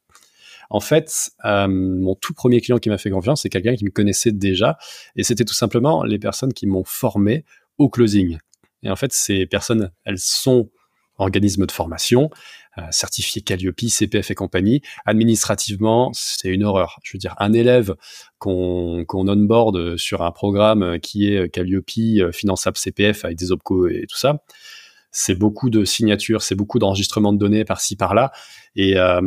En 0.71 0.81
fait, 0.81 1.31
euh, 1.45 1.69
mon 1.69 2.15
tout 2.15 2.35
premier 2.35 2.61
client 2.61 2.79
qui 2.79 2.89
m'a 2.89 2.99
fait 2.99 3.11
confiance, 3.11 3.43
c'est 3.43 3.49
quelqu'un 3.49 3.77
qui 3.77 3.85
me 3.85 3.91
connaissait 3.91 4.33
déjà, 4.33 4.79
et 5.15 5.23
c'était 5.23 5.45
tout 5.45 5.55
simplement 5.55 6.05
les 6.05 6.19
personnes 6.19 6.53
qui 6.53 6.67
m'ont 6.67 6.85
formé 6.85 7.45
au 7.79 7.89
closing. 7.89 8.39
Et 8.83 8.91
en 8.91 8.97
fait, 8.97 9.13
ces 9.13 9.47
personnes, 9.47 9.91
elles 10.05 10.19
sont 10.19 10.71
organismes 11.19 11.67
de 11.67 11.73
formation, 11.73 12.31
euh, 12.79 12.83
certifiés 12.91 13.43
Calliope, 13.43 13.81
CPF 13.89 14.31
et 14.31 14.35
compagnie. 14.35 14.83
Administrativement, 15.05 16.11
c'est 16.15 16.49
une 16.49 16.65
horreur. 16.65 16.99
Je 17.03 17.13
veux 17.13 17.19
dire, 17.19 17.35
un 17.39 17.53
élève 17.53 17.95
qu'on 18.39 19.05
qu'on 19.07 19.29
onboard 19.29 19.97
sur 19.97 20.23
un 20.23 20.31
programme 20.31 20.99
qui 21.01 21.33
est 21.33 21.49
Calliope, 21.49 21.91
euh, 21.99 22.33
finançable 22.33 22.77
CPF 22.77 23.25
avec 23.25 23.39
des 23.39 23.53
opcos 23.53 23.89
et 23.89 24.07
tout 24.09 24.19
ça, 24.19 24.43
c'est 25.19 25.35
beaucoup 25.35 25.71
de 25.71 25.87
signatures, 25.87 26.43
c'est 26.43 26.55
beaucoup 26.55 26.79
d'enregistrements 26.79 27.33
de 27.33 27.39
données 27.39 27.65
par-ci 27.65 27.97
par-là. 27.97 28.33
Et 28.75 28.99
euh, 28.99 29.23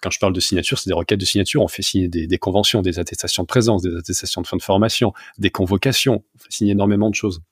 quand 0.00 0.10
je 0.10 0.18
parle 0.18 0.32
de 0.32 0.40
signatures, 0.40 0.78
c'est 0.78 0.88
des 0.88 0.94
requêtes 0.94 1.20
de 1.20 1.26
signature. 1.26 1.62
On 1.62 1.68
fait 1.68 1.82
signer 1.82 2.08
des, 2.08 2.38
conventions, 2.38 2.80
des 2.80 2.98
attestations 2.98 3.42
de 3.42 3.46
présence, 3.46 3.82
des 3.82 3.94
attestations 3.94 4.40
de 4.40 4.46
fin 4.46 4.56
de 4.56 4.62
formation, 4.62 5.12
des 5.36 5.50
convocations. 5.50 6.24
On 6.34 6.38
fait 6.38 6.50
signer 6.50 6.72
énormément 6.72 7.10
de 7.10 7.14
choses. 7.14 7.42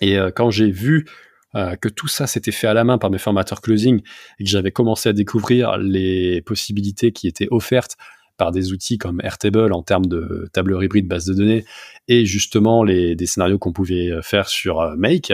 Et 0.00 0.16
euh, 0.16 0.30
quand 0.30 0.50
j'ai 0.50 0.70
vu 0.70 1.06
euh, 1.54 1.76
que 1.76 1.88
tout 1.88 2.08
ça 2.08 2.26
s'était 2.26 2.52
fait 2.52 2.66
à 2.66 2.74
la 2.74 2.84
main 2.84 2.98
par 2.98 3.10
mes 3.10 3.18
formateurs 3.18 3.60
closing 3.60 4.00
et 4.38 4.44
que 4.44 4.50
j'avais 4.50 4.70
commencé 4.70 5.08
à 5.08 5.12
découvrir 5.12 5.78
les 5.78 6.42
possibilités 6.42 7.12
qui 7.12 7.26
étaient 7.26 7.48
offertes 7.50 7.96
par 8.36 8.52
des 8.52 8.72
outils 8.72 8.98
comme 8.98 9.20
Airtable 9.24 9.72
en 9.72 9.82
termes 9.82 10.06
de 10.06 10.48
tableur 10.52 10.82
hybride 10.84 11.08
base 11.08 11.26
de 11.26 11.34
données 11.34 11.64
et 12.06 12.24
justement 12.24 12.84
les, 12.84 13.16
des 13.16 13.26
scénarios 13.26 13.58
qu'on 13.58 13.72
pouvait 13.72 14.10
faire 14.22 14.48
sur 14.48 14.94
Make, 14.96 15.32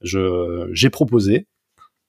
je 0.00 0.68
j'ai 0.72 0.90
proposé, 0.90 1.46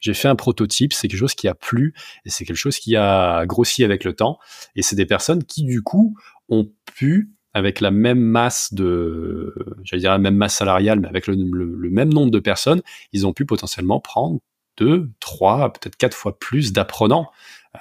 j'ai 0.04 0.14
fait 0.14 0.28
un 0.28 0.36
prototype, 0.36 0.92
c'est 0.92 1.08
quelque 1.08 1.20
chose 1.20 1.34
qui 1.34 1.48
a 1.48 1.56
plu 1.56 1.94
et 2.26 2.30
c'est 2.30 2.44
quelque 2.44 2.58
chose 2.58 2.78
qui 2.78 2.98
a 2.98 3.46
grossi 3.46 3.86
avec 3.86 4.04
le 4.04 4.14
temps. 4.14 4.38
Et 4.76 4.82
c'est 4.82 4.98
des 4.98 5.06
personnes 5.06 5.46
qui 5.46 5.64
du 5.64 5.82
coup 5.82 6.18
ont 6.50 6.70
pu 6.94 7.32
avec 7.54 7.82
la 7.82 7.92
même 7.92 8.20
masse 8.20 8.74
de, 8.74 9.54
j'allais 9.84 10.02
dire 10.02 10.12
la 10.12 10.18
même 10.18 10.36
masse 10.36 10.56
salariale, 10.56 11.00
mais 11.00 11.08
avec 11.08 11.28
le, 11.28 11.36
même 11.36 12.14
nombre 12.14 12.32
de 12.32 12.40
personnes, 12.40 12.82
ils 13.12 13.28
ont 13.28 13.34
pu 13.34 13.46
potentiellement 13.46 14.00
prendre 14.00 14.40
deux, 14.78 15.10
trois, 15.20 15.72
peut-être 15.72 15.96
quatre 15.96 16.18
fois 16.18 16.38
plus 16.40 16.74
d'apprenants 16.74 17.30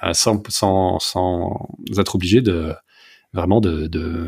euh, 0.03 0.13
sans, 0.13 0.41
sans, 0.49 0.99
sans 0.99 1.69
être 1.97 2.15
obligé 2.15 2.41
de 2.41 2.73
vraiment 3.33 3.61
de 3.61 3.87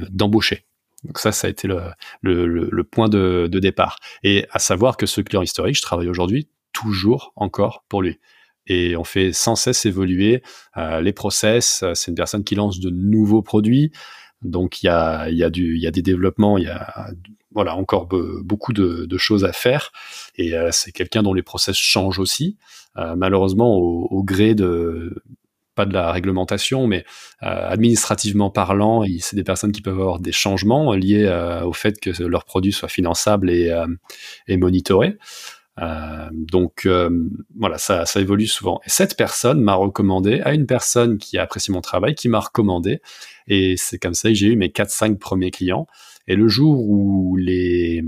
d'embaucher. 0.10 0.66
Donc 1.04 1.20
ça, 1.20 1.32
ça 1.32 1.46
a 1.46 1.50
été 1.52 1.68
le, 1.68 1.82
le, 2.22 2.48
le 2.72 2.84
point 2.84 3.10
de, 3.10 3.48
de, 3.52 3.60
départ. 3.60 3.98
Et 4.24 4.48
à 4.50 4.58
savoir 4.58 4.98
que 4.98 5.06
ce 5.06 5.22
client 5.22 5.44
historique, 5.44 5.76
je 5.76 5.84
travaille 5.84 6.10
aujourd'hui 6.10 6.50
toujours 6.74 7.32
encore 7.36 7.86
pour 7.90 8.02
lui. 8.02 8.20
Et 8.68 8.96
on 8.96 9.04
fait 9.04 9.32
sans 9.32 9.56
cesse 9.56 9.86
évoluer 9.86 10.42
euh, 10.78 11.02
les 11.02 11.14
process. 11.14 11.84
C'est 11.94 12.10
une 12.10 12.16
personne 12.16 12.44
qui 12.44 12.56
lance 12.56 12.80
de 12.80 12.90
nouveaux 12.90 13.44
produits. 13.44 13.92
Donc 14.46 14.84
il 14.84 14.86
y 14.86 14.90
a, 14.90 15.30
des 15.50 16.02
développements, 16.02 16.58
il 16.58 16.66
y 16.66 16.70
a 16.70 17.14
encore 17.56 18.08
beaucoup 18.08 18.74
de, 18.74 19.18
choses 19.18 19.46
à 19.46 19.52
faire. 19.52 19.92
Et 20.38 20.56
euh, 20.56 20.70
c'est 20.72 20.92
quelqu'un 20.92 21.24
dont 21.24 21.34
les 21.34 21.44
process 21.44 21.76
changent 21.76 22.20
aussi, 22.20 22.58
euh, 22.98 23.16
malheureusement 23.16 23.76
au, 23.78 24.24
gré 24.24 24.56
de 24.56 25.24
pas 25.74 25.86
de 25.86 25.94
la 25.94 26.14
réglementation, 26.14 26.88
mais 26.88 27.04
euh, 27.44 27.70
administrativement 27.70 28.50
parlant, 28.50 29.04
c'est 29.20 29.36
des 29.36 29.44
personnes 29.44 29.74
qui 29.74 29.82
peuvent 29.82 30.00
avoir 30.00 30.20
des 30.20 30.32
changements 30.32 30.94
liés 30.94 31.28
au 31.66 31.74
fait 31.74 32.00
que 32.00 32.24
leurs 32.24 32.46
produits 32.46 32.72
soient 32.72 32.88
finançables 32.88 33.50
et, 33.50 33.76
et 34.48 34.58
monitorés. 34.58 35.18
Euh, 35.82 36.30
donc 36.32 36.88
voilà, 37.58 37.78
ça, 37.78 38.06
ça 38.06 38.22
évolue 38.22 38.48
souvent. 38.48 38.80
Et 38.86 38.90
cette 38.90 39.18
personne 39.18 39.62
m'a 39.62 39.76
recommandé 39.76 40.42
à 40.42 40.54
une 40.54 40.66
personne 40.66 41.18
qui 41.18 41.38
a 41.38 41.44
apprécié 41.44 41.74
mon 41.74 41.82
travail, 41.82 42.16
qui 42.16 42.30
m'a 42.30 42.40
recommandé. 42.40 43.02
Et 43.48 43.78
c'est 43.78 44.00
comme 44.00 44.14
ça 44.14 44.30
que 44.30 44.36
j'ai 44.36 44.48
eu 44.48 44.56
mes 44.56 44.70
4-5 44.70 45.18
premiers 45.18 45.52
clients. 45.52 45.88
Et 46.28 46.36
le 46.36 46.48
jour 46.48 46.88
où 46.88 47.36
les 47.38 48.04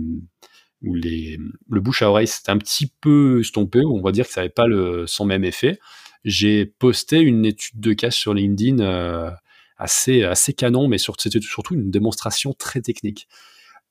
où 0.83 0.93
les, 0.93 1.39
le 1.69 1.81
bouche 1.81 2.03
à 2.03 2.09
oreille 2.09 2.27
s'est 2.27 2.51
un 2.51 2.57
petit 2.57 2.91
peu 3.01 3.39
estompé, 3.39 3.83
on 3.83 4.01
va 4.01 4.11
dire 4.11 4.27
que 4.27 4.33
ça 4.33 4.41
n'avait 4.41 4.53
pas 4.53 4.67
le, 4.67 5.07
son 5.07 5.25
même 5.25 5.43
effet, 5.43 5.79
j'ai 6.23 6.65
posté 6.65 7.19
une 7.19 7.45
étude 7.45 7.79
de 7.79 7.93
cas 7.93 8.11
sur 8.11 8.33
LinkedIn 8.33 8.79
euh, 8.79 9.31
assez, 9.77 10.23
assez 10.23 10.53
canon, 10.53 10.87
mais 10.87 10.97
c'était 10.97 11.41
surtout 11.41 11.73
une 11.73 11.89
démonstration 11.89 12.53
très 12.53 12.81
technique. 12.81 13.27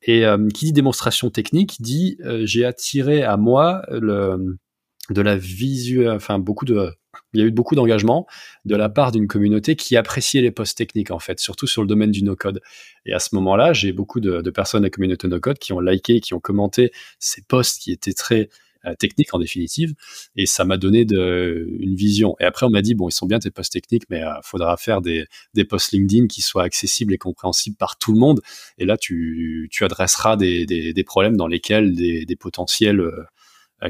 Et 0.03 0.27
euh, 0.27 0.49
qui 0.49 0.67
dit 0.67 0.73
démonstration 0.73 1.31
technique 1.31 1.81
dit 1.81 2.19
euh, 2.25 2.45
j'ai 2.45 2.65
attiré 2.65 3.23
à 3.23 3.37
moi 3.37 3.83
le, 3.91 4.59
de 5.11 5.21
la 5.23 5.37
visu, 5.37 6.09
enfin 6.09 6.39
beaucoup 6.39 6.65
de, 6.65 6.93
il 7.33 7.41
y 7.41 7.43
a 7.43 7.47
eu 7.47 7.51
beaucoup 7.51 7.75
d'engagement 7.75 8.27
de 8.65 8.77
la 8.77 8.89
part 8.89 9.13
d'une 9.13 9.27
communauté 9.27 9.77
qui 9.77 9.97
appréciait 9.97 10.43
les 10.43 10.51
posts 10.51 10.77
techniques 10.77 11.11
en 11.11 11.19
fait, 11.19 11.41
surtout 11.41 11.67
sur 11.67 11.83
le 11.83 11.89
domaine 11.89 12.11
du 12.11 12.23
no-code. 12.23 12.61
Et 13.05 13.13
à 13.13 13.19
ce 13.19 13.35
moment-là, 13.35 13.73
j'ai 13.73 13.93
beaucoup 13.93 14.21
de, 14.21 14.41
de, 14.41 14.51
personnes 14.51 14.83
de 14.83 14.87
la 14.87 14.91
communauté 14.91 15.29
no-code 15.29 15.59
qui 15.59 15.73
ont 15.73 15.81
liké, 15.81 16.21
qui 16.21 16.35
ont 16.35 16.41
commenté 16.41 16.93
ces 17.19 17.43
posts 17.43 17.81
qui 17.81 17.93
étaient 17.93 18.15
très 18.15 18.49
technique 18.95 19.35
en 19.35 19.39
définitive. 19.39 19.95
Et 20.37 20.47
ça 20.47 20.65
m'a 20.65 20.77
donné 20.77 21.05
de, 21.05 21.69
une 21.81 21.95
vision. 21.95 22.37
Et 22.41 22.45
après, 22.45 22.67
on 22.67 22.71
m'a 22.71 22.83
dit, 22.83 22.95
bon, 22.95 23.09
ils 23.09 23.13
sont 23.13 23.27
bien 23.27 23.39
tes 23.39 23.51
posts 23.51 23.73
techniques, 23.73 24.05
mais 24.11 24.19
il 24.19 24.25
euh, 24.25 24.41
faudra 24.43 24.77
faire 24.77 25.01
des, 25.01 25.27
des 25.55 25.65
posts 25.65 25.93
LinkedIn 25.93 26.27
qui 26.27 26.43
soient 26.43 26.63
accessibles 26.63 27.13
et 27.15 27.19
compréhensibles 27.19 27.77
par 27.77 27.99
tout 27.99 28.13
le 28.13 28.19
monde. 28.19 28.41
Et 28.79 28.85
là, 28.85 28.97
tu, 28.97 29.69
tu 29.73 29.85
adresseras 29.85 30.37
des, 30.37 30.67
des, 30.67 30.93
des 30.93 31.05
problèmes 31.05 31.37
dans 31.37 31.49
lesquels 31.49 31.95
des, 31.95 32.25
des 32.25 32.37
potentiels 32.37 33.01
euh, 33.01 33.25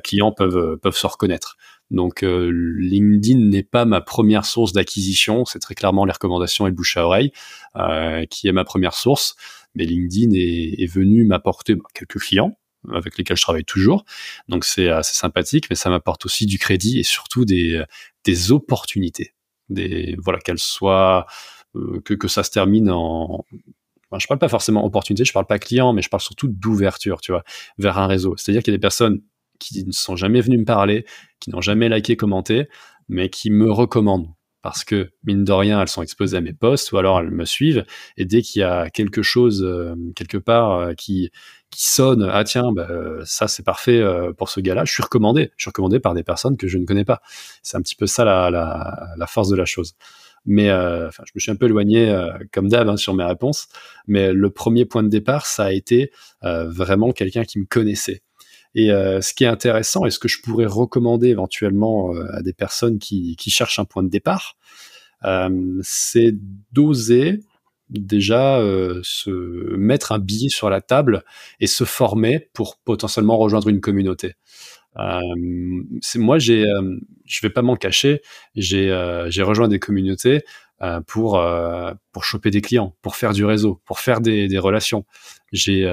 clients 0.02 0.32
peuvent, 0.32 0.78
peuvent 0.78 0.96
se 0.96 1.06
reconnaître. 1.06 1.56
Donc 1.90 2.22
LinkedIn 2.22 3.38
n'est 3.38 3.62
pas 3.62 3.84
ma 3.84 4.00
première 4.00 4.44
source 4.44 4.72
d'acquisition, 4.72 5.44
c'est 5.44 5.60
très 5.60 5.76
clairement 5.76 6.04
les 6.04 6.12
recommandations 6.12 6.66
et 6.66 6.70
le 6.70 6.74
bouche 6.74 6.96
à 6.96 7.04
oreille 7.04 7.30
euh, 7.76 8.26
qui 8.26 8.48
est 8.48 8.52
ma 8.52 8.64
première 8.64 8.94
source. 8.94 9.36
Mais 9.74 9.84
LinkedIn 9.84 10.32
est, 10.34 10.82
est 10.82 10.92
venu 10.92 11.24
m'apporter 11.24 11.74
bah, 11.74 11.84
quelques 11.94 12.18
clients, 12.18 12.58
avec 12.94 13.18
lesquels 13.18 13.36
je 13.36 13.42
travaille 13.42 13.64
toujours. 13.64 14.04
Donc 14.48 14.64
c'est 14.64 14.88
assez 14.88 15.14
sympathique, 15.14 15.66
mais 15.70 15.76
ça 15.76 15.90
m'apporte 15.90 16.26
aussi 16.26 16.46
du 16.46 16.58
crédit 16.58 16.98
et 16.98 17.02
surtout 17.02 17.44
des, 17.44 17.82
des 18.24 18.52
opportunités. 18.52 19.34
Des, 19.68 20.16
voilà, 20.18 20.38
qu'elles 20.38 20.58
soient, 20.58 21.26
euh, 21.74 22.00
que, 22.04 22.14
que 22.14 22.28
ça 22.28 22.44
se 22.44 22.50
termine 22.50 22.90
en, 22.90 23.44
enfin, 24.10 24.18
je 24.20 24.26
parle 24.26 24.38
pas 24.38 24.48
forcément 24.48 24.84
opportunité, 24.84 25.24
je 25.24 25.32
parle 25.32 25.46
pas 25.46 25.58
client, 25.58 25.92
mais 25.92 26.02
je 26.02 26.08
parle 26.08 26.22
surtout 26.22 26.48
d'ouverture, 26.48 27.20
tu 27.20 27.32
vois, 27.32 27.42
vers 27.78 27.98
un 27.98 28.06
réseau. 28.06 28.36
C'est-à-dire 28.36 28.62
qu'il 28.62 28.72
y 28.72 28.74
a 28.74 28.78
des 28.78 28.80
personnes 28.80 29.22
qui 29.58 29.84
ne 29.84 29.92
sont 29.92 30.16
jamais 30.16 30.40
venues 30.40 30.58
me 30.58 30.64
parler, 30.64 31.04
qui 31.40 31.50
n'ont 31.50 31.60
jamais 31.60 31.88
liké, 31.88 32.16
commenté, 32.16 32.68
mais 33.08 33.30
qui 33.30 33.50
me 33.50 33.70
recommandent 33.70 34.28
parce 34.66 34.82
que 34.82 35.12
mine 35.22 35.44
de 35.44 35.52
rien, 35.52 35.80
elles 35.80 35.86
sont 35.86 36.02
exposées 36.02 36.36
à 36.36 36.40
mes 36.40 36.52
posts 36.52 36.90
ou 36.90 36.98
alors 36.98 37.20
elles 37.20 37.30
me 37.30 37.44
suivent. 37.44 37.86
Et 38.16 38.24
dès 38.24 38.42
qu'il 38.42 38.62
y 38.62 38.64
a 38.64 38.90
quelque 38.90 39.22
chose 39.22 39.62
euh, 39.62 39.94
quelque 40.16 40.38
part 40.38 40.72
euh, 40.72 40.94
qui 40.94 41.30
qui 41.70 41.88
sonne, 41.88 42.28
ah 42.28 42.42
tiens, 42.42 42.72
bah, 42.72 42.88
ça 43.24 43.46
c'est 43.46 43.62
parfait 43.62 44.00
euh, 44.00 44.32
pour 44.32 44.48
ce 44.48 44.58
gars-là, 44.58 44.84
je 44.84 44.92
suis 44.92 45.04
recommandé. 45.04 45.52
Je 45.56 45.62
suis 45.62 45.68
recommandé 45.68 46.00
par 46.00 46.14
des 46.14 46.24
personnes 46.24 46.56
que 46.56 46.66
je 46.66 46.78
ne 46.78 46.84
connais 46.84 47.04
pas. 47.04 47.20
C'est 47.62 47.76
un 47.76 47.80
petit 47.80 47.94
peu 47.94 48.08
ça 48.08 48.24
la, 48.24 49.26
force 49.28 49.50
de 49.50 49.56
la 49.56 49.66
chose. 49.66 49.94
Mais 50.46 50.66
je 50.66 51.32
me 51.36 51.40
suis 51.40 51.52
un 51.52 51.56
peu 51.56 51.66
éloigné 51.66 52.12
comme 52.52 52.68
d'hab 52.68 52.88
hein, 52.88 52.96
sur 52.96 53.14
mes 53.14 53.24
réponses. 53.24 53.68
Mais 54.08 54.32
le 54.32 54.50
premier 54.50 54.84
point 54.84 55.04
de 55.04 55.08
départ, 55.08 55.46
ça 55.46 55.66
a 55.66 55.72
été 55.72 56.10
vraiment 56.42 57.12
quelqu'un 57.12 57.44
qui 57.44 57.60
me 57.60 57.66
connaissait 57.66 58.22
et 58.76 58.90
euh, 58.90 59.22
ce 59.22 59.32
qui 59.32 59.44
est 59.44 59.48
intéressant 59.48 60.04
et 60.04 60.10
ce 60.10 60.18
que 60.18 60.28
je 60.28 60.40
pourrais 60.42 60.66
recommander 60.66 61.28
éventuellement 61.28 62.14
euh, 62.14 62.26
à 62.32 62.42
des 62.42 62.52
personnes 62.52 62.98
qui, 62.98 63.34
cherchent 63.48 63.78
un 63.78 63.86
point 63.86 64.02
de 64.02 64.10
départ, 64.10 64.56
euh, 65.24 65.80
c'est 65.82 66.34
d'oser 66.72 67.40
déjà 67.88 68.60
se 69.02 69.30
mettre 69.76 70.10
un 70.10 70.18
billet 70.18 70.48
sur 70.48 70.68
la 70.68 70.80
table 70.80 71.22
et 71.60 71.68
se 71.68 71.84
former 71.84 72.50
pour 72.52 72.78
potentiellement 72.78 73.38
rejoindre 73.38 73.68
une 73.68 73.80
communauté. 73.80 74.34
Euh, 74.98 75.20
moi, 76.16 76.40
j'ai, 76.40 76.64
je 77.26 77.40
vais 77.42 77.50
pas 77.50 77.62
m'en 77.62 77.76
cacher, 77.76 78.22
j'ai 78.56 78.90
rejoint 79.42 79.68
des 79.68 79.78
communautés 79.78 80.42
euh, 80.82 81.00
pour 81.00 81.42
pour 82.12 82.24
choper 82.24 82.50
des 82.50 82.60
clients, 82.60 82.96
pour 83.02 83.16
faire 83.16 83.32
du 83.32 83.44
réseau, 83.44 83.80
pour 83.84 84.00
faire 84.00 84.20
des, 84.20 84.48
des 84.48 84.58
relations. 84.58 85.04
J'ai 85.52 85.90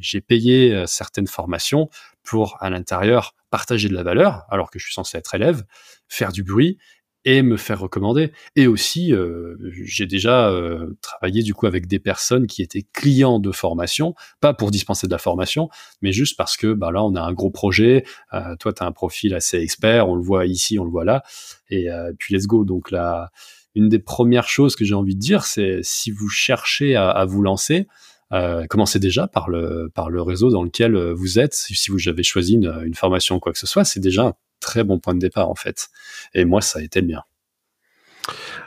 j'ai 0.00 0.20
payé 0.20 0.84
certaines 0.86 1.26
formations 1.26 1.88
pour 2.22 2.56
à 2.60 2.70
l'intérieur 2.70 3.34
partager 3.50 3.88
de 3.88 3.94
la 3.94 4.02
valeur, 4.02 4.44
alors 4.50 4.70
que 4.70 4.78
je 4.78 4.84
suis 4.84 4.94
censé 4.94 5.16
être 5.16 5.34
élève, 5.34 5.64
faire 6.08 6.32
du 6.32 6.42
bruit 6.42 6.78
et 7.26 7.42
me 7.42 7.56
faire 7.56 7.80
recommander. 7.80 8.32
Et 8.54 8.68
aussi, 8.68 9.12
euh, 9.12 9.56
j'ai 9.84 10.06
déjà 10.06 10.48
euh, 10.48 10.96
travaillé 11.02 11.42
du 11.42 11.54
coup 11.54 11.66
avec 11.66 11.88
des 11.88 11.98
personnes 11.98 12.46
qui 12.46 12.62
étaient 12.62 12.84
clients 12.92 13.40
de 13.40 13.50
formation, 13.50 14.14
pas 14.40 14.54
pour 14.54 14.70
dispenser 14.70 15.08
de 15.08 15.12
la 15.12 15.18
formation, 15.18 15.68
mais 16.02 16.12
juste 16.12 16.36
parce 16.36 16.56
que 16.56 16.72
bah, 16.72 16.92
là, 16.92 17.02
on 17.02 17.16
a 17.16 17.20
un 17.20 17.32
gros 17.32 17.50
projet, 17.50 18.04
euh, 18.32 18.54
toi, 18.56 18.72
tu 18.72 18.82
as 18.82 18.86
un 18.86 18.92
profil 18.92 19.34
assez 19.34 19.58
expert, 19.58 20.08
on 20.08 20.14
le 20.14 20.22
voit 20.22 20.46
ici, 20.46 20.78
on 20.78 20.84
le 20.84 20.90
voit 20.90 21.04
là, 21.04 21.24
et 21.68 21.88
puis 22.16 22.34
let's 22.34 22.46
go. 22.46 22.64
Donc 22.64 22.92
là, 22.92 23.32
une 23.76 23.88
des 23.88 23.98
premières 23.98 24.48
choses 24.48 24.74
que 24.74 24.84
j'ai 24.84 24.94
envie 24.94 25.14
de 25.14 25.20
dire, 25.20 25.44
c'est 25.44 25.80
si 25.82 26.10
vous 26.10 26.28
cherchez 26.28 26.96
à, 26.96 27.24
vous 27.26 27.42
lancer, 27.42 27.86
euh, 28.32 28.66
commencez 28.66 28.98
déjà 28.98 29.28
par 29.28 29.48
le, 29.48 29.92
réseau 30.22 30.50
dans 30.50 30.64
lequel 30.64 30.96
euh, 30.96 31.12
vous 31.12 31.38
êtes. 31.38 31.54
Si 31.54 31.90
vous 31.90 32.08
avez 32.08 32.24
choisi 32.24 32.54
une, 32.54 32.82
une 32.84 32.94
formation 32.94 33.36
ou 33.36 33.38
quoi 33.38 33.52
que 33.52 33.58
ce 33.58 33.66
soit, 33.66 33.84
c'est 33.84 34.00
déjà 34.00 34.24
un 34.24 34.34
très 34.60 34.82
bon 34.82 34.98
point 34.98 35.14
de 35.14 35.20
départ 35.20 35.48
en 35.48 35.54
fait. 35.54 35.88
Et 36.34 36.44
moi, 36.44 36.60
ça 36.60 36.80
a 36.80 36.82
été 36.82 37.00
le 37.00 37.06
mien. 37.06 37.22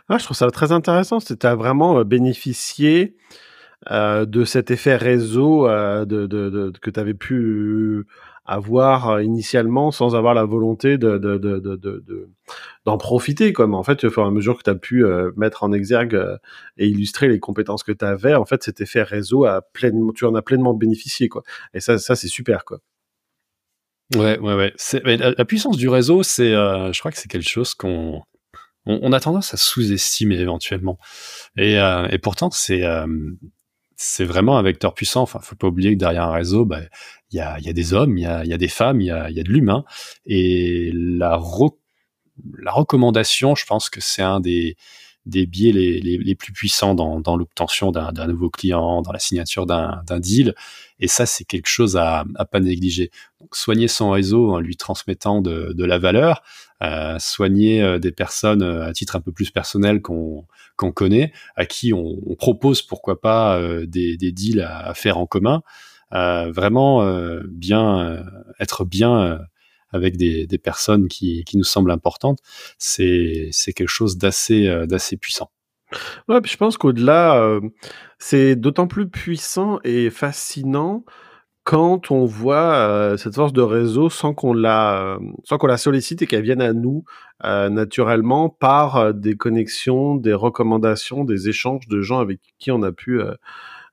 Ah, 0.07 0.17
je 0.17 0.23
trouve 0.23 0.37
ça 0.37 0.49
très 0.51 0.71
intéressant. 0.71 1.19
Tu 1.19 1.35
as 1.41 1.55
vraiment 1.55 1.99
euh, 1.99 2.03
bénéficié 2.03 3.15
euh, 3.91 4.25
de 4.25 4.45
cet 4.45 4.69
effet 4.69 4.95
réseau 4.95 5.67
euh, 5.67 6.05
de, 6.05 6.71
que 6.79 6.91
tu 6.91 6.99
avais 6.99 7.15
pu 7.15 8.05
avoir 8.45 9.09
euh, 9.09 9.23
initialement 9.23 9.89
sans 9.89 10.15
avoir 10.15 10.35
la 10.35 10.43
volonté 10.43 10.99
de, 10.99 11.17
de, 11.17 11.37
de, 11.39 11.57
de, 11.59 12.29
d'en 12.85 12.97
profiter. 12.99 13.51
Comme 13.51 13.73
en 13.73 13.81
fait, 13.81 14.03
au 14.03 14.11
fur 14.11 14.23
et 14.23 14.27
à 14.27 14.31
mesure 14.31 14.59
que 14.59 14.63
tu 14.63 14.69
as 14.69 14.75
pu 14.75 15.03
mettre 15.37 15.63
en 15.63 15.71
exergue 15.71 16.19
et 16.77 16.87
illustrer 16.87 17.27
les 17.29 17.39
compétences 17.39 17.81
que 17.81 17.91
tu 17.91 18.05
avais, 18.05 18.35
en 18.35 18.45
fait, 18.45 18.61
cet 18.61 18.79
effet 18.79 19.01
réseau 19.01 19.45
a 19.45 19.61
pleinement, 19.61 20.13
tu 20.13 20.25
en 20.25 20.35
as 20.35 20.43
pleinement 20.43 20.75
bénéficié, 20.75 21.27
quoi. 21.27 21.41
Et 21.73 21.79
ça, 21.79 21.97
ça 21.97 22.15
c'est 22.15 22.27
super, 22.27 22.65
quoi. 22.65 22.79
Ouais, 24.15 24.37
ouais, 24.39 24.55
ouais. 24.55 24.73
C'est, 24.75 25.03
la, 25.03 25.45
puissance 25.45 25.77
du 25.77 25.89
réseau, 25.89 26.21
c'est, 26.21 26.51
je 26.51 26.99
crois 26.99 27.11
que 27.11 27.17
c'est 27.17 27.29
quelque 27.29 27.49
chose 27.49 27.73
qu'on 27.73 28.21
on, 28.85 28.99
on, 29.01 29.11
a 29.13 29.19
tendance 29.19 29.53
à 29.53 29.57
sous-estimer 29.57 30.39
éventuellement. 30.39 30.99
Et, 31.57 31.75
et 31.75 32.17
pourtant, 32.19 32.49
c'est 32.51 32.83
c'est 34.01 34.23
vraiment 34.23 34.57
un 34.57 34.63
vecteur 34.63 34.93
puissant. 34.93 35.23
Enfin, 35.23 35.39
faut 35.41 35.57
pas 35.57 35.67
oublier 35.67 35.91
que 35.91 35.99
derrière 35.99 36.23
un 36.23 36.31
réseau, 36.31 36.63
bah, 36.63 36.79
il 37.31 37.35
y, 37.35 37.41
a, 37.41 37.59
y 37.59 37.67
a 37.67 37.73
des 37.73 37.93
hommes, 37.93 38.17
il 38.17 38.21
y 38.21 38.25
a, 38.25 38.45
y 38.45 38.53
a, 38.53 38.57
des 38.57 38.69
femmes, 38.69 39.01
il 39.01 39.07
y 39.07 39.11
a, 39.11 39.29
y 39.29 39.41
a 39.41 39.43
de 39.43 39.49
l'humain. 39.49 39.83
Et 40.25 40.91
la, 40.93 41.37
la 42.59 42.71
recommandation, 42.71 43.55
je 43.55 43.65
pense 43.65 43.89
que 43.89 43.99
c'est 43.99 44.21
un 44.21 44.39
des, 44.39 44.77
des 45.25 45.45
biais 45.45 45.73
les, 45.73 45.99
les, 45.99 46.35
plus 46.35 46.53
puissants 46.53 46.95
dans, 46.95 47.19
dans 47.19 47.35
l'obtention 47.35 47.91
d'un 47.91 48.27
nouveau 48.27 48.49
client, 48.49 49.01
dans 49.01 49.11
la 49.11 49.19
signature 49.19 49.65
d'un 49.65 50.01
deal. 50.19 50.55
Et 51.01 51.09
ça, 51.09 51.25
c'est 51.25 51.43
quelque 51.43 51.67
chose 51.67 51.97
à, 51.97 52.23
à 52.35 52.45
pas 52.45 52.61
négliger. 52.61 53.11
Soigner 53.51 53.89
son 53.89 54.11
réseau 54.11 54.51
en 54.51 54.59
lui 54.59 54.77
transmettant 54.77 55.41
de, 55.41 55.73
de 55.73 55.83
la 55.83 55.99
valeur, 55.99 56.41
euh, 56.81 57.17
soigner 57.19 57.81
euh, 57.81 57.99
des 57.99 58.11
personnes 58.11 58.63
euh, 58.63 58.85
à 58.85 58.93
titre 58.93 59.15
un 59.15 59.21
peu 59.21 59.31
plus 59.31 59.51
personnel 59.51 60.01
qu'on 60.01 60.45
qu'on 60.77 60.91
connaît, 60.91 61.33
à 61.55 61.65
qui 61.65 61.93
on, 61.93 62.17
on 62.25 62.35
propose 62.35 62.81
pourquoi 62.81 63.19
pas 63.19 63.57
euh, 63.59 63.85
des, 63.85 64.15
des 64.17 64.31
deals 64.31 64.61
à, 64.61 64.87
à, 64.87 64.93
faire 64.93 65.17
en 65.17 65.25
commun. 65.25 65.61
vraiment 66.11 67.03
bien 67.47 68.23
être 68.59 68.85
bien 68.85 69.39
avec 69.91 70.17
des, 70.17 70.47
des 70.47 70.57
personnes 70.57 71.07
qui, 71.07 71.43
qui, 71.43 71.57
nous 71.57 71.63
semblent 71.63 71.91
importantes, 71.91 72.39
c'est 72.77 73.51
quelque 73.75 73.87
chose 73.87 74.17
d'assez 74.17 74.67
d'assez 74.87 75.17
puissant. 75.17 75.51
Ouais, 76.27 76.41
puis 76.41 76.51
je 76.51 76.57
pense 76.57 76.77
qu'au-delà, 76.77 77.37
euh, 77.37 77.61
c'est 78.19 78.55
d'autant 78.55 78.87
plus 78.87 79.09
puissant 79.09 79.79
et 79.83 80.09
fascinant 80.09 81.03
quand 81.63 82.11
on 82.11 82.25
voit 82.25 82.73
euh, 82.73 83.17
cette 83.17 83.35
force 83.35 83.53
de 83.53 83.61
réseau 83.61 84.09
sans 84.09 84.33
qu'on 84.33 84.53
la, 84.53 85.19
sans 85.43 85.57
qu'on 85.57 85.67
la 85.67 85.77
sollicite 85.77 86.21
et 86.21 86.27
qu'elle 86.27 86.43
vienne 86.43 86.61
à 86.61 86.73
nous 86.73 87.03
euh, 87.43 87.69
naturellement 87.69 88.49
par 88.49 89.13
des 89.13 89.35
connexions, 89.35 90.15
des 90.15 90.33
recommandations, 90.33 91.23
des 91.23 91.49
échanges 91.49 91.87
de 91.87 92.01
gens 92.01 92.19
avec 92.19 92.39
qui 92.57 92.71
on 92.71 92.81
a 92.81 92.91
pu 92.91 93.21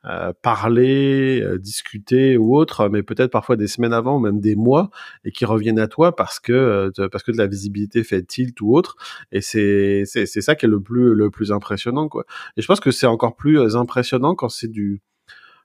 euh, 0.06 0.32
parler, 0.40 1.40
euh, 1.42 1.58
discuter 1.58 2.36
ou 2.36 2.56
autre, 2.56 2.88
mais 2.88 3.02
peut-être 3.02 3.32
parfois 3.32 3.56
des 3.56 3.66
semaines 3.66 3.92
avant, 3.92 4.20
même 4.20 4.38
des 4.40 4.54
mois, 4.54 4.90
et 5.24 5.32
qui 5.32 5.44
reviennent 5.44 5.80
à 5.80 5.88
toi 5.88 6.14
parce 6.14 6.38
que 6.38 6.52
euh, 6.52 7.08
parce 7.08 7.24
que 7.24 7.32
de 7.32 7.36
la 7.38 7.48
visibilité 7.48 8.04
fait 8.04 8.22
tilt 8.22 8.60
ou 8.60 8.76
autre. 8.76 8.94
Et 9.32 9.40
c'est 9.40 10.04
c'est 10.04 10.26
c'est 10.26 10.42
ça 10.42 10.54
qui 10.54 10.66
est 10.66 10.68
le 10.68 10.80
plus 10.80 11.12
le 11.14 11.28
plus 11.30 11.50
impressionnant 11.50 12.08
quoi. 12.08 12.24
Et 12.56 12.62
je 12.62 12.68
pense 12.68 12.78
que 12.78 12.92
c'est 12.92 13.08
encore 13.08 13.34
plus 13.34 13.74
impressionnant 13.74 14.36
quand 14.36 14.48
c'est 14.48 14.70
du 14.70 15.02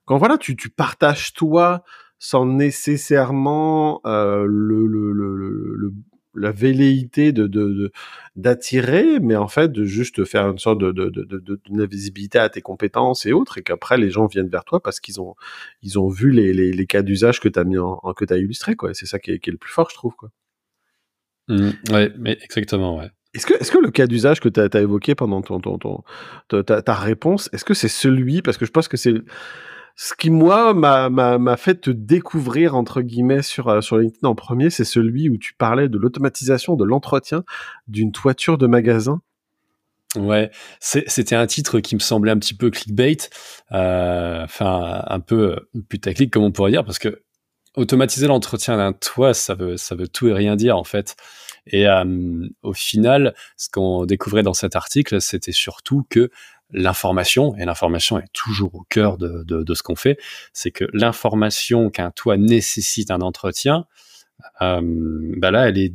quand 0.06 0.18
voilà 0.18 0.38
tu 0.38 0.56
tu 0.56 0.70
partages 0.70 1.34
toi 1.34 1.84
sans 2.20 2.46
nécessairement 2.46 4.00
euh, 4.06 4.46
le, 4.48 4.86
le, 4.86 5.12
le, 5.12 5.36
le, 5.36 5.94
la 6.36 6.52
velléité 6.52 7.32
de, 7.32 7.48
de, 7.48 7.92
d'attirer, 8.36 9.20
mais 9.20 9.36
en 9.36 9.48
fait 9.48 9.72
de 9.72 9.84
juste 9.84 10.24
faire 10.26 10.48
une 10.50 10.60
sorte 10.60 10.80
de, 10.80 10.92
de, 10.92 11.10
de, 11.10 11.26
de, 11.44 11.86
visibilité 11.86 12.38
à 12.40 12.48
tes 12.50 12.62
compétences 12.62 13.26
et 13.26 13.34
autres, 13.34 13.58
et 13.58 13.64
qu'après 13.64 13.98
les 13.98 14.10
gens 14.10 14.28
viennent 14.28 14.50
vers 14.50 14.64
toi 14.64 14.82
parce 14.82 15.00
qu'ils 15.00 15.20
ont 15.20 15.36
ils 15.82 16.00
ont 16.00 16.10
vu 16.10 16.32
les, 16.32 16.54
les, 16.54 16.72
les 16.72 16.86
cas 16.86 17.02
d'usage 17.02 17.40
que 17.40 17.50
tu 17.50 17.60
as 17.60 17.64
mis 17.64 17.78
en, 17.78 17.98
que 18.16 18.24
tu 18.24 18.34
as 18.34 18.38
illustré 18.38 18.76
quoi. 18.76 18.94
C'est 18.94 19.08
ça 19.08 19.20
qui 19.20 19.32
est, 19.32 19.40
qui 19.40 19.50
est, 19.50 19.54
le 19.54 19.58
plus 19.58 19.72
fort, 19.72 19.90
je 19.90 19.96
trouve 19.96 20.16
quoi. 20.16 20.30
Mmh, 21.48 21.70
ouais, 21.92 22.14
mais 22.18 22.38
exactement, 22.44 22.98
ouais. 22.98 23.10
Est-ce 23.34 23.46
que, 23.46 23.54
est-ce 23.54 23.72
que 23.72 23.78
le 23.78 23.92
cas 23.92 24.08
d'usage 24.08 24.42
que 24.42 24.50
tu 24.50 24.60
as, 24.60 24.82
évoqué 24.82 25.16
pendant 25.16 25.42
ton, 25.42 25.60
ton, 25.60 25.78
ton, 25.78 26.64
ta, 26.64 26.82
ta 26.82 26.94
réponse, 26.94 27.50
est-ce 27.54 27.66
que 27.66 27.74
c'est 27.74 27.88
celui, 27.88 28.42
parce 28.42 28.58
que 28.58 28.66
je 28.66 28.72
pense 28.72 28.88
que 28.88 28.98
c'est 28.98 29.16
ce 29.96 30.14
qui 30.14 30.30
moi 30.30 30.74
m'a 30.74 31.58
fait 31.58 31.76
te 31.76 31.92
découvrir 31.92 32.76
entre 32.76 33.02
guillemets 33.02 33.42
sur 33.42 33.68
euh, 33.68 33.82
sur 33.82 33.98
LinkedIn 33.98 34.28
en 34.28 34.36
premier, 34.36 34.70
c'est 34.70 34.86
celui 34.86 35.30
où 35.30 35.38
tu 35.38 35.54
parlais 35.54 35.90
de 35.90 35.98
l'automatisation 35.98 36.76
de 36.76 36.86
l'entretien 36.86 37.44
d'une 37.88 38.12
toiture 38.12 38.58
de 38.58 38.68
magasin. 38.68 39.22
Ouais, 40.18 40.52
c'était 40.80 41.36
un 41.36 41.48
titre 41.48 41.80
qui 41.80 41.96
me 41.96 42.02
semblait 42.02 42.32
un 42.32 42.38
petit 42.38 42.54
peu 42.54 42.70
clickbait, 42.70 43.18
euh, 43.72 44.44
enfin 44.44 45.04
un 45.08 45.20
peu 45.22 45.56
putaclic 45.88 46.32
comme 46.32 46.44
on 46.44 46.52
pourrait 46.52 46.72
dire, 46.72 46.84
parce 46.84 47.00
que 47.00 47.24
automatiser 47.76 48.28
l'entretien 48.28 48.76
d'un 48.76 48.92
toit, 48.92 49.34
ça 49.34 49.56
veut 49.56 49.78
ça 49.78 49.96
tout 50.12 50.28
et 50.28 50.34
rien 50.34 50.56
dire 50.58 50.78
en 50.78 50.84
fait. 50.84 51.16
Et 51.68 51.88
euh, 51.88 52.48
au 52.64 52.74
final, 52.74 53.36
ce 53.56 53.70
qu'on 53.70 54.06
découvrait 54.06 54.44
dans 54.44 54.54
cet 54.54 54.76
article, 54.76 55.22
c'était 55.22 55.52
surtout 55.52 56.06
que 56.10 56.32
l'information, 56.72 57.56
et 57.58 57.66
l'information 57.66 58.20
est 58.20 58.32
toujours 58.34 58.76
au 58.76 58.84
cœur 58.90 59.18
de, 59.18 59.44
de, 59.44 59.64
de 59.64 59.74
ce 59.74 59.84
qu'on 59.84 59.96
fait, 59.96 60.18
c'est 60.54 60.72
que 60.72 60.86
l'information 60.94 61.90
qu'un 61.90 62.12
toit 62.12 62.38
nécessite 62.38 63.12
un 63.12 63.22
entretien, 63.22 63.86
euh, 64.62 64.82
bah 65.38 65.52
là, 65.52 65.70
elle 65.70 65.78
est 65.78 65.94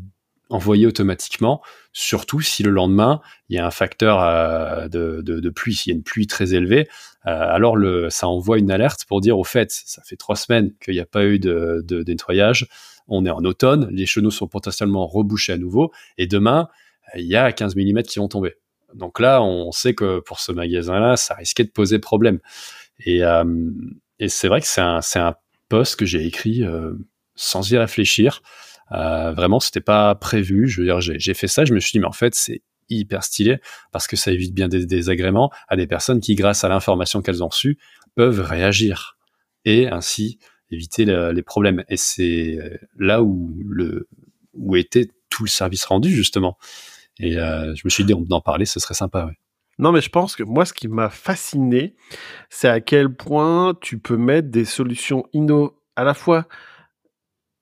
envoyée 0.49 0.87
automatiquement, 0.87 1.61
surtout 1.93 2.41
si 2.41 2.62
le 2.62 2.70
lendemain, 2.70 3.20
il 3.49 3.57
y 3.57 3.59
a 3.59 3.66
un 3.66 3.70
facteur 3.70 4.22
euh, 4.22 4.89
de, 4.89 5.20
de, 5.20 5.51
pluie, 5.51 5.74
s'il 5.74 5.93
y 5.93 5.95
a 5.95 5.97
une 5.97 6.05
pluie 6.05 6.29
très 6.29 6.55
élevée, 6.55 6.89
euh, 7.27 7.31
alors 7.31 7.77
le, 7.77 8.11
ça 8.11 8.29
envoie 8.29 8.59
une 8.59 8.70
alerte 8.70 9.07
pour 9.09 9.20
dire, 9.20 9.39
au 9.39 9.45
fait, 9.45 9.72
ça 9.72 10.03
fait 10.05 10.16
trois 10.16 10.37
semaines 10.37 10.72
qu'il 10.81 10.95
n'y 10.95 11.01
a 11.01 11.07
pas 11.07 11.24
eu 11.24 11.41
de, 11.41 11.85
nettoyage, 12.07 12.68
on 13.09 13.24
est 13.24 13.31
en 13.31 13.45
automne, 13.45 13.89
les 13.91 14.07
chenaux 14.07 14.31
sont 14.31 14.47
potentiellement 14.47 15.07
rebouchés 15.07 15.53
à 15.53 15.59
nouveau, 15.59 15.91
et 16.16 16.27
demain, 16.27 16.68
il 17.16 17.27
y 17.27 17.37
a 17.37 17.51
15 17.51 17.74
mm 17.74 18.03
qui 18.03 18.18
vont 18.20 18.29
tomber. 18.29 18.55
Donc 18.95 19.20
là, 19.20 19.43
on 19.43 19.72
sait 19.72 19.95
que 19.95 20.20
pour 20.20 20.41
ce 20.41 20.53
magasin-là, 20.53 21.16
ça 21.16 21.34
risquait 21.34 21.64
de 21.64 21.70
poser 21.70 21.99
problème. 21.99 22.41
Et, 23.01 23.22
euh, 23.22 23.45
et 24.18 24.28
c'est 24.28 24.49
vrai 24.49 24.61
que 24.61 24.66
c'est 24.66 24.80
un, 24.80 25.01
c'est 25.01 25.18
un 25.18 25.34
post 25.68 25.97
que 25.97 26.07
j'ai 26.07 26.24
écrit 26.24 26.62
euh, 26.64 26.93
sans 27.34 27.70
y 27.70 27.76
réfléchir. 27.76 28.43
Euh, 28.93 29.32
vraiment, 29.32 29.61
c'était 29.61 29.80
pas 29.80 30.14
prévu. 30.14 30.68
Je 30.68 30.80
veux 30.80 30.87
dire, 30.87 31.01
j'ai, 31.01 31.18
j'ai 31.18 31.34
fait 31.34 31.49
ça. 31.49 31.64
Je 31.64 31.74
me 31.74 31.80
suis 31.80 31.93
dit, 31.93 32.01
mais 32.01 32.07
en 32.07 32.12
fait, 32.12 32.34
c'est 32.34 32.62
hyper 32.89 33.24
stylé 33.24 33.59
parce 33.91 34.07
que 34.07 34.16
ça 34.16 34.30
évite 34.30 34.55
bien 34.55 34.68
des 34.68 34.87
désagréments 34.87 35.51
à 35.68 35.76
des 35.76 35.87
personnes 35.87 36.20
qui, 36.20 36.34
grâce 36.37 36.62
à 36.62 36.68
l'information 36.68 37.20
qu'elles 37.20 37.43
ont 37.43 37.49
reçue, 37.49 37.78
peuvent 38.14 38.41
réagir 38.41 39.18
et 39.64 39.89
ainsi 39.89 40.39
éviter 40.70 41.05
les 41.05 41.43
problèmes. 41.43 41.84
Et 41.89 41.97
c'est 41.97 42.59
là 42.97 43.22
où 43.22 43.53
le 43.68 44.09
où 44.55 44.76
était 44.76 45.11
tout 45.30 45.45
le 45.45 45.49
service 45.49 45.84
rendu 45.84 46.11
justement. 46.11 46.57
Et 47.19 47.39
euh, 47.39 47.75
je 47.75 47.83
me 47.85 47.91
suis 47.91 48.05
dit, 48.05 48.14
d'en 48.14 48.41
parler, 48.41 48.64
ce 48.64 48.81
serait 48.81 48.95
sympa. 48.95 49.31
Non, 49.79 49.93
mais 49.93 50.01
je 50.01 50.09
pense 50.09 50.37
que 50.37 50.43
moi, 50.43 50.64
ce 50.64 50.73
qui 50.73 50.89
m'a 50.89 51.11
fasciné, 51.11 51.97
c'est 52.49 52.69
à 52.69 52.81
quel 52.81 53.14
point 53.14 53.75
tu 53.81 53.99
peux 53.99 54.17
mettre 54.17 54.49
des 54.49 54.64
solutions 54.64 55.27
à 55.97 56.05
la 56.05 56.14
fois 56.14 56.47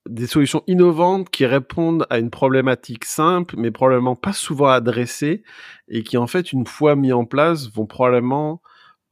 des 0.08 0.26
solutions 0.26 0.62
innovantes 0.66 1.30
qui 1.30 1.46
répondent 1.46 2.06
à 2.10 2.18
une 2.18 2.30
problématique 2.30 3.04
simple, 3.04 3.54
mais 3.56 3.70
probablement 3.70 4.16
pas 4.16 4.32
souvent 4.32 4.68
adressée, 4.68 5.42
et 5.88 6.02
qui 6.02 6.18
en 6.18 6.26
fait, 6.26 6.52
une 6.52 6.66
fois 6.66 6.94
mis 6.94 7.12
en 7.12 7.24
place, 7.24 7.70
vont 7.70 7.86
probablement 7.86 8.60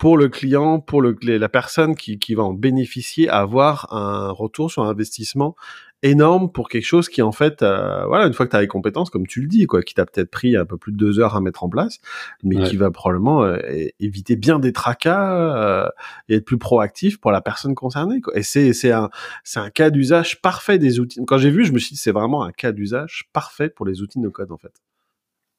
pour 0.02 0.18
le 0.18 0.28
client, 0.28 0.80
pour 0.80 1.00
le, 1.00 1.16
la 1.22 1.48
personne 1.48 1.94
qui, 1.94 2.18
qui 2.18 2.34
va 2.34 2.42
en 2.42 2.54
bénéficier, 2.54 3.28
avoir 3.28 3.94
un 3.94 4.32
retour 4.32 4.68
sur 4.68 4.82
investissement 4.82 5.54
énorme 6.02 6.50
pour 6.50 6.68
quelque 6.68 6.84
chose 6.84 7.08
qui 7.08 7.22
en 7.22 7.30
fait, 7.30 7.62
euh, 7.62 8.04
voilà, 8.06 8.26
une 8.26 8.32
fois 8.32 8.46
que 8.46 8.50
tu 8.50 8.56
as 8.56 8.60
les 8.62 8.66
compétences, 8.66 9.10
comme 9.10 9.28
tu 9.28 9.40
le 9.40 9.46
dis, 9.46 9.64
quoi, 9.66 9.80
qui 9.84 9.94
t'a 9.94 10.04
peut-être 10.04 10.32
pris 10.32 10.56
un 10.56 10.64
peu 10.64 10.76
plus 10.76 10.90
de 10.90 10.96
deux 10.96 11.20
heures 11.20 11.36
à 11.36 11.40
mettre 11.40 11.62
en 11.62 11.68
place, 11.68 12.00
mais 12.42 12.60
qui 12.64 12.76
va 12.76 12.90
probablement 12.90 13.44
euh, 13.44 13.58
éviter 14.00 14.34
bien 14.34 14.58
des 14.58 14.72
tracas 14.72 15.36
euh, 15.38 15.88
et 16.28 16.34
être 16.34 16.44
plus 16.44 16.58
proactif 16.58 17.20
pour 17.20 17.30
la 17.30 17.40
personne 17.40 17.76
concernée. 17.76 18.20
Quoi. 18.20 18.36
Et 18.36 18.42
c'est 18.42 18.72
c'est 18.72 18.90
un 18.90 19.08
c'est 19.44 19.60
un 19.60 19.70
cas 19.70 19.90
d'usage 19.90 20.42
parfait 20.42 20.80
des 20.80 20.98
outils. 20.98 21.20
Quand 21.28 21.38
j'ai 21.38 21.50
vu, 21.50 21.64
je 21.64 21.72
me 21.72 21.78
suis 21.78 21.94
dit 21.94 22.00
c'est 22.00 22.10
vraiment 22.10 22.42
un 22.42 22.50
cas 22.50 22.72
d'usage 22.72 23.28
parfait 23.32 23.68
pour 23.68 23.86
les 23.86 24.02
outils 24.02 24.18
de 24.18 24.28
code 24.28 24.50
en 24.50 24.58
fait. 24.58 24.72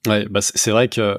Ouais, 0.06 0.28
bah 0.30 0.42
c'est 0.42 0.72
vrai 0.72 0.90
que 0.90 1.18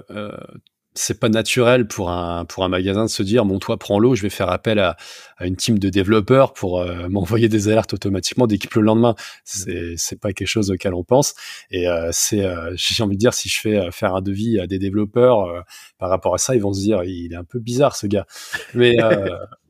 c'est 0.95 1.19
pas 1.19 1.29
naturel 1.29 1.89
pour 1.89 2.11
un 2.11 2.45
pour 2.45 2.65
un 2.65 2.69
magasin 2.69 3.05
de 3.05 3.11
se 3.11 3.23
dire 3.23 3.45
bon 3.45 3.59
toi 3.59 3.77
prends 3.79 3.99
l'eau 3.99 4.15
je 4.15 4.23
vais 4.23 4.31
faire 4.31 4.49
appel 4.49 4.79
à, 4.79 4.97
à 5.37 5.47
une 5.47 5.57
team 5.57 5.79
de 5.79 5.89
développeurs 5.89 6.53
pour 6.53 6.81
euh, 6.81 7.09
m'envoyer 7.11 7.49
des 7.49 7.69
alertes 7.69 7.95
automatiquement 7.95 8.47
d'équipe 8.47 8.75
le 8.75 8.83
lendemain. 8.83 9.15
C'est 9.45 9.95
c'est 9.97 10.21
pas 10.21 10.33
quelque 10.33 10.49
chose 10.49 10.71
auquel 10.71 10.95
on 10.95 11.05
pense. 11.05 11.35
Et 11.71 11.89
euh, 11.89 12.11
c'est 12.13 12.45
euh, 12.45 12.73
j'ai 12.77 13.03
envie 13.03 13.17
de 13.17 13.21
dire 13.21 13.35
si 13.35 13.49
je 13.49 13.61
fais 13.61 13.91
faire 13.91 14.15
un 14.15 14.23
devis 14.23 14.61
à 14.61 14.67
des 14.67 14.79
développeurs 14.79 15.65
par 15.99 16.11
rapport 16.11 16.35
à 16.35 16.39
ça 16.39 16.55
ils 16.55 16.63
vont 16.63 16.73
se 16.73 16.81
dire 16.81 17.03
il 17.05 17.33
est 17.33 17.37
un 17.37 17.45
peu 17.45 17.59
bizarre 17.59 17.97
ce 17.97 18.07
gars. 18.07 18.27
Mais 18.75 18.97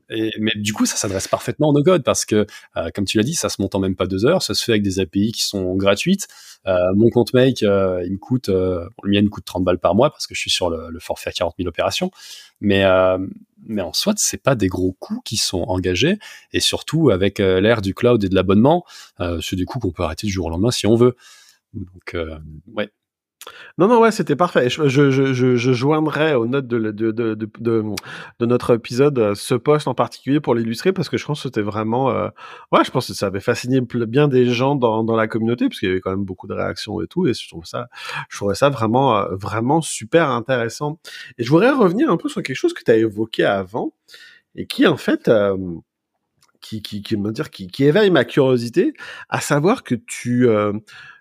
Et, 0.09 0.31
mais 0.39 0.51
du 0.55 0.73
coup, 0.73 0.85
ça 0.85 0.95
s'adresse 0.97 1.27
parfaitement 1.27 1.69
en 1.69 1.73
no-code 1.73 2.03
parce 2.03 2.25
que, 2.25 2.45
euh, 2.77 2.89
comme 2.93 3.05
tu 3.05 3.17
l'as 3.17 3.23
dit, 3.23 3.33
ça 3.33 3.49
se 3.49 3.61
monte 3.61 3.75
en 3.75 3.79
même 3.79 3.95
pas 3.95 4.05
deux 4.05 4.25
heures, 4.25 4.41
ça 4.41 4.53
se 4.53 4.63
fait 4.63 4.73
avec 4.73 4.83
des 4.83 4.99
API 4.99 5.31
qui 5.31 5.43
sont 5.43 5.75
gratuites. 5.75 6.27
Euh, 6.67 6.93
mon 6.95 7.09
compte 7.09 7.33
Make, 7.33 7.63
euh, 7.63 8.03
il 8.05 8.13
me 8.13 8.17
coûte, 8.17 8.49
le 8.49 8.89
mien 9.03 9.21
me 9.21 9.29
coûte 9.29 9.45
30 9.45 9.63
balles 9.63 9.79
par 9.79 9.95
mois 9.95 10.09
parce 10.09 10.27
que 10.27 10.35
je 10.35 10.39
suis 10.39 10.51
sur 10.51 10.69
le, 10.69 10.89
le 10.89 10.99
forfait 10.99 11.29
à 11.29 11.33
40 11.33 11.55
000 11.57 11.67
opérations. 11.67 12.11
Mais, 12.61 12.83
mais 13.65 13.81
en 13.81 13.93
soi, 13.93 14.13
c'est 14.15 14.41
pas 14.41 14.55
des 14.55 14.67
gros 14.67 14.95
coûts 14.99 15.21
qui 15.25 15.37
sont 15.37 15.63
engagés 15.63 16.17
et 16.53 16.59
surtout 16.59 17.09
avec 17.09 17.39
l'ère 17.39 17.81
du 17.81 17.93
cloud 17.93 18.23
et 18.23 18.29
de 18.29 18.35
l'abonnement, 18.35 18.85
c'est 19.41 19.55
des 19.55 19.65
coûts 19.65 19.79
qu'on 19.79 19.91
peut 19.91 20.03
arrêter 20.03 20.25
du 20.25 20.33
jour 20.33 20.45
au 20.45 20.49
lendemain 20.49 20.71
si 20.71 20.87
on 20.87 20.95
veut. 20.95 21.15
Donc, 21.73 22.15
ouais, 22.73 22.89
non, 23.77 23.87
non, 23.87 23.99
ouais, 23.99 24.11
c'était 24.11 24.35
parfait. 24.35 24.69
Je, 24.69 24.87
je, 24.87 25.11
je, 25.11 25.55
je, 25.55 25.73
joindrai 25.73 26.33
aux 26.33 26.47
notes 26.47 26.67
de, 26.67 26.91
de, 26.91 27.11
de, 27.11 27.35
de, 27.35 28.45
notre 28.45 28.73
épisode 28.73 29.19
euh, 29.19 29.35
ce 29.35 29.53
poste 29.53 29.87
en 29.87 29.93
particulier 29.93 30.39
pour 30.39 30.55
l'illustrer 30.55 30.93
parce 30.93 31.09
que 31.09 31.17
je 31.17 31.25
pense 31.25 31.39
que 31.39 31.49
c'était 31.49 31.61
vraiment, 31.61 32.09
euh, 32.09 32.29
ouais, 32.71 32.83
je 32.83 32.91
pense 32.91 33.07
que 33.07 33.13
ça 33.13 33.27
avait 33.27 33.41
fasciné 33.41 33.81
bien 33.81 34.27
des 34.27 34.45
gens 34.45 34.75
dans, 34.75 35.03
dans 35.03 35.15
la 35.15 35.27
communauté 35.27 35.67
parce 35.67 35.79
qu'il 35.79 35.89
y 35.89 35.91
avait 35.91 36.01
quand 36.01 36.11
même 36.11 36.25
beaucoup 36.25 36.47
de 36.47 36.53
réactions 36.53 37.01
et 37.01 37.07
tout 37.07 37.27
et 37.27 37.33
je 37.33 37.47
trouve 37.47 37.65
ça, 37.65 37.87
je 38.29 38.37
trouvais 38.37 38.55
ça 38.55 38.69
vraiment, 38.69 39.17
euh, 39.17 39.35
vraiment 39.35 39.81
super 39.81 40.29
intéressant. 40.29 40.99
Et 41.37 41.43
je 41.43 41.49
voudrais 41.49 41.71
revenir 41.71 42.09
un 42.09 42.17
peu 42.17 42.29
sur 42.29 42.41
quelque 42.41 42.55
chose 42.57 42.73
que 42.73 42.83
tu 42.83 42.91
as 42.91 42.95
évoqué 42.95 43.43
avant 43.43 43.93
et 44.55 44.67
qui 44.67 44.87
en 44.87 44.97
fait, 44.97 45.29
qui, 46.61 46.81
qui, 46.81 47.01
qui, 47.01 47.17
me 47.17 47.31
dire, 47.31 47.49
qui 47.49 47.83
éveille 47.83 48.09
ma 48.09 48.23
curiosité, 48.23 48.93
à 49.29 49.41
savoir 49.41 49.83
que 49.83 49.95
tu 49.95 50.47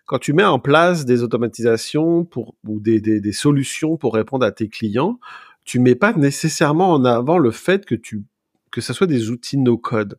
quand 0.06 0.18
tu 0.18 0.32
mets 0.32 0.44
en 0.44 0.58
place 0.58 1.04
des 1.04 1.22
automatisations 1.22 2.28
ou 2.66 2.80
des, 2.80 3.32
solutions 3.32 3.96
pour 3.96 4.14
répondre 4.14 4.44
à 4.44 4.52
tes 4.52 4.68
clients, 4.68 5.18
tu 5.64 5.78
mets 5.78 5.94
pas 5.94 6.12
nécessairement 6.12 6.90
en 6.90 7.04
avant 7.04 7.38
le 7.38 7.50
fait 7.50 7.86
que 7.86 7.94
tu 7.94 8.22
que 8.70 8.80
ce 8.80 8.92
soit 8.92 9.06
des 9.06 9.30
outils 9.30 9.56
no-code. 9.56 10.18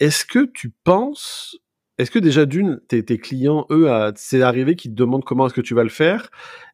Est-ce 0.00 0.24
que 0.24 0.50
tu 0.52 0.70
penses 0.82 1.56
est-ce 1.96 2.10
que 2.10 2.18
déjà 2.18 2.44
d'une, 2.44 2.80
tes, 2.88 3.04
clients, 3.18 3.66
eux, 3.70 3.88
c'est 4.16 4.42
arrivé 4.42 4.74
qu'ils 4.74 4.90
te 4.90 4.96
demandent 4.96 5.22
comment 5.24 5.46
est-ce 5.46 5.54
que 5.54 5.60
tu 5.60 5.74
vas 5.74 5.84
le 5.84 5.88
faire? 5.88 6.28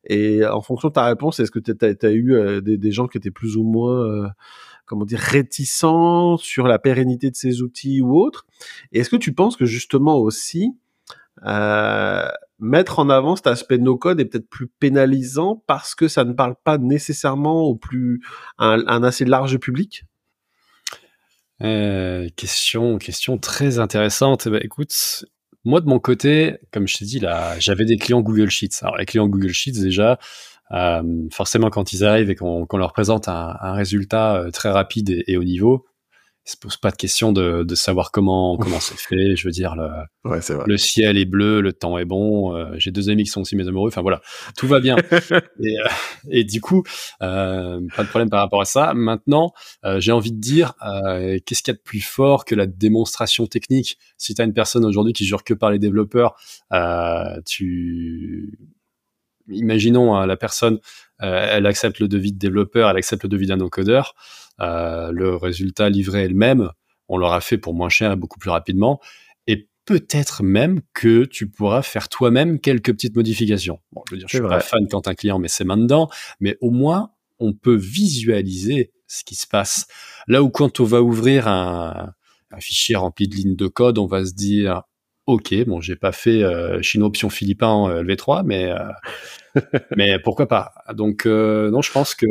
Et 0.04 0.46
en 0.46 0.62
fonction 0.62 0.88
de 0.88 0.94
ta 0.94 1.04
réponse, 1.04 1.40
est-ce 1.40 1.50
que 1.50 1.58
tu 1.58 1.72
as, 2.06 2.10
eu 2.10 2.32
euh, 2.32 2.62
des, 2.62 2.90
gens 2.90 3.06
qui 3.06 3.18
étaient 3.18 3.30
plus 3.30 3.58
ou 3.58 3.62
moins, 3.62 4.02
euh, 4.06 4.28
comment 4.86 5.04
dire, 5.04 5.18
réticents 5.18 6.38
sur 6.38 6.66
la 6.66 6.78
pérennité 6.78 7.30
de 7.30 7.36
ces 7.36 7.60
outils 7.60 8.00
ou 8.00 8.18
autres? 8.18 8.46
Et 8.92 9.00
est-ce 9.00 9.10
que 9.10 9.16
tu 9.16 9.34
penses 9.34 9.58
que 9.58 9.66
justement 9.66 10.16
aussi, 10.16 10.70
euh, 11.46 12.28
mettre 12.58 12.98
en 12.98 13.08
avant 13.08 13.36
cet 13.36 13.46
aspect 13.46 13.78
no-code 13.78 14.20
est 14.20 14.26
peut-être 14.26 14.48
plus 14.48 14.68
pénalisant 14.68 15.62
parce 15.66 15.94
que 15.94 16.08
ça 16.08 16.24
ne 16.24 16.32
parle 16.32 16.54
pas 16.62 16.78
nécessairement 16.78 17.62
au 17.62 17.74
plus 17.74 18.20
un, 18.58 19.02
assez 19.02 19.24
large 19.24 19.58
public? 19.58 20.04
Euh, 21.62 22.28
question, 22.36 22.98
question 22.98 23.38
très 23.38 23.78
intéressante. 23.78 24.48
Bah, 24.48 24.58
écoute, 24.60 25.24
moi 25.64 25.80
de 25.80 25.86
mon 25.86 25.98
côté, 25.98 26.58
comme 26.72 26.86
je 26.86 26.98
t'ai 26.98 27.04
dit 27.04 27.20
là, 27.20 27.58
j'avais 27.58 27.84
des 27.84 27.96
clients 27.96 28.20
Google 28.20 28.50
Sheets. 28.50 28.82
Alors 28.82 28.96
les 28.96 29.06
clients 29.06 29.28
Google 29.28 29.52
Sheets 29.52 29.80
déjà, 29.80 30.18
euh, 30.72 31.02
forcément 31.32 31.70
quand 31.70 31.92
ils 31.92 32.04
arrivent 32.04 32.30
et 32.30 32.34
qu'on 32.34 32.66
leur 32.72 32.92
présente 32.92 33.28
un, 33.28 33.72
résultat 33.72 34.46
très 34.52 34.70
rapide 34.70 35.10
et, 35.10 35.24
et, 35.28 35.36
au 35.36 35.44
niveau, 35.44 35.86
se 36.44 36.56
pose 36.56 36.76
pas 36.76 36.90
de 36.90 36.96
question 36.96 37.32
de, 37.32 37.64
de 37.64 37.74
savoir 37.74 38.10
comment 38.10 38.56
comment 38.56 38.80
c'est 38.80 38.98
fait. 38.98 39.36
Je 39.36 39.46
veux 39.46 39.52
dire, 39.52 39.76
le, 39.76 39.88
le 40.66 40.76
ciel 40.78 41.18
est 41.18 41.24
bleu, 41.26 41.60
le 41.60 41.72
temps 41.72 41.98
est 41.98 42.04
bon. 42.04 42.56
Euh, 42.56 42.72
j'ai 42.78 42.90
deux 42.90 43.10
amis 43.10 43.24
qui 43.24 43.30
sont 43.30 43.42
aussi 43.42 43.56
mes 43.56 43.68
amoureux. 43.68 43.88
Enfin 43.88 44.00
voilà, 44.00 44.20
tout 44.56 44.66
va 44.66 44.80
bien. 44.80 44.96
et, 45.62 45.78
euh, 45.78 45.88
et, 46.30 46.44
du 46.44 46.60
coup, 46.60 46.82
euh, 47.22 47.80
pas 47.94 48.04
de 48.04 48.08
problème 48.08 48.30
par 48.30 48.40
rapport 48.40 48.60
à 48.60 48.64
ça. 48.64 48.94
Maintenant, 48.94 49.52
j'ai 49.98 50.12
envie 50.12 50.32
de 50.32 50.40
dire, 50.40 50.74
qu'est-ce 50.80 51.62
qu'il 51.62 51.72
y 51.72 51.76
a 51.76 51.78
de 51.78 51.82
plus 51.82 52.00
fort 52.00 52.44
que 52.44 52.54
la 52.54 52.66
démonstration 52.66 53.46
technique? 53.46 53.98
Si 54.16 54.34
tu 54.34 54.42
as 54.42 54.44
une 54.44 54.54
personne 54.54 54.84
aujourd'hui 54.84 55.12
qui 55.12 55.26
jure 55.26 55.44
que 55.44 55.54
par 55.54 55.70
les 55.70 55.78
développeurs, 55.78 56.36
tu 57.46 58.58
imaginons 59.48 60.14
hein, 60.14 60.26
la 60.26 60.36
personne, 60.36 60.78
elle 61.18 61.66
accepte 61.66 62.00
le 62.00 62.08
devis 62.08 62.32
de 62.32 62.38
développeur, 62.38 62.88
elle 62.88 62.96
accepte 62.96 63.24
le 63.24 63.28
devis 63.28 63.46
d'un 63.46 63.60
encodeur. 63.60 64.14
Le 64.60 65.36
résultat 65.36 65.88
livré 65.88 66.24
est 66.24 66.28
le 66.28 66.34
même. 66.34 66.70
On 67.08 67.16
l'aura 67.16 67.40
fait 67.40 67.58
pour 67.58 67.74
moins 67.74 67.88
cher 67.88 68.12
et 68.12 68.16
beaucoup 68.16 68.38
plus 68.38 68.50
rapidement. 68.50 69.00
Et 69.46 69.68
peut-être 69.84 70.42
même 70.42 70.80
que 70.94 71.24
tu 71.24 71.48
pourras 71.48 71.82
faire 71.82 72.08
toi-même 72.08 72.60
quelques 72.60 72.92
petites 72.92 73.16
modifications. 73.16 73.80
Bon, 73.92 74.02
je 74.08 74.14
veux 74.14 74.18
dire, 74.18 74.28
je 74.28 74.36
suis 74.36 74.46
pas 74.46 74.60
fan 74.60 74.86
quand 74.88 75.08
un 75.08 75.14
client 75.14 75.38
met 75.38 75.48
ses 75.48 75.64
mains 75.64 75.76
dedans, 75.76 76.08
mais 76.38 76.56
au 76.60 76.70
moins, 76.70 77.10
on 77.40 77.52
peut 77.52 77.74
visualiser 77.74 78.92
ce 79.08 79.24
qui 79.24 79.34
se 79.34 79.46
passe. 79.46 79.86
Là 80.28 80.42
où 80.42 80.50
quand 80.50 80.78
on 80.80 80.84
va 80.84 81.02
ouvrir 81.02 81.48
un, 81.48 82.12
fichier 82.60 82.96
rempli 82.96 83.28
de 83.28 83.34
lignes 83.34 83.56
de 83.56 83.66
code, 83.66 83.98
on 83.98 84.06
va 84.06 84.24
se 84.24 84.34
dire, 84.34 84.82
ok, 85.26 85.54
bon, 85.66 85.80
j'ai 85.80 85.96
pas 85.96 86.12
fait 86.12 86.42
euh, 86.42 86.80
Chine 86.82 87.02
option 87.02 87.30
philippin 87.30 87.90
euh, 87.90 88.02
LV3, 88.04 88.42
mais 88.44 88.70
euh, 88.70 89.60
mais 89.96 90.18
pourquoi 90.20 90.46
pas? 90.46 90.72
Donc 90.94 91.26
non, 91.26 91.82
je 91.82 91.90
pense 91.90 92.14
que 92.14 92.26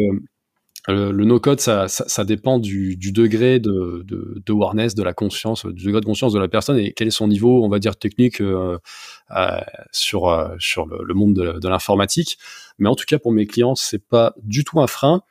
euh, 0.88 1.12
le 1.12 1.26
no-code, 1.26 1.60
ça, 1.60 1.88
ça, 1.88 2.24
dépend 2.24 2.58
du, 2.58 2.96
degré 2.96 3.60
de, 3.60 4.04
de, 4.06 4.42
de, 4.44 4.52
awareness, 4.54 4.96
de 4.96 5.04
la 5.04 5.14
conscience, 5.14 5.66
du 5.66 5.84
degré 5.84 6.00
de 6.00 6.06
conscience 6.06 6.32
de 6.32 6.40
la 6.40 6.48
personne 6.48 6.78
et 6.78 6.94
quel 6.94 7.08
est 7.08 7.12
son 7.12 7.28
niveau, 7.28 7.64
on 7.64 7.70
va 7.70 7.80
dire, 7.80 7.98
technique 7.98 8.40
euh, 8.40 8.78
euh, 9.36 9.60
sur, 9.92 10.30
euh, 10.30 10.56
sur 10.60 10.86
le, 10.86 11.14
monde 11.14 11.34
de, 11.34 11.68
l'informatique. 11.68 12.38
Mais 12.78 12.88
en 12.88 12.96
tout 12.96 13.06
cas, 13.06 13.20
pour 13.20 13.32
mes 13.32 13.46
clients, 13.46 13.76
c'est 13.76 14.04
pas 14.04 14.34
du 14.42 14.64
tout 14.64 14.80
un 14.80 14.88
frein. 14.88 15.22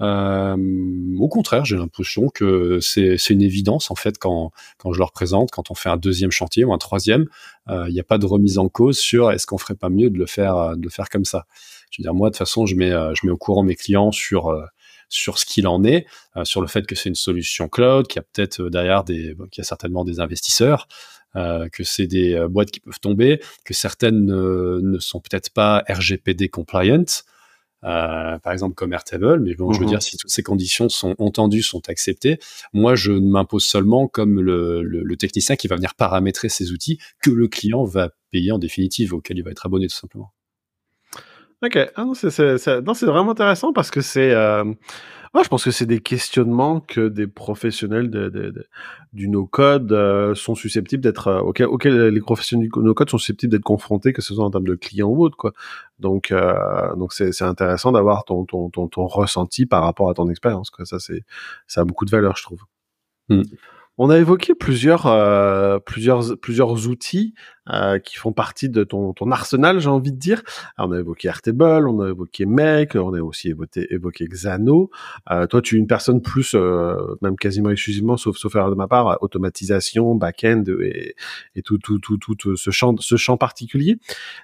au 0.00 1.28
contraire, 1.28 1.64
j'ai 1.66 1.76
l'impression 1.76 2.28
que 2.28 2.78
c'est 2.80 3.30
une 3.30 3.42
évidence 3.42 3.90
en 3.90 3.94
fait 3.94 4.18
quand, 4.18 4.52
quand 4.78 4.92
je 4.92 4.98
leur 4.98 5.12
présente, 5.12 5.50
quand 5.50 5.70
on 5.70 5.74
fait 5.74 5.90
un 5.90 5.98
deuxième 5.98 6.30
chantier 6.30 6.64
ou 6.64 6.72
un 6.72 6.78
troisième, 6.78 7.26
il 7.68 7.92
n'y 7.92 8.00
a 8.00 8.04
pas 8.04 8.18
de 8.18 8.26
remise 8.26 8.58
en 8.58 8.68
cause 8.68 8.98
sur 8.98 9.30
est-ce 9.30 9.46
qu'on 9.46 9.58
ferait 9.58 9.76
pas 9.76 9.90
mieux 9.90 10.08
de 10.08 10.18
le 10.18 10.26
faire, 10.26 10.76
de 10.76 10.82
le 10.82 10.90
faire 10.90 11.10
comme 11.10 11.24
ça. 11.26 11.46
Je 11.90 12.00
veux 12.00 12.04
dire, 12.04 12.14
moi 12.14 12.30
de 12.30 12.32
toute 12.32 12.38
façon, 12.38 12.66
je 12.66 12.74
mets, 12.74 12.90
je 12.90 13.26
mets 13.26 13.32
au 13.32 13.36
courant 13.36 13.62
mes 13.62 13.76
clients 13.76 14.10
sur 14.10 14.50
sur 15.14 15.38
ce 15.38 15.46
qu'il 15.46 15.66
en 15.66 15.84
est, 15.84 16.06
euh, 16.36 16.44
sur 16.44 16.60
le 16.60 16.66
fait 16.66 16.86
que 16.86 16.94
c'est 16.94 17.08
une 17.08 17.14
solution 17.14 17.68
cloud, 17.68 18.06
qu'il 18.06 18.16
y 18.16 18.20
a 18.20 18.26
peut-être 18.32 18.60
euh, 18.60 18.70
derrière 18.70 19.04
des, 19.04 19.34
qu'il 19.50 19.58
y 19.58 19.60
a 19.60 19.64
certainement 19.64 20.04
des 20.04 20.20
investisseurs, 20.20 20.88
euh, 21.36 21.68
que 21.68 21.84
c'est 21.84 22.06
des 22.06 22.44
boîtes 22.48 22.70
qui 22.70 22.80
peuvent 22.80 23.00
tomber, 23.00 23.40
que 23.64 23.74
certaines 23.74 24.26
ne 24.26 24.98
sont 24.98 25.20
peut-être 25.20 25.50
pas 25.50 25.84
RGPD 25.88 26.48
compliant. 26.48 27.04
par 27.82 28.52
exemple 28.52 28.74
comme 28.74 28.92
Airtable, 28.92 29.40
mais 29.40 29.54
bon, 29.54 29.72
je 29.72 29.78
veux 29.80 29.84
mhm. 29.84 29.90
dire, 29.90 30.02
si 30.02 30.16
toutes 30.16 30.30
ces 30.30 30.42
conditions 30.42 30.88
sont 30.88 31.14
entendues, 31.18 31.62
sont 31.62 31.88
acceptées, 31.88 32.38
moi, 32.72 32.94
je 32.94 33.12
m'impose 33.12 33.64
seulement 33.64 34.06
comme 34.06 34.40
le, 34.40 34.82
le, 34.82 35.16
technicien 35.16 35.56
qui 35.56 35.66
va 35.68 35.76
venir 35.76 35.94
paramétrer 35.94 36.48
ces 36.48 36.72
outils 36.72 36.98
que 37.20 37.30
le 37.30 37.48
client 37.48 37.84
va 37.84 38.10
payer 38.30 38.52
en 38.52 38.58
définitive, 38.58 39.12
auquel 39.12 39.38
il 39.38 39.42
va 39.42 39.50
être 39.50 39.66
abonné 39.66 39.88
tout 39.88 39.96
simplement. 39.96 40.32
Ok, 41.62 41.78
ah 41.96 42.04
non, 42.04 42.14
c'est 42.14 43.06
vraiment 43.06 43.30
intéressant 43.30 43.72
parce 43.72 43.90
que 43.90 44.00
c'est, 44.00 44.32
euh... 44.32 44.64
je 45.42 45.48
pense 45.48 45.64
que 45.64 45.70
c'est 45.70 45.86
des 45.86 46.00
questionnements 46.00 46.80
que 46.80 47.08
des 47.08 47.26
professionnels 47.26 48.10
du 49.12 49.28
no-code 49.28 49.92
euh, 49.92 50.34
sont 50.34 50.54
susceptibles 50.54 51.02
d'être, 51.02 51.28
euh, 51.28 51.66
auxquels, 51.66 52.08
les 52.08 52.20
professionnels 52.20 52.68
du 52.68 52.80
no-code 52.80 53.08
sont 53.08 53.18
susceptibles 53.18 53.50
d'être 53.50 53.62
confrontés, 53.62 54.12
que 54.12 54.20
ce 54.20 54.34
soit 54.34 54.44
en 54.44 54.50
termes 54.50 54.66
de 54.66 54.74
clients 54.74 55.08
ou 55.08 55.24
autre. 55.24 55.54
Donc, 55.98 56.32
euh, 56.32 56.94
donc 56.96 57.12
c'est 57.12 57.42
intéressant 57.42 57.92
d'avoir 57.92 58.24
ton, 58.24 58.44
ton, 58.44 58.68
ton, 58.68 59.06
ressenti 59.06 59.64
par 59.64 59.84
rapport 59.84 60.10
à 60.10 60.14
ton 60.14 60.28
expérience. 60.28 60.70
Ça, 60.84 60.98
c'est, 60.98 61.22
ça 61.66 61.82
a 61.82 61.84
beaucoup 61.84 62.04
de 62.04 62.10
valeur, 62.10 62.36
je 62.36 62.42
trouve. 62.42 62.62
Mmh. 63.28 63.42
On 63.96 64.10
a 64.10 64.18
évoqué 64.18 64.54
plusieurs, 64.56 65.06
euh, 65.06 65.78
plusieurs, 65.78 66.36
plusieurs 66.40 66.88
outils 66.88 67.32
euh, 67.70 68.00
qui 68.00 68.16
font 68.16 68.32
partie 68.32 68.68
de 68.68 68.82
ton, 68.82 69.12
ton 69.12 69.30
arsenal, 69.30 69.78
j'ai 69.78 69.88
envie 69.88 70.10
de 70.10 70.18
dire. 70.18 70.42
on 70.78 70.90
a 70.90 70.98
évoqué 70.98 71.28
Airtable, 71.28 71.88
on 71.88 72.00
a 72.00 72.08
évoqué 72.08 72.44
Make, 72.44 72.96
on 72.96 73.14
a 73.14 73.20
aussi 73.20 73.50
évoqué, 73.50 73.86
évoqué 73.94 74.26
Xano. 74.26 74.90
Euh, 75.30 75.46
toi, 75.46 75.62
tu 75.62 75.76
es 75.76 75.78
une 75.78 75.86
personne 75.86 76.20
plus, 76.22 76.56
même 77.22 77.36
quasiment 77.36 77.70
exclusivement, 77.70 78.16
sauf 78.16 78.36
sauf 78.36 78.56
erreur 78.56 78.70
de 78.70 78.74
ma 78.74 78.88
part, 78.88 79.16
automatisation, 79.22 80.16
back-end 80.16 80.64
et, 80.82 81.14
et 81.54 81.62
tout, 81.62 81.78
tout, 81.78 82.00
tout, 82.00 82.18
tout 82.18 82.56
ce 82.56 82.70
champ, 82.70 82.96
ce 82.98 83.16
champ 83.16 83.36
particulier. 83.36 83.98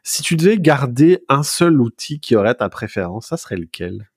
Si 0.04 0.22
tu 0.22 0.36
devais 0.36 0.58
garder 0.58 1.24
un 1.28 1.42
seul 1.42 1.80
outil 1.80 2.20
qui 2.20 2.36
aurait 2.36 2.54
ta 2.54 2.68
préférence, 2.68 3.26
ça 3.26 3.36
serait 3.36 3.56
lequel? 3.56 4.10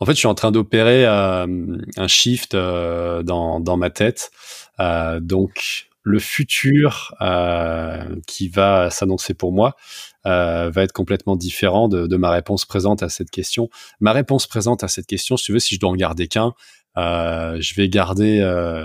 En 0.00 0.06
fait, 0.06 0.12
je 0.12 0.18
suis 0.18 0.26
en 0.26 0.34
train 0.34 0.50
d'opérer 0.50 1.06
euh, 1.06 1.46
un 1.96 2.08
shift 2.08 2.54
euh, 2.54 3.22
dans, 3.22 3.76
ma 3.76 3.90
tête. 3.90 4.30
Euh, 4.80 5.20
donc, 5.20 5.88
le 6.02 6.18
futur 6.18 7.14
qui 8.26 8.48
va 8.48 8.88
s'annoncer 8.90 9.34
pour 9.34 9.52
moi 9.52 9.76
va 10.24 10.82
être 10.82 10.92
complètement 10.92 11.36
différent 11.36 11.88
de, 11.88 12.06
de, 12.06 12.16
ma 12.16 12.30
réponse 12.30 12.64
présente 12.64 13.02
à 13.02 13.08
cette 13.08 13.30
question. 13.30 13.68
Ma 14.00 14.12
réponse 14.12 14.46
présente 14.46 14.82
à 14.84 14.88
cette 14.88 15.06
question, 15.06 15.36
si 15.36 15.46
tu 15.46 15.52
veux, 15.52 15.58
si 15.58 15.74
je 15.74 15.80
dois 15.80 15.90
en 15.90 15.96
garder 15.96 16.28
qu'un, 16.28 16.54
je 16.96 17.74
vais 17.74 17.88
garder 17.90 18.40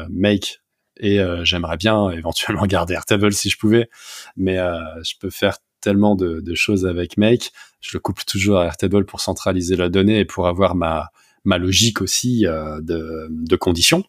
Make 0.09 0.59
et 0.97 1.19
j'aimerais 1.43 1.77
bien 1.77 2.09
éventuellement 2.09 2.65
garder 2.67 2.93
Airtable 2.95 3.31
si 3.31 3.49
je 3.49 3.57
pouvais, 3.57 3.89
mais 4.35 4.57
je 4.57 5.13
peux 5.19 5.29
faire 5.29 5.57
tellement 5.83 6.15
de, 6.15 6.55
choses 6.55 6.85
avec 6.85 7.17
Make. 7.17 7.51
Je 7.81 7.91
le 7.93 7.99
couple 7.99 8.23
toujours 8.25 8.59
à 8.59 8.65
Airtable 8.65 9.05
pour 9.05 9.19
centraliser 9.19 9.75
la 9.75 9.89
donnée 9.89 10.19
et 10.19 10.25
pour 10.25 10.47
avoir 10.47 10.75
ma, 10.75 11.11
logique 11.45 12.01
aussi 12.01 12.47
euh, 12.47 12.79
de, 12.81 13.55
conditions 13.57 14.03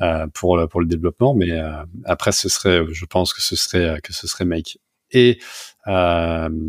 euh, 0.00 0.26
pour, 0.34 0.56
le 0.56 0.86
développement. 0.86 1.34
Mais 1.34 1.52
euh, 1.52 1.84
après, 2.04 2.32
ce 2.32 2.48
serait, 2.48 2.82
je 2.90 3.04
pense 3.06 3.32
que 3.32 3.40
ce 3.40 3.56
serait 3.56 4.00
que 4.02 4.12
ce 4.12 4.26
serait 4.26 4.44
Make. 4.44 4.78
Et 5.10 5.38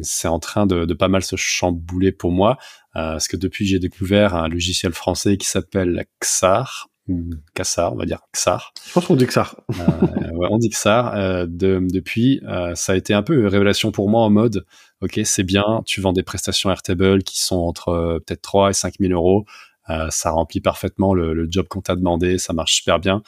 c'est 0.01 0.30
en 0.30 0.39
train 0.39 0.65
de, 0.65 0.86
de, 0.86 0.93
pas 0.93 1.09
mal 1.09 1.23
se 1.23 1.36
chambouler 1.36 2.13
pour 2.13 2.32
moi, 2.32 2.57
parce 2.93 3.27
que 3.27 3.36
depuis 3.36 3.65
j'ai 3.65 3.80
découvert 3.80 4.34
un 4.34 4.47
logiciel 4.47 4.93
français 4.93 5.36
qui 5.36 5.47
s'appelle 5.47 6.05
XAR, 6.21 6.89
ou 7.10 7.30
Kassar, 7.53 7.93
on 7.93 7.95
va 7.95 8.05
dire 8.05 8.20
Xar. 8.34 8.74
Je 8.88 8.93
pense 8.93 9.05
qu'on 9.05 9.16
dit 9.16 9.26
Xar. 9.26 9.55
euh, 9.70 10.32
ouais, 10.34 10.47
on 10.49 10.57
dit 10.57 10.70
Xar. 10.70 11.16
Euh, 11.16 11.45
de, 11.47 11.82
depuis, 11.91 12.41
euh, 12.47 12.76
ça 12.76 12.93
a 12.93 12.95
été 12.95 13.14
un 13.14 13.24
peu 13.24 13.34
une 13.39 13.47
révélation 13.47 13.91
pour 13.91 14.10
moi 14.10 14.22
en 14.22 14.30
mode, 14.30 14.66
ok, 15.01 15.20
c'est 15.24 15.43
bien, 15.43 15.82
tu 15.86 16.01
vends 16.01 16.14
des 16.14 16.24
prestations 16.24 16.70
Airtable 16.70 17.24
qui 17.24 17.39
sont 17.39 17.57
entre 17.57 18.22
peut-être 18.26 18.41
3 18.41 18.70
et 18.70 18.74
5 18.74 18.95
000 18.99 19.14
euros. 19.14 19.45
Ça 20.12 20.30
remplit 20.30 20.62
parfaitement 20.62 21.16
le, 21.16 21.34
le 21.34 21.47
job 21.49 21.68
qu'on 21.68 21.82
t'a 21.82 21.95
demandé, 21.95 22.38
ça 22.38 22.53
marche 22.53 22.76
super 22.76 22.99
bien. 22.99 23.24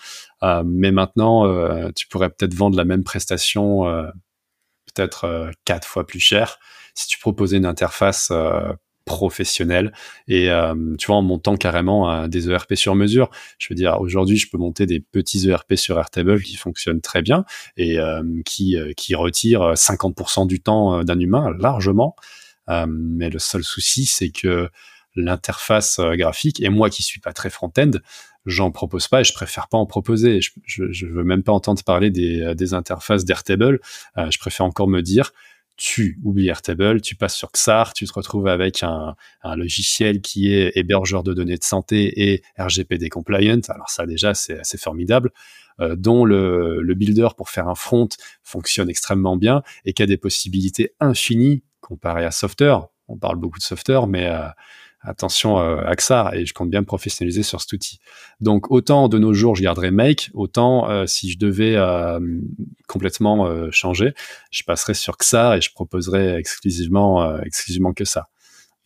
mais 0.64 0.92
maintenant, 0.92 1.92
tu 1.94 2.08
pourrais 2.08 2.30
peut-être 2.30 2.54
vendre 2.54 2.78
la 2.78 2.86
même 2.86 3.04
prestation 3.04 3.86
peut-être 4.94 5.50
quatre 5.66 5.88
fois 5.88 6.06
plus 6.06 6.20
cher 6.20 6.60
si 6.94 7.08
tu 7.08 7.18
proposais 7.18 7.58
une 7.58 7.66
interface 7.66 8.32
professionnel 9.12 9.92
et 10.30 10.50
euh, 10.50 10.74
tu 10.98 11.08
vois 11.08 11.18
en 11.18 11.22
montant 11.22 11.58
carrément 11.58 12.28
des 12.30 12.50
ERP 12.50 12.76
sur 12.76 12.96
mesure 12.96 13.30
je 13.60 13.68
veux 13.70 13.76
dire 13.76 14.00
aujourd'hui 14.00 14.38
je 14.38 14.50
peux 14.50 14.58
monter 14.58 14.86
des 14.86 15.02
petits 15.02 15.50
ERP 15.50 15.76
sur 15.76 16.00
Airtable 16.00 16.42
qui 16.42 16.56
fonctionnent 16.56 17.02
très 17.02 17.22
bien 17.22 17.44
et 17.76 18.00
euh, 18.00 18.24
qui 18.46 18.78
euh, 18.78 18.94
qui 18.96 19.14
retirent 19.14 19.74
50% 19.74 20.48
du 20.48 20.62
temps 20.62 21.04
d'un 21.04 21.20
humain 21.20 21.54
largement 21.60 22.16
mais 22.88 23.30
le 23.30 23.40
seul 23.40 23.66
souci 23.66 24.06
c'est 24.06 24.30
que 24.30 24.70
l'interface 25.16 26.00
graphique. 26.00 26.62
Et 26.62 26.70
moi 26.70 26.90
qui 26.90 27.04
suis 27.04 27.20
pas 27.20 27.34
très 27.34 27.50
front-end, 27.50 27.92
j'en 28.46 28.72
propose 28.72 29.10
pas 29.10 29.20
et 29.20 29.24
je 29.26 29.34
préfère 29.34 29.68
pas 29.68 29.78
en 29.78 29.86
proposer. 29.86 30.40
Je, 30.66 31.06
veux 31.06 31.26
même 31.26 31.44
pas 31.44 31.52
entendre 31.52 31.84
parler 31.84 32.12
des 32.12 32.74
interfaces 32.74 33.26
d'Airtable. 33.26 33.82
je 34.16 34.38
préfère 34.38 34.66
encore 34.66 34.88
me 34.88 35.02
dire, 35.02 35.34
tu 35.82 36.20
oublies 36.24 36.48
Airtable, 36.48 37.02
tu 37.02 37.16
passes 37.16 37.36
sur 37.36 37.52
XAR, 37.52 37.94
tu 37.94 38.06
te 38.06 38.14
retrouves 38.14 38.46
avec 38.46 38.84
un, 38.84 39.16
logiciel 39.56 40.22
qui 40.22 40.54
est 40.54 40.74
hébergeur 40.76 41.24
de 41.24 41.34
données 41.34 41.58
de 41.58 41.64
santé 41.64 42.32
et 42.32 42.44
RGPD 42.60 43.10
compliant. 43.10 43.60
Alors 43.68 43.90
ça 43.90 44.06
déjà, 44.06 44.36
c'est 44.36 44.60
assez 44.60 44.78
formidable. 44.78 45.32
Euh, 45.80 45.96
dont 45.96 46.24
le, 46.24 46.94
builder 46.94 47.30
pour 47.36 47.50
faire 47.50 47.68
un 47.68 47.74
front 47.74 48.10
fonctionne 48.44 48.92
extrêmement 48.92 49.38
bien 49.38 49.64
et 49.84 49.94
qui 49.94 50.04
a 50.04 50.06
des 50.06 50.18
possibilités 50.18 50.94
infinies 51.00 51.64
comparé 51.80 52.26
à 52.26 52.32
Software. 52.32 52.86
On 53.08 53.18
parle 53.18 53.38
beaucoup 53.38 53.58
de 53.58 53.64
Software, 53.64 54.06
mais 54.06 54.28
euh, 54.28 54.50
attention 55.04 55.60
euh, 55.60 55.78
à 55.86 55.96
XAR 55.96 56.34
et 56.34 56.46
je 56.46 56.54
compte 56.54 56.70
bien 56.70 56.82
me 56.82 56.86
professionnaliser 56.86 57.44
sur 57.44 57.62
cet 57.62 57.74
outil. 57.74 58.00
Donc 58.40 58.72
autant 58.72 59.10
de 59.10 59.18
nos 59.18 59.34
jours 59.34 59.56
je 59.56 59.64
garderai 59.64 59.92
Make, 59.92 60.30
autant 60.34 60.90
euh, 60.90 61.06
si 61.06 61.32
je 61.32 61.38
devais 61.38 61.76
euh, 61.76 62.20
complètement 62.88 63.72
changer, 63.72 64.14
je 64.52 64.64
passerai 64.64 64.94
sur 64.94 65.18
XAR 65.18 65.56
et 65.56 65.62
je 65.62 65.72
proposerai 65.72 66.36
exclusivement 66.36 67.38
exclusivement 67.42 67.94
que 67.94 68.06
ça. 68.06 68.30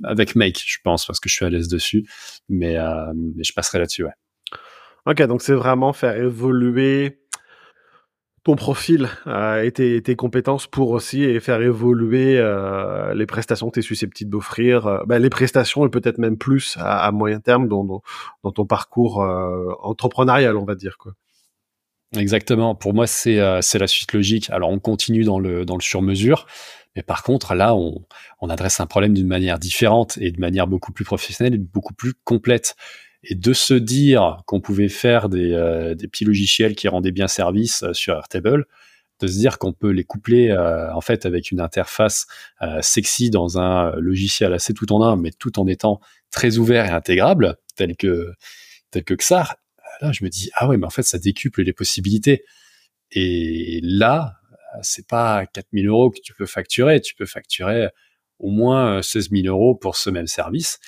Avec 0.03 0.35
Make, 0.35 0.61
je 0.65 0.77
pense 0.83 1.05
parce 1.05 1.19
que 1.19 1.29
je 1.29 1.35
suis 1.35 1.45
à 1.45 1.49
l'aise 1.49 1.67
dessus, 1.67 2.05
mais, 2.49 2.75
mais 3.15 3.43
je 3.43 3.53
passerai 3.53 3.79
là-dessus, 3.79 4.03
ouais. 4.03 4.11
Ok, 5.07 5.21
donc 5.23 5.41
c'est 5.41 5.53
vraiment 5.53 5.93
faire 5.93 6.17
évoluer 6.17 7.19
ton 8.45 8.55
profil 8.55 9.09
euh, 9.25 9.63
et 9.63 9.71
tes, 9.71 10.15
compétences 10.15 10.67
pour 10.67 10.91
aussi 10.91 11.39
faire 11.39 11.61
évoluer 11.63 12.37
euh, 12.37 13.15
les 13.15 13.25
prestations 13.25 13.69
que 13.69 13.73
tu 13.73 13.79
es 13.79 13.81
susceptible 13.81 14.29
d'offrir, 14.29 14.85
euh, 14.85 15.03
ben, 15.07 15.19
les 15.19 15.31
prestations 15.31 15.83
et 15.83 15.89
peut-être 15.89 16.19
même 16.19 16.37
plus 16.37 16.77
à, 16.79 17.11
moyen 17.11 17.39
terme 17.39 17.67
dans, 17.67 18.03
ton 18.53 18.65
parcours 18.67 19.17
entrepreneurial, 19.81 20.57
on 20.57 20.63
va 20.63 20.75
dire. 20.75 20.97
quoi. 20.99 21.13
Exactement. 22.15 22.75
Pour 22.75 22.93
moi, 22.93 23.07
c'est 23.07 23.35
la 23.35 23.87
suite 23.87 24.13
logique. 24.13 24.51
Alors, 24.51 24.69
on 24.69 24.77
continue 24.77 25.23
dans 25.23 25.39
le, 25.39 25.65
dans 25.65 25.79
sur-mesure, 25.79 26.45
mais 26.95 27.01
par 27.01 27.23
contre, 27.23 27.55
là, 27.55 27.73
on, 27.73 28.05
on 28.41 28.49
adresse 28.51 28.79
un 28.79 28.85
problème 28.85 29.15
d'une 29.15 29.27
manière 29.27 29.57
différente 29.57 30.19
et 30.21 30.31
de 30.31 30.39
manière 30.39 30.67
beaucoup 30.67 30.91
plus 30.91 31.03
professionnelle 31.03 31.55
et 31.55 31.57
beaucoup 31.57 31.95
plus 31.95 32.13
complète 32.23 32.75
et 33.27 33.35
de 33.35 33.53
se 33.53 33.73
dire 33.73 34.41
qu'on 34.45 34.61
pouvait 34.61 34.89
faire 34.89 35.29
des, 35.29 35.51
euh, 35.51 35.95
petits 35.95 36.25
logiciels 36.25 36.75
qui 36.75 36.87
rendaient 36.87 37.11
bien 37.11 37.27
service 37.27 37.83
euh, 37.83 37.93
sur 37.93 38.15
Airtable, 38.15 38.65
de 39.19 39.27
se 39.27 39.37
dire 39.37 39.57
qu'on 39.57 39.73
peut 39.73 39.89
les 39.89 40.03
coupler 40.03 40.51
euh, 40.51 40.93
en 40.93 41.01
fait 41.01 41.25
avec 41.25 41.49
une 41.49 41.61
interface 41.61 42.27
sexy 42.81 43.29
dans 43.29 43.57
un 43.57 43.95
logiciel 43.95 44.53
assez 44.53 44.73
tout 44.73 44.91
en 44.91 45.01
un, 45.01 45.15
mais 45.15 45.31
tout 45.31 45.57
en 45.57 45.67
étant 45.67 46.01
très 46.31 46.57
ouvert 46.57 46.85
et 46.85 46.89
intégrable, 46.89 47.55
tel 47.77 47.95
que 47.95 48.33
tel 48.91 49.05
que 49.05 49.13
XAR. 49.13 49.55
Là, 50.01 50.11
je 50.11 50.25
me 50.25 50.29
dis 50.29 50.49
ah 50.55 50.67
ouais, 50.67 50.75
mais 50.75 50.85
en 50.85 50.89
fait 50.89 51.03
ça 51.03 51.17
décuple 51.17 51.63
les 51.63 51.71
possibilités. 51.71 52.43
Et 53.11 53.79
là, 53.83 54.33
c'est 54.81 55.07
pas 55.07 55.45
4000 55.45 55.87
euros 55.87 56.09
que 56.11 56.19
tu 56.21 56.33
peux 56.33 56.45
facturer, 56.45 56.99
tu 56.99 57.15
peux 57.15 57.25
facturer 57.25 57.87
au 58.39 58.49
moins 58.49 59.01
16 59.01 59.29
000 59.31 59.47
euros 59.47 59.75
pour 59.75 59.95
ce 59.95 60.09
même 60.09 60.27
service 60.27 60.79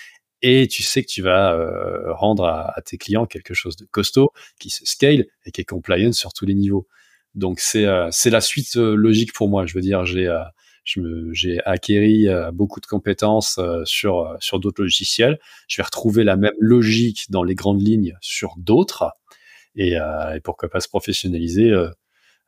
et 0.41 0.67
tu 0.67 0.83
sais 0.83 1.01
que 1.03 1.07
tu 1.07 1.21
vas 1.21 1.53
euh, 1.53 2.13
rendre 2.13 2.45
à, 2.45 2.75
tes 2.85 2.97
clients 2.97 3.25
quelque 3.25 3.53
chose 3.53 3.75
de 3.75 3.85
costaud, 3.85 4.31
qui 4.59 4.69
se 4.69 4.85
scale 4.85 5.25
et 5.45 5.51
qui 5.51 5.61
est 5.61 5.65
compliant 5.65 6.11
sur 6.11 6.33
tous 6.33 6.45
les 6.45 6.53
niveaux. 6.53 6.87
Donc 7.35 7.59
c'est 7.59 7.85
euh, 7.85 8.09
c'est 8.11 8.29
la 8.29 8.41
suite 8.41 8.77
euh, 8.77 8.95
logique 8.95 9.33
pour 9.33 9.49
moi. 9.49 9.65
Je 9.65 9.73
veux 9.73 9.81
dire, 9.81 10.05
j'ai 10.05 10.31
j'ai 11.33 11.61
acquéri 11.65 12.27
beaucoup 12.53 12.79
de 12.79 12.85
compétences 12.85 13.59
sur 13.83 14.37
sur 14.39 14.59
d'autres 14.59 14.81
logiciels. 14.81 15.37
Je 15.67 15.81
vais 15.81 15.83
retrouver 15.83 16.23
la 16.23 16.37
même 16.37 16.53
logique 16.59 17.25
dans 17.29 17.43
les 17.43 17.55
grandes 17.55 17.85
lignes 17.85 18.17
sur 18.21 18.53
d'autres 18.57 19.11
et, 19.75 19.95
et, 19.95 20.39
pourquoi 20.41 20.69
pas 20.69 20.79
se 20.79 20.87
professionnaliser 20.87 21.73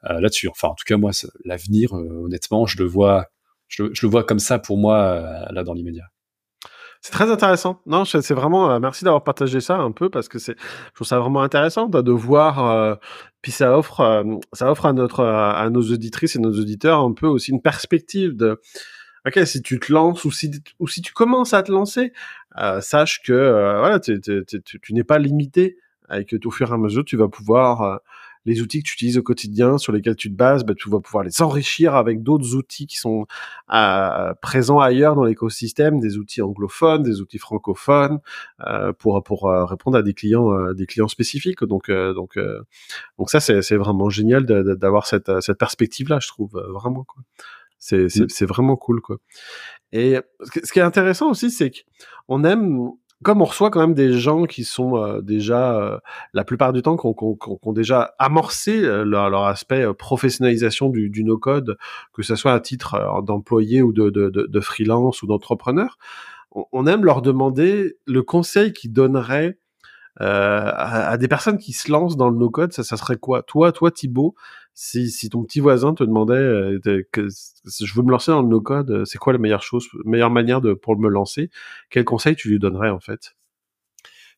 là-dessus. 0.04 0.48
Enfin, 0.48 0.70
en 0.70 0.76
tout 0.76 0.86
cas, 0.88 0.96
moi, 0.96 1.12
l'avenir, 1.44 1.92
honnêtement, 1.92 2.66
je 2.66 2.78
le 2.78 2.86
vois, 2.86 3.28
je, 3.68 3.94
je, 3.94 4.06
le 4.06 4.10
vois 4.10 4.24
comme 4.24 4.40
ça 4.40 4.58
pour 4.58 4.78
moi 4.78 5.50
là 5.52 5.66
dans 5.66 5.74
l'immédiat. 5.74 6.06
C'est 7.02 7.12
très 7.12 7.32
intéressant. 7.32 7.82
Non, 7.86 8.04
c'est 8.04 8.34
vraiment 8.34 8.72
euh, 8.72 8.80
merci 8.80 9.06
d'avoir 9.06 9.24
partagé 9.24 9.62
ça 9.62 9.78
un 9.78 9.91
peu 9.91 10.10
parce 10.10 10.28
que 10.28 10.38
c'est 10.38 10.56
je 10.60 10.93
trouve 10.93 11.08
ça 11.08 11.18
vraiment 11.20 11.41
intéressant 11.41 11.88
de, 11.88 12.12
voir 12.12 12.66
euh, 12.66 12.95
puis 13.41 13.54
ça 13.54 13.78
offre 13.78 14.02
euh, 14.02 14.24
ça 14.52 14.70
offre 14.70 14.86
à 14.86 14.91
notre 14.91 15.24
à 15.24 15.70
nos 15.70 15.82
auditrices 15.82 16.36
et 16.36 16.39
nos 16.39 16.52
auditeurs 16.52 17.00
un 17.00 17.14
peu 17.14 17.28
aussi 17.28 17.52
une 17.52 17.62
perspective 17.62 18.36
de 18.36 18.60
OK, 19.26 19.39
si 19.45 19.62
tu 19.62 19.80
te 19.80 19.93
lances 19.93 20.26
ou 20.26 20.32
si 20.32 20.52
ou 20.80 20.88
si 20.89 21.02
tu 21.02 21.14
commences 21.14 21.54
à 21.54 21.64
te 21.64 21.72
lancer, 21.72 22.12
sache 22.82 23.22
que 23.22 23.78
voilà, 23.80 24.00
tu 24.00 24.20
n'es 24.91 25.04
pas 25.04 25.20
limité 25.20 25.78
et 26.14 26.26
que 26.26 26.36
au 26.45 26.52
fur 26.52 26.70
et 26.70 26.74
à 26.74 26.78
mesure 26.78 27.06
tu 27.06 27.16
vas 27.16 27.30
pouvoir 27.30 28.02
les 28.46 28.62
outils 28.62 28.82
que 28.82 28.88
tu 28.88 28.94
utilises 28.94 29.18
au 29.18 29.24
quotidien, 29.24 29.78
sur 29.78 29.92
lesquels 29.92 30.16
tu 30.16 30.30
te 30.30 30.36
bases, 30.36 30.64
bah, 30.64 30.74
tu 30.76 30.90
vas 30.90 31.00
pouvoir 31.00 31.24
les 31.24 31.42
enrichir 31.42 31.96
avec 31.96 32.24
d'autres 32.24 32.56
outils 32.56 32.88
qui 32.88 32.98
sont 32.98 33.26
euh, 33.74 34.34
présents 34.42 34.80
ailleurs 34.80 35.16
dans 35.16 35.24
l'écosystème, 35.24 36.00
des 36.00 36.18
outils 36.18 36.42
anglophones, 36.42 37.04
des 37.04 37.22
outils 37.22 37.38
francophones, 37.38 38.20
euh, 38.66 38.94
pour 38.94 39.22
pour 39.24 39.48
euh, 39.48 39.66
répondre 39.66 39.98
à 39.98 40.04
des 40.04 40.14
clients 40.14 40.52
euh, 40.52 40.74
des 40.74 40.86
clients 40.86 41.08
spécifiques. 41.08 41.64
Donc 41.64 41.92
donc 41.92 42.40
donc 43.18 43.30
ça 43.30 43.40
c'est 43.40 43.62
c'est 43.62 43.78
vraiment 43.78 44.10
génial 44.10 44.46
d'avoir 44.46 45.06
cette 45.06 45.32
cette 45.42 45.58
perspective 45.58 46.10
là, 46.10 46.20
je 46.22 46.28
trouve 46.28 46.52
vraiment 46.74 47.04
quoi. 47.04 47.24
C'est 47.78 48.06
mmh. 48.06 48.30
c'est 48.30 48.46
vraiment 48.46 48.76
cool 48.76 49.02
quoi. 49.02 49.18
Et 49.92 50.18
ce 50.64 50.72
qui 50.72 50.80
est 50.80 50.84
intéressant 50.84 51.32
aussi, 51.32 51.50
c'est 51.50 51.72
qu'on 52.28 52.44
aime 52.44 52.92
comme 53.24 53.41
on 53.41 53.45
reçoit 53.45 53.70
quand 53.70 53.82
même 53.82 53.93
des 53.93 54.13
gens 54.13 54.45
qui 54.45 54.63
sont 54.63 54.95
euh, 54.95 55.22
déjà, 55.22 55.76
euh, 55.78 55.97
la 56.34 56.45
plupart 56.45 56.72
du 56.72 56.82
temps, 56.82 56.95
qui 56.95 57.05
ont, 57.05 57.74
déjà 57.74 58.13
amorcé 58.17 58.84
euh, 58.84 59.03
leur, 59.03 59.43
aspect 59.43 59.86
professionnalisation 59.93 60.89
du, 60.89 61.09
du 61.09 61.24
no-code, 61.24 61.78
que 62.13 62.24
ce 62.24 62.36
soit 62.36 62.53
à 62.53 62.59
titre 62.59 63.22
d'employé 63.24 63.82
ou 63.82 63.91
de, 63.91 64.09
de, 64.09 64.30
de, 64.30 64.59
freelance 64.59 65.22
ou 65.22 65.28
d'entrepreneur, 65.28 65.97
on, 66.51 66.88
aime 66.88 67.05
leur 67.05 67.22
demander 67.22 67.97
le 68.05 68.24
conseil 68.24 68.74
qu'ils 68.74 68.93
donneraient 68.93 69.57
à, 70.20 71.17
des 71.17 71.28
personnes 71.28 71.57
qui 71.57 71.74
se 71.74 71.91
lancent 71.91 72.17
dans 72.17 72.30
le 72.30 72.38
no-code. 72.38 72.74
Ça, 72.74 72.84
ça 72.84 72.97
serait 72.97 73.17
quoi? 73.17 73.43
Toi, 73.43 73.72
toi 73.72 73.91
Thibaut, 73.91 74.36
si, 74.74 75.09
si 75.09 75.30
ton 75.30 75.43
petit 75.43 75.59
voisin 75.59 75.93
te 75.93 76.03
demandait 76.03 76.78
que 77.11 77.28
je 77.28 77.93
veux 77.95 78.03
me 78.03 78.11
lancer 78.11 78.32
dans 78.32 78.41
le 78.41 78.49
no-code, 78.49 79.03
c'est 79.05 79.17
quoi 79.17 79.34
la 79.34 79.39
meilleure 79.39 79.63
chose, 79.63 79.88
meilleure 80.05 80.30
manière 80.30 80.61
de 80.61 80.74
pour 80.74 80.97
me 80.97 81.09
lancer? 81.09 81.49
Quel 81.89 82.03
conseil 82.03 82.36
tu 82.36 82.49
lui 82.49 82.59
donnerais 82.59 82.89
en 82.89 82.99
fait? 82.99 83.36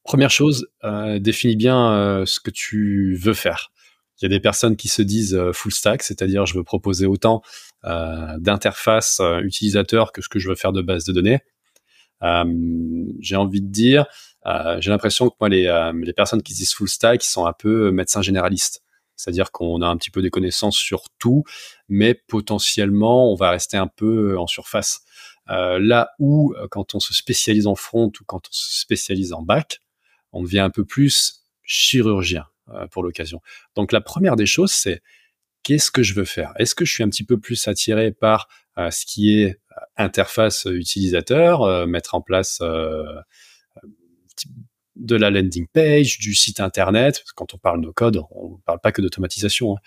Première 0.03 0.31
chose, 0.31 0.67
euh, 0.83 1.19
définis 1.19 1.55
bien 1.55 1.91
euh, 1.91 2.25
ce 2.25 2.39
que 2.39 2.49
tu 2.49 3.15
veux 3.15 3.33
faire. 3.33 3.71
Il 4.19 4.25
y 4.25 4.25
a 4.25 4.29
des 4.29 4.39
personnes 4.39 4.75
qui 4.75 4.87
se 4.87 5.01
disent 5.01 5.35
euh, 5.35 5.51
full 5.53 5.71
stack, 5.71 6.01
c'est-à-dire 6.01 6.45
je 6.45 6.55
veux 6.55 6.63
proposer 6.63 7.05
autant 7.05 7.41
euh, 7.85 8.37
d'interfaces 8.39 9.21
utilisateurs 9.43 10.11
que 10.11 10.21
ce 10.21 10.29
que 10.29 10.39
je 10.39 10.49
veux 10.49 10.55
faire 10.55 10.71
de 10.71 10.81
base 10.81 11.05
de 11.05 11.13
données. 11.13 11.41
j'ai 13.19 13.35
envie 13.35 13.61
de 13.61 13.71
dire, 13.71 14.05
j'ai 14.45 14.89
l'impression 14.89 15.29
que 15.29 15.35
moi 15.39 15.49
les, 15.49 15.91
les 16.03 16.13
personnes 16.13 16.41
qui 16.41 16.53
disent 16.53 16.73
full 16.73 16.89
stack, 16.89 17.23
sont 17.23 17.45
un 17.45 17.53
peu 17.53 17.91
médecins 17.91 18.21
généralistes. 18.21 18.83
C'est-à-dire 19.15 19.51
qu'on 19.51 19.81
a 19.81 19.87
un 19.87 19.97
petit 19.97 20.09
peu 20.09 20.21
des 20.21 20.31
connaissances 20.31 20.77
sur 20.77 21.03
tout, 21.19 21.43
mais 21.87 22.15
potentiellement, 22.15 23.31
on 23.31 23.35
va 23.35 23.51
rester 23.51 23.77
un 23.77 23.87
peu 23.87 24.37
en 24.39 24.47
surface. 24.47 25.01
Euh, 25.49 25.79
là 25.79 26.11
où, 26.19 26.53
euh, 26.55 26.67
quand 26.69 26.95
on 26.95 26.99
se 26.99 27.13
spécialise 27.13 27.67
en 27.67 27.75
front 27.75 28.11
ou 28.19 28.23
quand 28.25 28.47
on 28.47 28.51
se 28.51 28.79
spécialise 28.81 29.33
en 29.33 29.41
back, 29.41 29.81
on 30.31 30.43
devient 30.43 30.59
un 30.59 30.69
peu 30.69 30.85
plus 30.85 31.45
chirurgien 31.63 32.45
euh, 32.69 32.87
pour 32.87 33.03
l'occasion. 33.03 33.41
Donc 33.75 33.91
la 33.91 34.01
première 34.01 34.35
des 34.35 34.45
choses, 34.45 34.71
c'est 34.71 35.01
qu'est-ce 35.63 35.91
que 35.91 36.03
je 36.03 36.13
veux 36.13 36.25
faire? 36.25 36.53
Est-ce 36.57 36.73
que 36.73 36.85
je 36.85 36.93
suis 36.93 37.03
un 37.03 37.09
petit 37.09 37.25
peu 37.25 37.39
plus 37.39 37.67
attiré 37.67 38.11
par 38.11 38.47
ce 38.77 39.05
qui 39.05 39.39
est 39.39 39.59
interface 39.97 40.65
utilisateur, 40.65 41.85
mettre 41.85 42.15
en 42.15 42.21
place 42.21 42.61
de 45.01 45.15
la 45.15 45.29
landing 45.29 45.67
page, 45.67 46.19
du 46.19 46.35
site 46.35 46.59
internet. 46.59 47.23
Quand 47.35 47.53
on 47.53 47.57
parle 47.57 47.81
no 47.81 47.91
code, 47.91 48.21
on 48.31 48.51
ne 48.51 48.61
parle 48.65 48.79
pas 48.79 48.91
que 48.91 49.01
d'automatisation. 49.01 49.75
Hein. 49.75 49.79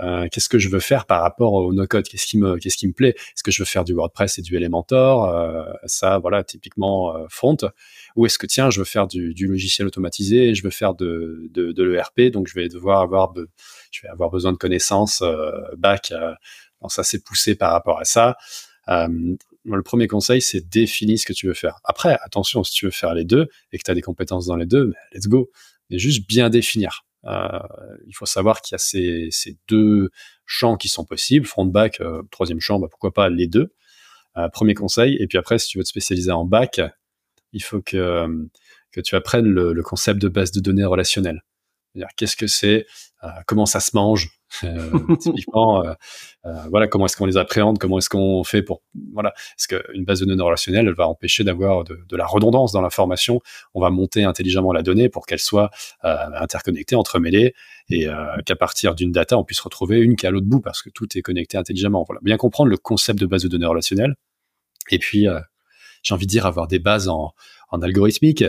Euh, 0.00 0.28
qu'est-ce 0.30 0.48
que 0.48 0.58
je 0.58 0.68
veux 0.68 0.80
faire 0.80 1.06
par 1.06 1.22
rapport 1.22 1.54
au 1.54 1.72
no 1.72 1.86
code 1.86 2.06
Qu'est-ce 2.06 2.26
qui 2.26 2.36
me 2.38 2.92
plaît? 2.92 3.14
Est-ce 3.16 3.42
que 3.42 3.50
je 3.50 3.62
veux 3.62 3.66
faire 3.66 3.84
du 3.84 3.94
WordPress 3.94 4.38
et 4.38 4.42
du 4.42 4.56
Elementor? 4.56 5.30
Euh, 5.30 5.64
Ça, 5.86 6.18
voilà, 6.18 6.44
typiquement 6.44 7.16
euh. 7.16 7.68
Ou 8.16 8.26
est-ce 8.26 8.38
que 8.38 8.46
tiens, 8.46 8.70
je 8.70 8.80
veux 8.80 8.84
faire 8.84 9.06
du, 9.06 9.32
logiciel 9.46 9.86
automatisé 9.86 10.54
Je 10.54 10.62
veux 10.62 10.70
faire 10.70 10.94
de, 10.94 11.48
de, 11.52 11.82
l'ERP, 11.82 12.32
donc 12.32 12.48
je 12.48 12.54
vais 12.54 12.68
devoir 12.68 13.02
avoir 13.02 13.32
besoin 14.30 14.52
de 14.52 14.58
connaissances 14.58 15.22
back. 15.76 16.12
donc 16.82 16.92
ça, 16.92 17.04
c'est 17.04 17.24
poussé 17.24 17.54
par 17.54 17.72
rapport 17.72 18.00
à 18.00 18.04
ça 18.04 18.36
le 19.74 19.82
premier 19.82 20.06
conseil, 20.06 20.40
c'est 20.40 20.68
définis 20.68 21.18
ce 21.18 21.26
que 21.26 21.32
tu 21.32 21.46
veux 21.46 21.54
faire. 21.54 21.80
Après, 21.84 22.18
attention, 22.22 22.62
si 22.62 22.72
tu 22.72 22.84
veux 22.84 22.90
faire 22.90 23.14
les 23.14 23.24
deux 23.24 23.48
et 23.72 23.78
que 23.78 23.82
tu 23.82 23.90
as 23.90 23.94
des 23.94 24.02
compétences 24.02 24.46
dans 24.46 24.56
les 24.56 24.66
deux, 24.66 24.92
let's 25.12 25.26
go. 25.26 25.50
Mais 25.90 25.98
juste 25.98 26.28
bien 26.28 26.50
définir. 26.50 27.04
Euh, 27.24 27.58
il 28.06 28.14
faut 28.14 28.26
savoir 28.26 28.60
qu'il 28.60 28.74
y 28.74 28.76
a 28.76 28.78
ces, 28.78 29.28
ces, 29.30 29.56
deux 29.68 30.10
champs 30.44 30.76
qui 30.76 30.88
sont 30.88 31.04
possibles, 31.04 31.46
front-back, 31.46 32.00
euh, 32.00 32.22
troisième 32.30 32.60
champ, 32.60 32.78
bah, 32.78 32.86
pourquoi 32.88 33.12
pas 33.12 33.28
les 33.28 33.48
deux. 33.48 33.74
Euh, 34.36 34.48
premier 34.48 34.74
conseil. 34.74 35.16
Et 35.20 35.26
puis 35.26 35.38
après, 35.38 35.58
si 35.58 35.68
tu 35.68 35.78
veux 35.78 35.84
te 35.84 35.88
spécialiser 35.88 36.30
en 36.30 36.44
back, 36.44 36.80
il 37.52 37.62
faut 37.62 37.80
que, 37.80 38.26
que 38.92 39.00
tu 39.00 39.16
apprennes 39.16 39.46
le, 39.46 39.72
le 39.72 39.82
concept 39.82 40.20
de 40.20 40.28
base 40.28 40.52
de 40.52 40.60
données 40.60 40.84
relationnelle. 40.84 41.42
Qu'est-ce 42.16 42.36
que 42.36 42.46
c'est 42.46 42.86
euh, 43.24 43.28
Comment 43.46 43.66
ça 43.66 43.80
se 43.80 43.96
mange 43.96 44.30
euh, 44.64 45.94
euh, 46.46 46.54
voilà, 46.70 46.86
comment 46.86 47.06
est-ce 47.06 47.16
qu'on 47.16 47.26
les 47.26 47.36
appréhende 47.36 47.78
Comment 47.78 47.98
est-ce 47.98 48.08
qu'on 48.08 48.44
fait 48.44 48.62
pour 48.62 48.80
voilà 49.12 49.32
Parce 49.56 49.66
qu'une 49.66 50.04
base 50.04 50.20
de 50.20 50.24
données 50.24 50.42
relationnelle, 50.42 50.86
elle 50.86 50.94
va 50.94 51.08
empêcher 51.08 51.42
d'avoir 51.42 51.82
de, 51.82 51.98
la 52.12 52.24
redondance 52.24 52.70
dans 52.70 52.80
l'information? 52.80 53.40
On 53.74 53.80
va 53.80 53.90
monter 53.90 54.22
intelligemment 54.22 54.72
la 54.72 54.82
donnée 54.82 55.08
pour 55.08 55.26
qu'elle 55.26 55.40
soit 55.40 55.70
interconnectée, 56.02 56.94
entremêlée, 56.94 57.54
et 57.90 58.06
qu'à 58.46 58.54
partir 58.54 58.94
d'une 58.94 59.10
data, 59.10 59.36
on 59.36 59.42
puisse 59.42 59.60
retrouver 59.60 59.98
une 59.98 60.14
qui 60.14 60.26
est 60.26 60.28
à 60.28 60.32
l'autre 60.32 60.46
bout 60.46 60.60
parce 60.60 60.80
que 60.80 60.90
tout 60.90 61.08
est 61.18 61.22
connecté 61.22 61.58
intelligemment. 61.58 62.04
Voilà, 62.06 62.20
bien 62.22 62.36
comprendre 62.36 62.70
le 62.70 62.76
concept 62.76 63.18
de 63.18 63.26
base 63.26 63.42
de 63.42 63.48
données 63.48 63.66
relationnelle. 63.66 64.14
Et 64.90 65.00
puis, 65.00 65.26
j'ai 66.04 66.14
envie 66.14 66.26
de 66.26 66.30
dire 66.30 66.46
avoir 66.46 66.68
des 66.68 66.78
bases 66.78 67.08
en 67.08 67.32
algorithmique 67.72 68.44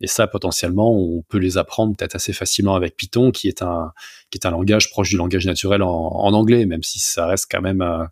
et 0.00 0.06
ça, 0.06 0.26
potentiellement, 0.26 0.92
on 0.94 1.22
peut 1.22 1.38
les 1.38 1.56
apprendre 1.56 1.96
peut-être 1.96 2.14
assez 2.14 2.32
facilement 2.32 2.74
avec 2.74 2.96
Python, 2.96 3.30
qui 3.30 3.48
est 3.48 3.62
un, 3.62 3.92
qui 4.30 4.38
est 4.38 4.46
un 4.46 4.50
langage 4.50 4.90
proche 4.90 5.08
du 5.08 5.16
langage 5.16 5.46
naturel 5.46 5.82
en, 5.82 5.88
en 5.88 6.32
anglais, 6.34 6.66
même 6.66 6.82
si 6.82 6.98
ça 6.98 7.26
reste 7.26 7.46
quand 7.50 7.62
même 7.62 7.80
euh, 7.80 8.04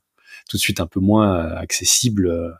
tout 0.48 0.56
de 0.56 0.62
suite 0.62 0.80
un 0.80 0.86
peu 0.86 1.00
moins 1.00 1.36
euh, 1.36 1.56
accessible 1.56 2.26
euh, 2.26 2.50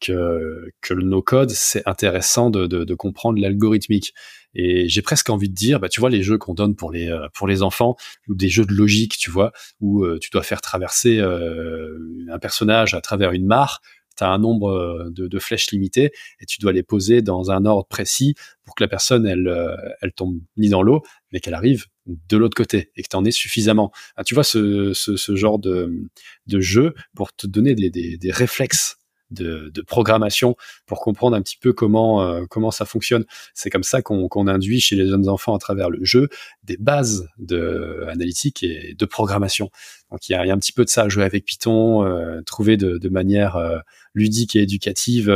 que, 0.00 0.72
que 0.80 0.94
le 0.94 1.04
no-code. 1.04 1.50
C'est 1.50 1.86
intéressant 1.86 2.50
de, 2.50 2.66
de, 2.66 2.82
de 2.82 2.94
comprendre 2.94 3.40
l'algorithmique. 3.40 4.14
Et 4.52 4.88
j'ai 4.88 5.02
presque 5.02 5.30
envie 5.30 5.48
de 5.48 5.54
dire, 5.54 5.78
bah, 5.78 5.88
tu 5.88 6.00
vois, 6.00 6.10
les 6.10 6.24
jeux 6.24 6.36
qu'on 6.36 6.54
donne 6.54 6.74
pour 6.74 6.90
les, 6.90 7.16
pour 7.34 7.46
les 7.46 7.62
enfants, 7.62 7.94
ou 8.26 8.34
des 8.34 8.48
jeux 8.48 8.64
de 8.64 8.72
logique, 8.72 9.16
tu 9.16 9.30
vois, 9.30 9.52
où 9.80 10.04
tu 10.18 10.28
dois 10.30 10.42
faire 10.42 10.60
traverser 10.60 11.20
un 11.20 12.38
personnage 12.40 12.94
à 12.94 13.00
travers 13.00 13.30
une 13.30 13.46
mare, 13.46 13.80
tu 14.20 14.24
as 14.24 14.30
un 14.30 14.38
nombre 14.38 14.70
euh, 14.70 15.10
de, 15.10 15.38
flèches 15.38 15.70
limitées 15.70 16.12
et 16.40 16.46
tu 16.46 16.58
dois 16.60 16.72
les 16.72 16.82
poser 16.82 17.22
dans 17.22 17.50
un 17.50 17.64
ordre 17.64 17.86
précis 17.88 18.34
pour 18.64 18.74
que 18.74 18.84
la 18.84 18.88
personne, 18.88 19.26
elle, 19.26 19.48
euh, 19.48 19.74
elle 20.02 20.12
tombe 20.12 20.40
ni 20.56 20.68
dans 20.68 20.82
l'eau, 20.82 21.02
mais 21.32 21.40
qu'elle 21.40 21.54
arrive 21.54 21.86
de 22.06 22.36
l'autre 22.36 22.56
côté 22.56 22.90
et 22.96 23.02
que 23.02 23.08
tu 23.08 23.16
en 23.16 23.24
aies 23.24 23.30
suffisamment. 23.30 23.92
Ah, 24.16 24.24
tu 24.24 24.34
vois 24.34 24.44
ce, 24.44 24.92
genre 25.34 25.58
de, 25.58 26.08
jeu 26.46 26.94
pour 27.14 27.32
te 27.32 27.46
donner 27.46 27.74
des 27.74 28.30
réflexes 28.30 28.99
de, 29.30 29.70
de, 29.72 29.82
programmation 29.82 30.56
pour 30.86 31.00
comprendre 31.00 31.36
un 31.36 31.42
petit 31.42 31.56
peu 31.56 31.72
comment 31.72 32.22
euh, 32.22 32.44
comment 32.48 32.70
ça 32.70 32.84
fonctionne. 32.84 33.24
C'est 33.54 33.70
comme 33.70 33.82
ça 33.82 34.02
qu'on 34.02 34.28
qu'on 34.28 34.46
induit 34.46 34.80
chez 34.80 34.96
les 34.96 35.06
jeunes 35.06 35.28
enfants 35.28 35.54
à 35.54 35.58
travers 35.58 35.90
le 35.90 36.04
jeu 36.04 36.28
des 36.64 36.76
bases 36.76 37.28
de 37.38 38.06
analytique 38.08 38.62
et 38.62 38.94
de 38.94 39.04
programmation. 39.04 39.70
Donc 40.10 40.28
il 40.28 40.32
y 40.32 40.34
y 40.34 40.50
a, 40.50 40.54
un 40.54 40.58
petit 40.58 40.72
peu 40.72 40.84
de 40.84 40.90
ça, 40.90 41.08
jouer 41.08 41.24
avec 41.24 41.44
Python, 41.44 42.04
euh, 42.04 42.40
trouver 42.42 42.76
de, 42.76 42.98
de 42.98 43.08
manière 43.08 43.56
euh, 43.56 43.78
ludique 44.14 44.56
et 44.56 44.62
éducative 44.62 45.32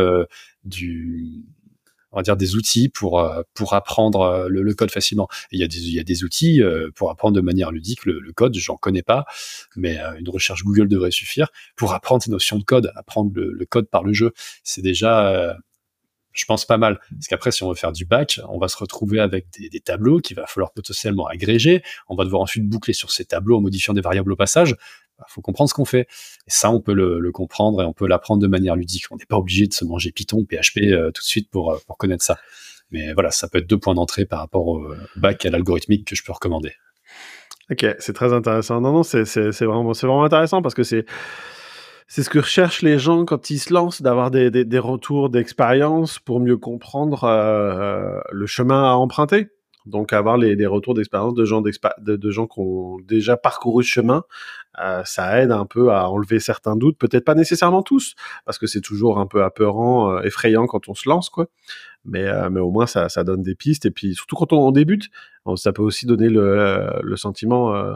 du 0.65 1.45
on 2.15 2.19
va 2.19 2.23
dire 2.23 2.37
des 2.37 2.55
outils 2.57 2.89
pour 2.89 3.21
euh, 3.21 3.43
pour 3.55 3.75
apprendre 3.75 4.23
euh, 4.23 4.49
le, 4.49 4.75
code 4.75 4.91
facilement. 4.91 5.29
il 5.51 5.61
y 5.61 5.65
a 5.65 5.69
des 5.69 5.79
il 5.79 5.95
y 5.95 6.01
a 6.01 6.05
des 6.05 6.25
outils 6.25 6.63
euh, 6.63 6.91
pour 6.95 7.11
apprendre 7.11 7.35
de 7.37 7.41
manière 7.41 7.71
ludique 7.71 8.07
le, 8.07 8.21
le 8.21 8.33
code. 8.33 8.55
J'en 8.55 8.77
connais 8.77 9.03
pas, 9.03 9.27
mais 9.77 9.99
une 10.19 10.29
recherche 10.29 10.65
Google 10.65 10.89
devrait 10.89 11.11
suffire 11.11 11.49
pour 11.77 11.93
apprendre 11.93 12.23
ces 12.23 12.31
notions 12.31 12.59
de 12.59 12.65
code, 12.65 12.93
apprendre 12.95 13.33
le, 13.35 13.67
code 13.67 13.89
par 13.89 14.05
le 14.05 14.13
jeu. 14.13 14.33
C'est 14.63 14.83
déjà 14.83 15.57
je 16.35 16.45
pense 16.45 16.67
pas 16.67 16.77
mal. 16.77 17.01
Parce 17.11 17.29
qu'après, 17.29 17.53
si 17.53 17.63
on 17.63 17.69
veut 17.69 17.75
faire 17.75 17.93
du 17.93 18.05
bac, 18.05 18.41
on 18.49 18.59
va 18.59 18.69
se 18.69 18.77
retrouver 18.77 19.21
avec 19.21 19.47
des, 19.51 19.81
tableaux 19.81 20.19
qu'il 20.19 20.37
va 20.37 20.47
falloir 20.47 20.73
potentiellement 20.73 21.27
agréger. 21.27 21.83
On 22.09 22.17
va 22.17 22.25
devoir 22.25 22.43
ensuite 22.43 22.69
boucler 22.69 22.93
sur 22.93 23.11
ces 23.11 23.25
tableaux 23.25 23.57
en 23.57 23.61
modifiant 23.61 23.95
des 23.95 24.01
variables 24.01 24.33
au 24.33 24.37
passage. 24.37 24.71
Il 24.71 25.21
bah, 25.21 25.27
faut 25.29 25.41
comprendre 25.41 25.71
ce 25.71 25.75
qu'on 25.75 25.85
fait. 25.85 26.09
Et 26.47 26.51
ça, 26.51 26.71
on 26.71 26.81
peut 26.81 26.93
le, 26.93 27.21
le 27.21 27.33
comprendre 27.33 27.81
et 27.81 27.85
on 27.85 27.93
peut 27.93 28.09
l'apprendre 28.09 28.43
de 28.43 28.49
manière 28.49 28.75
ludique. 28.75 29.05
On 29.11 29.17
n'est 29.17 29.27
pas 29.27 29.37
obligé 29.37 29.67
de 29.67 29.73
se 29.73 29.85
manger 29.85 30.11
Python, 30.11 30.45
PHP 30.45 30.79
euh, 30.79 31.13
tout 31.13 31.23
de 31.23 31.27
suite 31.27 31.51
pour, 31.51 31.73
euh, 31.73 31.79
pour 31.87 31.97
connaître 31.97 32.25
ça. 32.25 32.37
Mais 32.91 33.13
voilà, 33.13 33.31
ça 33.31 33.49
peut 33.49 33.59
être 33.59 33.69
deux 33.69 33.79
points 33.79 33.95
d'entrée 33.95 34.27
par 34.27 34.41
rapport 34.41 34.67
au 34.67 34.93
bac 35.17 35.47
à 35.47 35.51
l'algorithmique 35.51 36.07
que 36.07 36.15
je 36.15 36.23
peux 36.23 36.33
recommander. 36.33 36.73
Ok, 37.71 37.87
c'est 37.99 38.13
très 38.13 38.33
intéressant. 38.33 38.81
Non, 38.81 38.93
non, 38.93 39.03
c'est 39.03 39.25
vraiment, 39.65 39.91
vraiment 39.91 40.25
intéressant 40.25 40.61
parce 40.61 40.75
que 40.75 40.83
c'est 40.83 41.07
c'est 42.07 42.23
ce 42.23 42.31
que 42.31 42.39
recherchent 42.39 42.83
les 42.83 42.99
gens 42.99 43.25
quand 43.25 43.51
ils 43.51 43.59
se 43.59 43.73
lancent, 43.73 44.03
d'avoir 44.03 44.31
des, 44.31 44.51
des, 44.51 44.79
retours 44.79 45.31
d'expérience 45.31 46.19
pour 46.19 46.41
mieux 46.41 46.57
comprendre 46.57 47.25
euh, 47.25 48.21
le 48.31 48.47
chemin 48.47 48.85
à 48.85 48.95
emprunter. 48.95 49.49
Donc 49.87 50.15
avoir 50.15 50.39
les, 50.39 50.67
retours 50.67 50.95
d'expérience 50.95 51.35
de 51.35 51.45
gens 51.45 51.61
de, 51.61 52.31
gens 52.31 52.47
qui 52.47 52.61
ont 52.61 52.99
déjà 53.01 53.37
parcouru 53.37 53.85
ce 53.85 53.91
chemin, 53.91 54.25
euh, 54.83 55.03
ça 55.05 55.43
aide 55.43 55.53
un 55.53 55.67
peu 55.67 55.93
à 55.93 56.09
enlever 56.09 56.41
certains 56.41 56.75
doutes. 56.75 56.97
Peut-être 56.97 57.25
pas 57.25 57.35
nécessairement 57.35 57.83
tous, 57.83 58.15
parce 58.47 58.59
que 58.59 58.67
c'est 58.67 58.81
toujours 58.81 59.19
un 59.19 59.27
peu 59.27 59.45
apeurant, 59.45 60.11
euh, 60.11 60.23
effrayant 60.23 60.67
quand 60.67 60.89
on 60.89 60.95
se 60.95 61.09
lance, 61.09 61.29
quoi. 61.29 61.49
Mais, 62.07 62.25
euh, 62.25 62.49
mais 62.51 62.61
au 62.61 62.71
moins 62.71 62.87
ça, 62.87 63.09
ça 63.09 63.25
donne 63.25 63.43
des 63.43 63.55
pistes. 63.55 63.85
Et 63.85 63.91
puis 63.91 64.15
surtout 64.15 64.37
quand 64.37 64.53
on, 64.55 64.71
débute, 64.73 65.11
ça 65.57 65.73
peut 65.73 65.83
aussi 65.83 66.07
donner 66.07 66.31
le, 66.31 66.89
le 67.03 67.17
sentiment, 67.17 67.75
euh, 67.75 67.95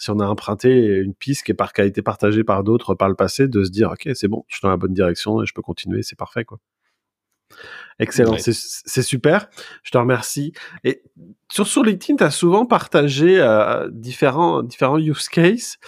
si 0.00 0.10
on 0.10 0.18
a 0.18 0.26
emprunté 0.26 0.86
une 0.86 1.14
piste 1.14 1.44
qui, 1.44 1.52
est 1.52 1.54
par, 1.54 1.74
qui 1.74 1.82
a 1.82 1.84
été 1.84 2.00
partagée 2.00 2.42
par 2.42 2.64
d'autres 2.64 2.94
par 2.94 3.08
le 3.08 3.14
passé, 3.14 3.48
de 3.48 3.62
se 3.62 3.70
dire 3.70 3.90
ok 3.92 4.08
c'est 4.14 4.28
bon, 4.28 4.44
je 4.48 4.56
suis 4.56 4.62
dans 4.62 4.70
la 4.70 4.78
bonne 4.78 4.94
direction 4.94 5.42
et 5.42 5.46
je 5.46 5.52
peux 5.52 5.62
continuer, 5.62 6.02
c'est 6.02 6.18
parfait, 6.18 6.44
quoi. 6.44 6.58
Excellent, 7.98 8.36
c'est 8.38 9.02
super. 9.02 9.50
Je 9.82 9.90
te 9.90 9.98
remercie. 9.98 10.52
Et 10.84 11.02
sur, 11.50 11.66
sur 11.66 11.82
LinkedIn, 11.82 12.16
tu 12.16 12.24
as 12.24 12.30
souvent 12.30 12.64
partagé 12.64 13.38
euh, 13.38 13.88
différents, 13.92 14.62
différents 14.62 14.98
use 14.98 15.28
cases. 15.28 15.78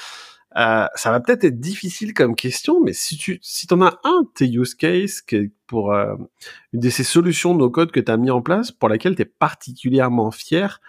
Euh, 0.59 0.85
ça 0.95 1.11
va 1.11 1.21
peut-être 1.21 1.45
être 1.45 1.61
difficile 1.61 2.13
comme 2.13 2.37
question, 2.37 2.83
mais 2.83 2.93
si 2.93 3.17
tu 3.17 3.39
si 3.41 3.67
en 3.71 3.81
as 3.81 3.99
un 4.05 4.23
de 4.23 4.29
tes 4.35 4.47
use 4.47 4.75
cases 4.75 5.25
pour 5.67 5.95
euh, 5.95 6.15
une 6.75 6.81
de 6.81 6.91
ces 6.91 7.05
solutions 7.05 7.55
de 7.55 7.67
code 7.69 7.91
que 7.91 8.01
tu 8.01 8.13
as 8.13 8.19
mis 8.19 8.31
en 8.31 8.43
place, 8.43 8.71
pour 8.73 8.91
laquelle 8.91 9.17
tu 9.17 9.23
es 9.23 9.27
particulièrement 9.27 10.31
fier, 10.31 10.81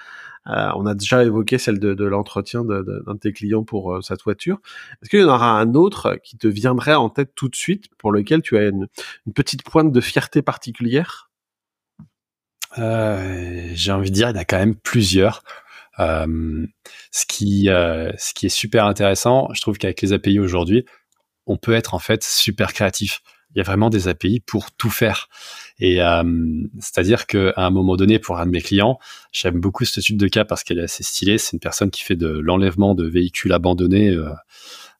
on 0.46 0.86
a 0.86 0.94
déjà 0.94 1.24
évoqué 1.24 1.58
celle 1.58 1.80
de, 1.80 2.04
l'entretien 2.04 2.64
d'un 2.64 2.82
de, 2.84 3.20
tes 3.20 3.34
clients 3.34 3.64
pour 3.64 3.94
euh, 3.94 4.02
cette 4.02 4.24
voiture. 4.24 4.60
Est-ce 5.02 5.10
qu'il 5.10 5.20
y 5.20 5.24
en 5.24 5.30
aura 5.30 5.60
un 5.60 5.74
autre 5.74 6.18
qui 6.24 6.38
te 6.38 6.48
viendrait 6.48 6.96
en 6.96 7.10
tête 7.10 7.34
tout 7.36 7.50
de 7.50 7.56
suite, 7.56 7.88
pour 7.98 8.12
lequel 8.12 8.42
tu 8.42 8.58
as 8.58 8.68
une, 8.68 8.88
petite 9.34 9.64
pointe 9.64 9.92
de 9.92 10.02
fierté 10.02 10.42
particulière? 10.42 11.30
Euh, 12.78 13.70
J'ai 13.74 13.92
envie 13.92 14.10
de 14.10 14.16
dire, 14.16 14.30
il 14.30 14.36
y 14.36 14.38
en 14.38 14.42
a 14.42 14.46
quand 14.46 14.60
même 14.60 14.76
plusieurs. 14.76 15.44
ce 15.98 17.26
qui 17.28 17.66
ce 17.66 18.34
qui 18.34 18.48
est 18.48 18.50
super 18.50 18.86
intéressant, 18.86 19.50
je 19.54 19.62
trouve 19.62 19.78
qu'avec 19.78 20.02
les 20.02 20.14
API 20.14 20.40
aujourd'hui, 20.40 20.86
on 21.46 21.58
peut 21.58 21.74
être 21.74 21.94
en 21.94 22.00
fait 22.00 22.24
super 22.24 22.74
créatif 22.74 23.22
il 23.56 23.60
y 23.60 23.62
a 23.62 23.64
vraiment 23.64 23.90
des 23.90 24.08
API 24.08 24.40
pour 24.40 24.72
tout 24.72 24.90
faire. 24.90 25.30
Et 25.80 26.02
euh, 26.02 26.24
c'est-à-dire 26.80 27.28
qu'à 27.28 27.54
un 27.58 27.70
moment 27.70 27.96
donné, 27.96 28.20
pour 28.20 28.40
un 28.40 28.46
de 28.46 28.52
mes 28.52 28.62
clients, 28.62 29.00
j'aime 29.32 29.60
beaucoup 29.60 29.86
cette 29.86 30.00
étude 30.00 30.18
de 30.18 30.28
cas 30.28 30.46
parce 30.46 30.64
qu'elle 30.64 30.80
est 30.80 30.84
assez 30.84 31.04
stylée. 31.04 31.38
C'est 31.38 31.54
une 31.54 31.60
personne 31.60 31.92
qui 31.92 32.04
fait 32.04 32.16
de 32.16 32.28
l'enlèvement 32.28 32.96
de 32.96 33.06
véhicules 33.08 33.54
abandonnés 33.54 34.10
euh, 34.10 34.30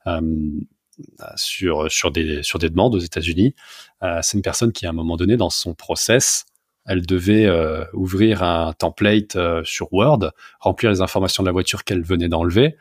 euh, 0.08 1.26
sur 1.36 1.92
sur 1.92 2.12
des 2.12 2.44
sur 2.44 2.60
des 2.60 2.70
demandes 2.70 2.94
aux 2.94 3.00
États-Unis. 3.00 3.56
Euh, 4.04 4.20
c'est 4.22 4.38
une 4.38 4.44
personne 4.44 4.72
qui, 4.72 4.86
à 4.86 4.90
un 4.90 4.94
moment 4.94 5.18
donné, 5.18 5.38
dans 5.38 5.50
son 5.50 5.74
process, 5.74 6.46
elle 6.86 7.06
devait 7.06 7.46
euh, 7.46 7.84
ouvrir 7.94 8.44
un 8.44 8.74
template 8.74 9.38
sur 9.64 9.92
Word, 9.92 10.32
remplir 10.60 10.92
les 10.92 11.02
informations 11.02 11.42
de 11.42 11.48
la 11.48 11.52
voiture 11.52 11.84
qu'elle 11.84 12.04
venait 12.04 12.30
d'enlever 12.30 12.78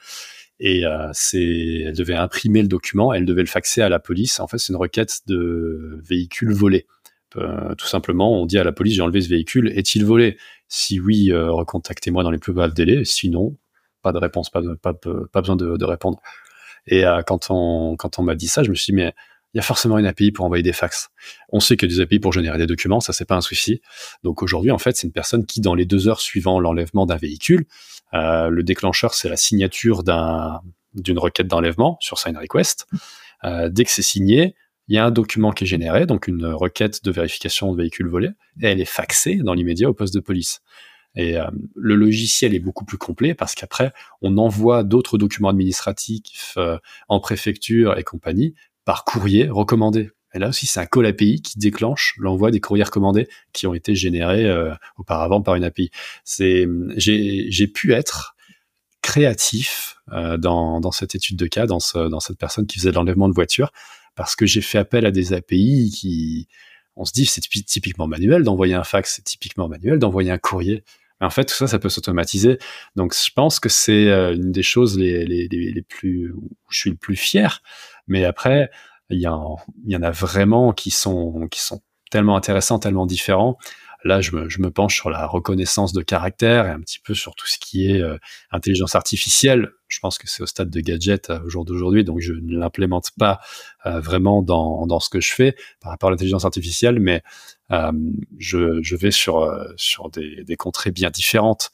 et 0.64 0.86
euh, 0.86 1.10
elle 1.34 1.92
devait 1.92 2.14
imprimer 2.14 2.62
le 2.62 2.68
document, 2.68 3.12
elle 3.12 3.26
devait 3.26 3.42
le 3.42 3.48
faxer 3.48 3.82
à 3.82 3.88
la 3.88 3.98
police. 3.98 4.38
En 4.38 4.46
fait, 4.46 4.58
c'est 4.58 4.72
une 4.72 4.78
requête 4.78 5.22
de 5.26 6.00
véhicule 6.08 6.52
volé. 6.52 6.86
Euh, 7.36 7.74
tout 7.74 7.88
simplement, 7.88 8.40
on 8.40 8.46
dit 8.46 8.58
à 8.58 8.64
la 8.64 8.70
police 8.70 8.94
j'ai 8.94 9.02
enlevé 9.02 9.20
ce 9.22 9.28
véhicule, 9.28 9.72
est-il 9.76 10.04
volé? 10.04 10.38
Si 10.68 11.00
oui, 11.00 11.32
euh, 11.32 11.50
recontactez-moi 11.50 12.22
dans 12.22 12.30
les 12.30 12.38
plus 12.38 12.52
brefs 12.52 12.74
délais. 12.74 13.04
Sinon, 13.04 13.56
pas 14.02 14.12
de 14.12 14.18
réponse, 14.18 14.50
pas, 14.50 14.60
besoin 15.34 15.56
de, 15.56 15.84
répondre. 15.84 16.20
Et 16.86 17.04
quand 17.26 17.50
on 17.50 17.96
quand 17.96 18.20
on 18.20 18.22
m'a 18.22 18.36
dit 18.36 18.48
ça, 18.48 18.62
je 18.62 18.70
me 18.70 18.74
suis 18.74 18.92
dit 18.92 18.96
mais 18.96 19.12
il 19.54 19.58
y 19.58 19.60
a 19.60 19.62
forcément 19.62 19.98
une 19.98 20.06
API 20.06 20.30
pour 20.30 20.44
envoyer 20.44 20.62
des 20.62 20.72
fax. 20.72 21.10
On 21.50 21.60
sait 21.60 21.76
qu'il 21.76 21.90
y 21.90 21.92
a 21.92 21.96
des 21.96 22.02
API 22.02 22.20
pour 22.20 22.32
générer 22.32 22.58
des 22.58 22.66
documents, 22.66 23.00
ça 23.00 23.12
c'est 23.12 23.24
pas 23.24 23.36
un 23.36 23.40
souci. 23.40 23.82
Donc 24.22 24.42
aujourd'hui, 24.42 24.70
en 24.70 24.78
fait, 24.78 24.96
c'est 24.96 25.06
une 25.06 25.12
personne 25.12 25.44
qui, 25.44 25.60
dans 25.60 25.74
les 25.74 25.86
deux 25.86 26.08
heures 26.08 26.20
suivant 26.20 26.58
l'enlèvement 26.58 27.04
d'un 27.04 27.16
véhicule, 27.16 27.66
euh, 28.14 28.48
le 28.48 28.62
déclencheur 28.62 29.14
c'est 29.14 29.28
la 29.28 29.36
signature 29.36 30.02
d'un 30.02 30.60
d'une 30.94 31.18
requête 31.18 31.46
d'enlèvement 31.46 31.96
sur 32.00 32.18
sign 32.18 32.36
request. 32.36 32.86
Euh, 33.44 33.68
dès 33.68 33.84
que 33.84 33.90
c'est 33.90 34.02
signé, 34.02 34.54
il 34.88 34.94
y 34.94 34.98
a 34.98 35.04
un 35.04 35.10
document 35.10 35.52
qui 35.52 35.64
est 35.64 35.66
généré, 35.66 36.06
donc 36.06 36.26
une 36.26 36.46
requête 36.46 37.04
de 37.04 37.10
vérification 37.10 37.72
de 37.72 37.76
véhicule 37.76 38.08
volé, 38.08 38.28
et 38.60 38.66
elle 38.66 38.80
est 38.80 38.84
faxée 38.84 39.36
dans 39.36 39.54
l'immédiat 39.54 39.88
au 39.88 39.94
poste 39.94 40.14
de 40.14 40.20
police. 40.20 40.60
Et 41.14 41.38
euh, 41.38 41.46
le 41.76 41.94
logiciel 41.94 42.54
est 42.54 42.58
beaucoup 42.58 42.84
plus 42.84 42.98
complet 42.98 43.34
parce 43.34 43.54
qu'après, 43.54 43.92
on 44.22 44.38
envoie 44.38 44.82
d'autres 44.82 45.18
documents 45.18 45.50
administratifs 45.50 46.54
euh, 46.56 46.78
en 47.08 47.20
préfecture 47.20 47.98
et 47.98 48.02
compagnie 48.02 48.54
par 48.84 49.04
courrier 49.04 49.48
recommandé. 49.48 50.10
Et 50.35 50.39
là 50.39 50.49
aussi, 50.49 50.66
c'est 50.66 50.80
un 50.80 50.87
call 50.87 51.07
API 51.07 51.43
qui 51.43 51.59
déclenche 51.59 52.14
l'envoi 52.18 52.51
des 52.51 52.61
courriers 52.61 52.85
recommandés 52.85 53.28
qui 53.53 53.66
ont 53.66 53.74
été 53.74 53.95
générés 53.95 54.47
euh, 54.47 54.74
auparavant 54.97 55.43
par 55.43 55.55
une 55.55 55.64
API. 55.64 55.91
C'est, 56.24 56.66
j'ai, 56.97 57.51
j'ai 57.51 57.66
pu 57.66 57.93
être 57.93 58.35
créatif 59.03 59.97
euh, 60.12 60.39
dans, 60.39 60.80
dans 60.80 60.93
cette 60.93 61.14
étude 61.14 61.37
de 61.37 61.47
cas, 61.47 61.66
dans, 61.66 61.80
ce, 61.80 62.09
dans 62.09 62.20
cette 62.20 62.39
personne 62.39 62.66
qui 62.66 62.78
faisait 62.78 62.93
l'enlèvement 62.93 63.28
de 63.28 63.35
voiture, 63.35 63.72
parce 64.14 64.37
que 64.37 64.47
j'ai 64.47 64.61
fait 64.61 64.78
appel 64.78 65.05
à 65.05 65.11
des 65.11 65.33
API 65.33 65.91
qui, 65.95 66.49
on 66.97 67.05
se 67.05 67.12
dit 67.12 67.26
c'est 67.26 67.41
typiquement 67.41 68.07
manuel 68.07 68.43
d'envoyer 68.43 68.74
un 68.74 68.85
fax, 68.85 69.14
c'est 69.16 69.24
typiquement 69.24 69.68
manuel 69.68 69.99
d'envoyer 69.99 70.30
un 70.30 70.39
courrier. 70.39 70.85
Mais 71.20 71.26
en 71.26 71.30
fait, 71.30 71.45
tout 71.45 71.55
ça, 71.55 71.68
ça 71.68 71.78
peut 71.78 71.89
s'automatiser. 71.89 72.59
Donc, 72.97 73.14
je 73.14 73.30
pense 73.33 73.61
que 73.61 73.68
c'est 73.68 74.09
euh, 74.09 74.35
une 74.35 74.51
des 74.51 74.64
choses 74.64 74.99
les, 74.99 75.24
les, 75.24 75.47
les, 75.49 75.83
plus 75.83 76.33
où 76.33 76.51
je 76.68 76.78
suis 76.80 76.91
le 76.91 76.97
plus 76.97 77.14
fier. 77.14 77.62
Mais 78.09 78.24
après, 78.24 78.70
il 79.11 79.20
y, 79.20 79.26
en, 79.26 79.57
a 80.03 80.11
vraiment 80.11 80.72
qui 80.72 80.90
sont 80.90 81.48
tellement 82.11 82.36
intéressants, 82.36 82.78
tellement 82.78 83.07
différents. 83.07 83.59
Là, 84.05 84.20
je 84.20 84.32
me, 84.34 84.70
penche 84.70 84.96
sur 84.96 85.11
la 85.11 85.26
reconnaissance 85.26 85.92
de 85.92 86.03
caractère 86.03 86.66
et 86.66 86.70
un 86.70 86.80
petit 86.80 86.98
peu 86.98 87.14
sur 87.14 87.34
tout 87.36 87.46
ce 87.46 87.59
qui 87.59 87.88
est 87.88 88.00
euh, 88.00 88.18
intelligence 88.50 88.96
artificielle. 88.96 89.70
Je 89.86 90.00
pense 90.00 90.18
que 90.18 90.28
c'est 90.28 90.42
au 90.42 90.46
stade 90.46 90.70
de 90.70 90.80
gadget 90.80 91.30
euh, 91.30 91.40
au 91.44 91.48
jour 91.48 91.64
d'aujourd'hui, 91.64 92.03
donc 92.03 92.18
je 92.20 92.32
ne 92.32 92.59
l'implémente 92.59 93.11
pas 93.16 93.40
euh, 93.86 94.00
vraiment 94.00 94.42
dans, 94.42 94.98
ce 94.98 95.09
que 95.09 95.20
je 95.20 95.32
fais 95.32 95.55
par 95.80 95.92
rapport 95.92 96.09
à 96.09 96.11
l'intelligence 96.11 96.44
artificielle, 96.44 96.98
mais 96.98 97.22
je, 98.38 98.96
vais 98.96 99.12
sur, 99.12 99.70
des, 100.12 100.44
des 100.44 100.57
contrées 100.57 100.90
bien 100.90 101.11
différentes. 101.11 101.70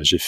j'ai 0.00 0.18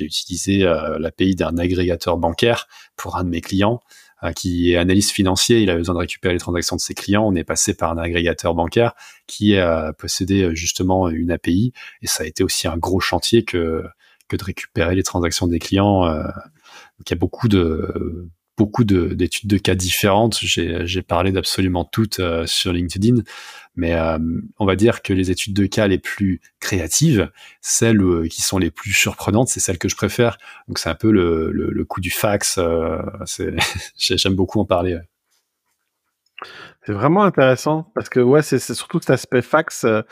utilisé 0.00 0.58
l'API 0.98 1.36
d'un 1.36 1.56
agrégateur 1.56 2.18
bancaire 2.18 2.66
pour 2.96 3.16
un 3.16 3.24
de 3.24 3.30
mes 3.30 3.40
clients. 3.40 3.80
Euh, 4.24 4.32
qui 4.32 4.72
est 4.72 4.76
analyste 4.76 5.10
financier, 5.10 5.60
il 5.60 5.70
avait 5.70 5.78
besoin 5.78 5.94
de 5.94 6.00
récupérer 6.00 6.34
les 6.34 6.40
transactions 6.40 6.76
de 6.76 6.80
ses 6.80 6.94
clients. 6.94 7.26
On 7.26 7.34
est 7.34 7.44
passé 7.44 7.74
par 7.74 7.92
un 7.92 7.98
agrégateur 7.98 8.54
bancaire 8.54 8.94
qui 9.26 9.56
a 9.56 9.92
possédé 9.92 10.42
euh, 10.42 10.54
justement 10.54 11.08
une 11.08 11.30
API, 11.30 11.72
et 12.02 12.06
ça 12.06 12.24
a 12.24 12.26
été 12.26 12.42
aussi 12.42 12.66
un 12.66 12.76
gros 12.76 13.00
chantier 13.00 13.44
que 13.44 13.84
que 14.28 14.36
de 14.36 14.44
récupérer 14.44 14.94
les 14.94 15.02
transactions 15.02 15.46
des 15.46 15.58
clients. 15.58 16.06
Euh, 16.06 16.22
il 17.00 17.10
y 17.10 17.12
a 17.12 17.16
beaucoup 17.16 17.48
de 17.48 18.30
beaucoup 18.56 18.84
d'études 18.84 19.50
de, 19.50 19.58
cas 19.58 19.74
différentes. 19.74 20.38
J'ai 20.40 21.02
parlé 21.02 21.32
d'absolument 21.32 21.84
toutes 21.84 22.20
sur 22.46 22.72
LinkedIn. 22.72 23.22
Mais 23.76 23.94
euh, 23.94 24.18
on 24.58 24.66
va 24.66 24.76
dire 24.76 25.02
que 25.02 25.12
les 25.12 25.30
études 25.30 25.54
de 25.54 25.66
cas 25.66 25.88
les 25.88 25.98
plus 25.98 26.40
créatives, 26.60 27.30
celles 27.60 28.00
euh, 28.00 28.28
qui 28.28 28.42
sont 28.42 28.58
les 28.58 28.70
plus 28.70 28.92
surprenantes, 28.92 29.48
c'est 29.48 29.60
celles 29.60 29.78
que 29.78 29.88
je 29.88 29.96
préfère. 29.96 30.38
Donc 30.68 30.78
c'est 30.78 30.88
un 30.88 30.94
peu 30.94 31.10
le, 31.10 31.50
le, 31.50 31.84
coup 31.84 32.00
du 32.00 32.10
fax. 32.10 32.58
Euh, 32.58 33.02
J'aime 33.98 34.34
beaucoup 34.34 34.60
en 34.60 34.64
parler. 34.64 34.98
C'est 36.86 36.92
vraiment 36.92 37.24
intéressant 37.24 37.90
parce 37.94 38.08
que 38.08 38.20
ouais, 38.20 38.42
c'est 38.42 38.58
surtout 38.58 39.00
cet 39.00 39.10
aspect 39.10 39.42
fax. 39.42 39.84
Euh, 39.84 40.02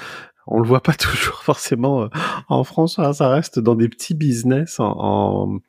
on 0.46 0.60
le 0.60 0.66
voit 0.66 0.82
pas 0.82 0.92
toujours 0.98 1.42
forcément 1.42 2.02
euh, 2.02 2.08
en 2.48 2.64
France. 2.64 2.98
Hein, 2.98 3.12
ça 3.12 3.28
reste 3.28 3.58
dans 3.58 3.74
des 3.74 3.88
petits 3.88 4.14
business 4.14 4.80
en, 4.80 5.60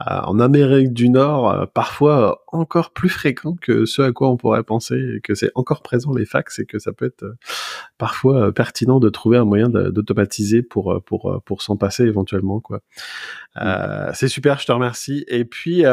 en 0.00 0.40
Amérique 0.40 0.92
du 0.92 1.08
Nord, 1.08 1.50
euh, 1.50 1.66
parfois 1.66 2.42
encore 2.48 2.92
plus 2.92 3.08
fréquent 3.08 3.56
que 3.60 3.84
ce 3.84 4.02
à 4.02 4.12
quoi 4.12 4.30
on 4.30 4.36
pourrait 4.36 4.62
penser, 4.62 5.20
que 5.22 5.34
c'est 5.34 5.50
encore 5.54 5.82
présent 5.82 6.12
les 6.12 6.26
fax 6.26 6.58
et 6.58 6.66
que 6.66 6.78
ça 6.78 6.92
peut 6.92 7.06
être 7.06 7.24
parfois 7.98 8.52
pertinent 8.52 9.00
de 9.00 9.08
trouver 9.08 9.38
un 9.38 9.44
moyen 9.44 9.68
d'automatiser 9.68 10.62
pour 10.62 11.02
pour 11.04 11.40
pour 11.44 11.62
s'en 11.62 11.76
passer 11.76 12.04
éventuellement 12.04 12.60
quoi. 12.60 12.80
Euh, 13.60 14.10
c'est 14.14 14.28
super, 14.28 14.58
je 14.58 14.66
te 14.66 14.72
remercie. 14.72 15.24
Et 15.28 15.44
puis 15.44 15.84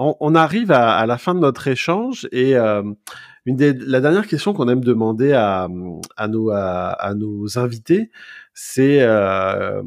on, 0.00 0.34
arrive 0.34 0.72
à, 0.72 1.04
la 1.06 1.18
fin 1.18 1.34
de 1.34 1.40
notre 1.40 1.68
échange 1.68 2.26
et 2.32 2.56
une 2.56 3.56
des, 3.56 3.72
la 3.72 4.00
dernière 4.00 4.26
question 4.26 4.52
qu'on 4.52 4.68
aime 4.68 4.84
demander 4.84 5.32
à, 5.32 5.68
à, 6.16 6.28
nos, 6.28 6.50
à, 6.50 7.12
invités, 7.56 8.10
c'est 8.54 9.02
euh, 9.02 9.82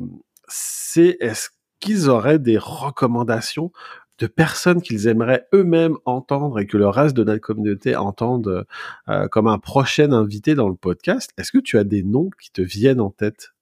c'est 0.48 1.18
est-ce 1.20 1.50
qu'ils 1.80 2.10
auraient 2.10 2.40
des 2.40 2.58
recommandations 2.58 3.72
de 4.20 4.28
personnes 4.28 4.82
qu'ils 4.82 5.08
aimeraient 5.08 5.48
eux-mêmes 5.54 5.98
entendre 6.06 6.60
et 6.60 6.68
que 6.68 6.78
le 6.78 6.88
reste 6.88 7.16
de 7.16 7.24
notre 7.24 7.42
communauté 7.42 7.96
entende 7.96 8.66
euh, 9.10 9.28
comme 9.28 9.48
un 9.48 9.60
prochain 9.60 10.12
invité 10.12 10.56
dans 10.56 10.70
le 10.70 10.76
podcast? 10.76 11.32
Est-ce 11.38 11.52
que 11.52 11.58
tu 11.58 11.78
as 11.78 11.84
des 11.84 12.04
noms 12.04 12.30
qui 12.42 12.52
te 12.52 12.62
viennent 12.62 13.02
en 13.02 13.10
tête? 13.10 13.54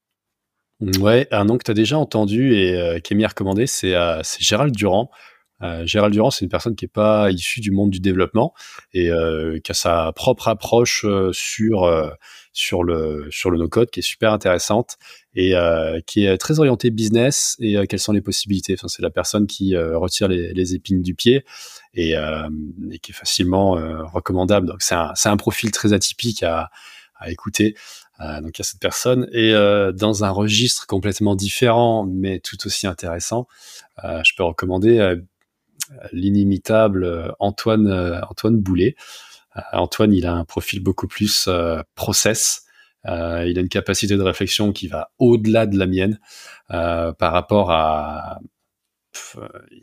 Ouais, 0.99 1.27
un 1.31 1.45
nom 1.45 1.57
que 1.57 1.63
tu 1.63 1.71
as 1.71 1.75
déjà 1.75 1.97
entendu 1.97 2.55
et 2.55 2.75
euh, 2.75 2.99
qui 2.99 3.13
est 3.13 3.67
c'est 3.67 3.95
euh, 3.95 4.21
Gérald 4.39 4.75
Durand. 4.75 5.11
Euh, 5.63 5.85
Gérald 5.85 6.13
Durand, 6.13 6.31
c'est 6.31 6.45
une 6.45 6.49
personne 6.49 6.75
qui 6.75 6.85
n'est 6.85 6.89
pas 6.89 7.31
issue 7.31 7.61
du 7.61 7.71
monde 7.71 7.89
du 7.89 7.99
développement 7.99 8.53
et 8.93 9.09
euh, 9.09 9.59
qui 9.63 9.71
a 9.71 9.75
sa 9.75 10.11
propre 10.13 10.47
approche 10.47 11.05
euh, 11.05 11.31
sur 11.33 11.83
euh, 11.83 12.09
sur 12.53 12.83
le 12.83 13.27
sur 13.31 13.51
le 13.51 13.57
no-code 13.57 13.89
qui 13.89 13.99
est 13.99 14.03
super 14.03 14.33
intéressante 14.33 14.97
et 15.33 15.53
qui 16.05 16.25
est 16.25 16.37
très 16.37 16.59
orientée 16.59 16.89
business 16.89 17.55
et 17.61 17.87
quelles 17.87 18.01
sont 18.01 18.11
les 18.11 18.19
possibilités. 18.19 18.73
Enfin, 18.73 18.89
c'est 18.89 19.01
la 19.01 19.09
personne 19.09 19.47
qui 19.47 19.77
retire 19.77 20.27
les, 20.27 20.51
les, 20.53 20.75
épines 20.75 21.01
du 21.01 21.15
pied 21.15 21.45
et, 21.93 22.11
et 22.11 22.99
qui 22.99 23.11
est 23.11 23.15
facilement 23.15 23.71
recommandable. 24.11 24.67
Donc 24.67 24.81
c'est 24.81 24.95
un 24.95 25.13
c'est 25.15 25.29
un 25.29 25.37
profil 25.37 25.71
très 25.71 25.93
atypique 25.93 26.43
à 26.43 26.69
à 27.15 27.31
écouter. 27.31 27.75
donc 28.19 28.57
il 28.57 28.59
y 28.59 28.61
a 28.61 28.65
cette 28.65 28.81
personne 28.81 29.29
et 29.31 29.53
dans 29.93 30.25
un 30.25 30.31
registre 30.31 30.85
complètement 30.85 31.37
différent 31.37 32.05
mais 32.05 32.39
tout 32.39 32.57
aussi 32.65 32.85
intéressant, 32.85 33.47
je 34.03 34.35
peux 34.35 34.43
recommander 34.43 35.15
l'inimitable 36.11 37.03
euh, 37.03 37.31
Antoine 37.39 37.87
euh, 37.87 38.21
Antoine 38.29 38.57
Boulet. 38.57 38.95
Euh, 39.57 39.61
Antoine, 39.73 40.13
il 40.13 40.25
a 40.25 40.33
un 40.33 40.45
profil 40.45 40.81
beaucoup 40.81 41.07
plus 41.07 41.49
process. 41.95 42.63
il 43.05 43.57
a 43.57 43.61
une 43.61 43.69
capacité 43.69 44.15
de 44.15 44.21
réflexion 44.21 44.71
qui 44.71 44.87
va 44.87 45.11
au-delà 45.19 45.65
de 45.65 45.77
la 45.77 45.87
mienne 45.87 46.19
par 46.69 47.33
rapport 47.33 47.71
à 47.71 48.39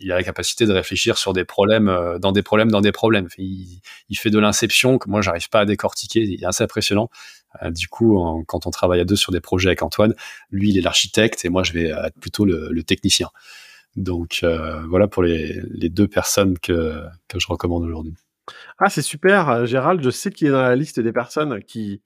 il 0.01 0.11
a 0.11 0.17
la 0.17 0.23
capacité 0.23 0.65
de 0.65 0.73
réfléchir 0.73 1.19
sur 1.19 1.35
des 1.35 1.45
problèmes, 1.45 2.19
dans 2.19 2.33
des 2.33 2.43
problèmes, 2.43 2.71
dans 2.71 2.81
des 2.81 2.93
problèmes. 2.93 3.29
Il, 3.37 3.83
fait 4.15 4.31
de 4.31 4.39
l'inception 4.39 4.97
que 4.97 5.11
moi 5.11 5.21
j'arrive 5.21 5.51
pas 5.51 5.61
à 5.61 5.65
décortiquer. 5.67 6.21
Il 6.21 6.43
est 6.43 6.47
assez 6.47 6.65
impressionnant. 6.65 7.11
du 7.71 7.89
coup, 7.89 8.43
quand 8.47 8.67
on 8.67 8.71
travaille 8.71 9.01
à 9.01 9.05
deux 9.05 9.17
sur 9.17 9.33
des 9.33 9.41
projets 9.43 9.69
avec 9.69 9.83
Antoine, 9.83 10.15
lui 10.51 10.71
il 10.71 10.79
est 10.79 10.81
l'architecte 10.81 11.45
et 11.45 11.51
moi 11.51 11.63
je 11.63 11.73
vais 11.73 11.89
être 11.91 12.19
plutôt 12.19 12.47
le, 12.47 12.69
le 12.71 12.83
technicien. 12.83 13.29
Donc 13.99 14.41
euh, 14.45 14.87
voilà 14.87 15.09
pour 15.09 15.25
les, 15.25 15.61
deux 15.89 16.07
personnes 16.07 16.57
que, 16.59 17.03
que 17.27 17.41
je 17.41 17.47
recommande 17.49 17.83
aujourd'hui. 17.83 18.15
Ah, 18.79 18.89
c'est 18.89 19.03
super, 19.03 19.49
euh, 19.49 19.67
Gérald. 19.67 20.03
Je 20.03 20.11
sais 20.11 20.31
qu'il 20.31 20.49
est 20.49 20.51
dans 20.51 20.63
la 20.63 20.77
liste 20.77 21.01
des 21.01 21.13
personnes 21.13 21.63
qui, 21.63 22.01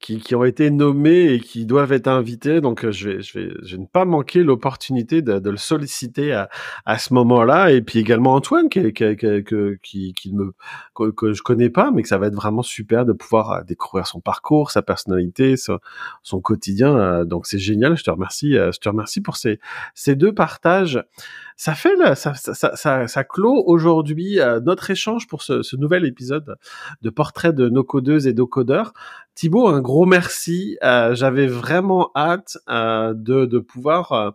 qui, 0.00 0.18
qui, 0.18 0.34
ont 0.34 0.44
été 0.44 0.70
nommées 0.70 1.34
et 1.34 1.40
qui 1.40 1.66
doivent 1.66 1.92
être 1.92 2.08
invitées. 2.08 2.60
Donc, 2.60 2.84
euh, 2.84 2.92
je 2.92 3.10
vais, 3.10 3.22
je 3.22 3.38
vais, 3.38 3.54
je 3.62 3.76
vais 3.76 3.82
ne 3.82 3.86
pas 3.86 4.04
manquer 4.04 4.42
l'opportunité 4.42 5.22
de, 5.22 5.38
de, 5.38 5.50
le 5.50 5.56
solliciter 5.56 6.32
à, 6.32 6.48
à 6.86 6.98
ce 6.98 7.12
moment-là. 7.14 7.72
Et 7.72 7.82
puis 7.82 7.98
également 7.98 8.34
Antoine, 8.34 8.68
qui, 8.68 8.92
qui, 8.92 9.16
qui, 9.16 10.14
qui, 10.14 10.32
me, 10.32 10.52
que, 10.94 11.32
je 11.32 11.42
connais 11.42 11.70
pas, 11.70 11.90
mais 11.90 12.02
que 12.02 12.08
ça 12.08 12.18
va 12.18 12.28
être 12.28 12.34
vraiment 12.34 12.62
super 12.62 13.04
de 13.04 13.12
pouvoir 13.12 13.52
euh, 13.52 13.62
découvrir 13.62 14.06
son 14.06 14.20
parcours, 14.20 14.70
sa 14.70 14.82
personnalité, 14.82 15.56
son, 15.56 15.78
son 16.22 16.40
quotidien. 16.40 17.24
Donc, 17.24 17.46
c'est 17.46 17.58
génial. 17.58 17.96
Je 17.96 18.04
te 18.04 18.10
remercie. 18.10 18.52
Je 18.54 18.78
te 18.78 18.88
remercie 18.88 19.20
pour 19.20 19.36
ces, 19.36 19.60
ces 19.94 20.16
deux 20.16 20.32
partages. 20.32 21.02
Ça 21.56 21.74
fait, 21.74 21.94
ça, 22.16 22.34
ça, 22.34 22.74
ça, 22.74 23.06
ça 23.06 23.24
clôt 23.24 23.62
aujourd'hui 23.66 24.40
notre 24.64 24.90
échange 24.90 25.28
pour 25.28 25.42
ce, 25.42 25.62
ce 25.62 25.76
nouvel 25.76 26.04
épisode 26.04 26.56
de 27.02 27.10
portrait 27.10 27.52
de 27.52 27.68
nos 27.68 27.84
codeuses 27.84 28.26
et 28.26 28.34
nos 28.34 28.46
codeurs. 28.46 28.92
Thibaut, 29.34 29.66
un 29.66 29.80
gros 29.80 30.06
merci. 30.06 30.78
Euh, 30.84 31.16
j'avais 31.16 31.48
vraiment 31.48 32.12
hâte 32.14 32.56
euh, 32.68 33.14
de, 33.14 33.46
de, 33.46 33.58
pouvoir 33.58 34.12
euh, 34.12 34.30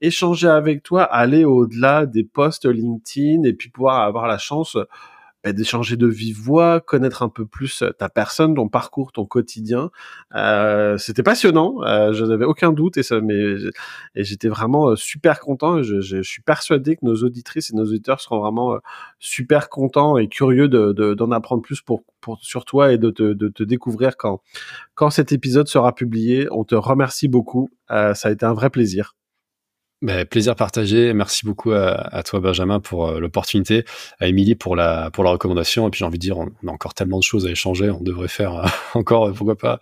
échanger 0.00 0.46
avec 0.46 0.84
toi, 0.84 1.02
aller 1.02 1.44
au-delà 1.44 2.06
des 2.06 2.22
posts 2.22 2.66
LinkedIn 2.66 3.42
et 3.42 3.52
puis 3.52 3.68
pouvoir 3.68 4.02
avoir 4.02 4.28
la 4.28 4.38
chance 4.38 4.76
bah, 5.44 5.52
d'échanger 5.52 5.96
de 5.96 6.06
vive 6.06 6.38
voix, 6.40 6.80
connaître 6.80 7.22
un 7.22 7.28
peu 7.28 7.44
plus 7.46 7.82
euh, 7.82 7.90
ta 7.90 8.08
personne, 8.08 8.54
ton 8.54 8.68
parcours, 8.68 9.12
ton 9.12 9.26
quotidien. 9.26 9.90
Euh, 10.34 10.96
C'était 10.98 11.22
passionnant, 11.22 11.82
euh, 11.82 12.12
je 12.12 12.24
n'avais 12.24 12.46
aucun 12.46 12.72
doute 12.72 12.96
et 12.96 13.02
ça, 13.02 13.20
mais 13.20 13.54
et 14.14 14.24
j'étais 14.24 14.48
vraiment 14.48 14.90
euh, 14.90 14.96
super 14.96 15.40
content. 15.40 15.82
Je, 15.82 16.00
je, 16.00 16.22
je, 16.22 16.22
suis 16.22 16.42
persuadé 16.42 16.96
que 16.96 17.04
nos 17.04 17.16
auditrices 17.16 17.70
et 17.70 17.76
nos 17.76 17.84
auditeurs 17.84 18.20
seront 18.20 18.40
vraiment 18.40 18.74
euh, 18.74 18.78
super 19.18 19.68
contents 19.68 20.16
et 20.16 20.28
curieux 20.28 20.68
d'en 20.68 20.92
de, 20.92 21.14
d'en 21.14 21.30
apprendre 21.30 21.62
plus 21.62 21.80
pour, 21.82 22.02
pour 22.20 22.38
sur 22.42 22.64
toi 22.64 22.92
et 22.92 22.98
de 22.98 23.10
te, 23.10 23.34
de 23.34 23.48
te 23.48 23.62
découvrir 23.62 24.16
quand 24.16 24.40
quand 24.94 25.10
cet 25.10 25.32
épisode 25.32 25.68
sera 25.68 25.94
publié. 25.94 26.48
On 26.50 26.64
te 26.64 26.74
remercie 26.74 27.28
beaucoup, 27.28 27.70
ça 27.88 28.14
a 28.24 28.30
été 28.30 28.46
un 28.46 28.54
vrai 28.54 28.70
plaisir. 28.70 29.14
Ben, 30.02 30.26
plaisir 30.26 30.54
partagé. 30.54 31.14
Merci 31.14 31.46
beaucoup 31.46 31.72
à, 31.72 32.22
toi, 32.24 32.40
Benjamin, 32.40 32.78
pour 32.78 33.06
euh, 33.06 33.20
l'opportunité, 33.20 33.84
à 34.20 34.26
Émilie 34.26 34.54
pour 34.54 34.76
la, 34.76 35.10
pour 35.10 35.24
la 35.24 35.30
recommandation. 35.30 35.86
Et 35.86 35.90
puis, 35.90 36.00
j'ai 36.00 36.04
envie 36.04 36.18
de 36.18 36.22
dire, 36.22 36.36
on, 36.36 36.48
a 36.66 36.70
encore 36.70 36.92
tellement 36.92 37.18
de 37.18 37.22
choses 37.22 37.46
à 37.46 37.50
échanger. 37.50 37.90
On 37.90 38.02
devrait 38.02 38.28
faire 38.28 38.54
euh, 38.54 38.66
encore, 38.94 39.32
pourquoi 39.32 39.56
pas, 39.56 39.78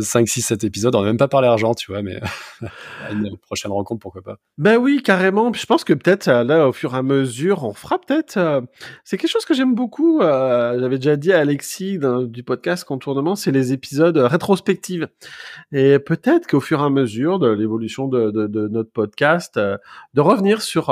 5, 0.00 0.26
6, 0.26 0.40
7 0.40 0.64
épisodes. 0.64 0.94
On 0.94 1.00
n'a 1.00 1.08
même 1.08 1.18
pas 1.18 1.28
parlé 1.28 1.48
argent, 1.48 1.74
tu 1.74 1.90
vois, 1.90 2.02
mais 2.02 2.18
à 2.62 3.12
une 3.12 3.36
prochaine 3.36 3.72
rencontre, 3.72 4.00
pourquoi 4.00 4.22
pas. 4.22 4.38
Ben 4.58 4.78
oui, 4.78 5.02
carrément. 5.04 5.52
Je 5.52 5.66
pense 5.66 5.84
que 5.84 5.92
peut-être, 5.92 6.28
euh, 6.28 6.44
là, 6.44 6.68
au 6.68 6.72
fur 6.72 6.94
et 6.94 6.98
à 6.98 7.02
mesure, 7.02 7.64
on 7.64 7.74
fera 7.74 7.98
peut-être. 7.98 8.62
c'est 9.04 9.18
quelque 9.18 9.30
chose 9.30 9.44
que 9.44 9.54
j'aime 9.54 9.74
beaucoup. 9.74 10.20
J'avais 10.22 10.96
déjà 10.96 11.16
dit 11.16 11.32
à 11.32 11.40
Alexis 11.40 11.98
du 11.98 12.42
podcast 12.42 12.84
Contournement, 12.84 13.34
c'est 13.34 13.52
les 13.52 13.72
épisodes 13.72 14.16
rétrospectives. 14.16 15.08
Et 15.72 15.98
peut-être 15.98 16.46
qu'au 16.46 16.60
fur 16.60 16.80
et 16.80 16.84
à 16.84 16.90
mesure 16.90 17.38
de 17.38 17.48
l'évolution 17.48 18.08
de, 18.08 18.30
de 18.30 18.68
notre 18.68 18.90
podcast, 18.90 19.15
podcast, 19.16 19.58
de 19.58 20.20
revenir 20.20 20.60
sur 20.60 20.86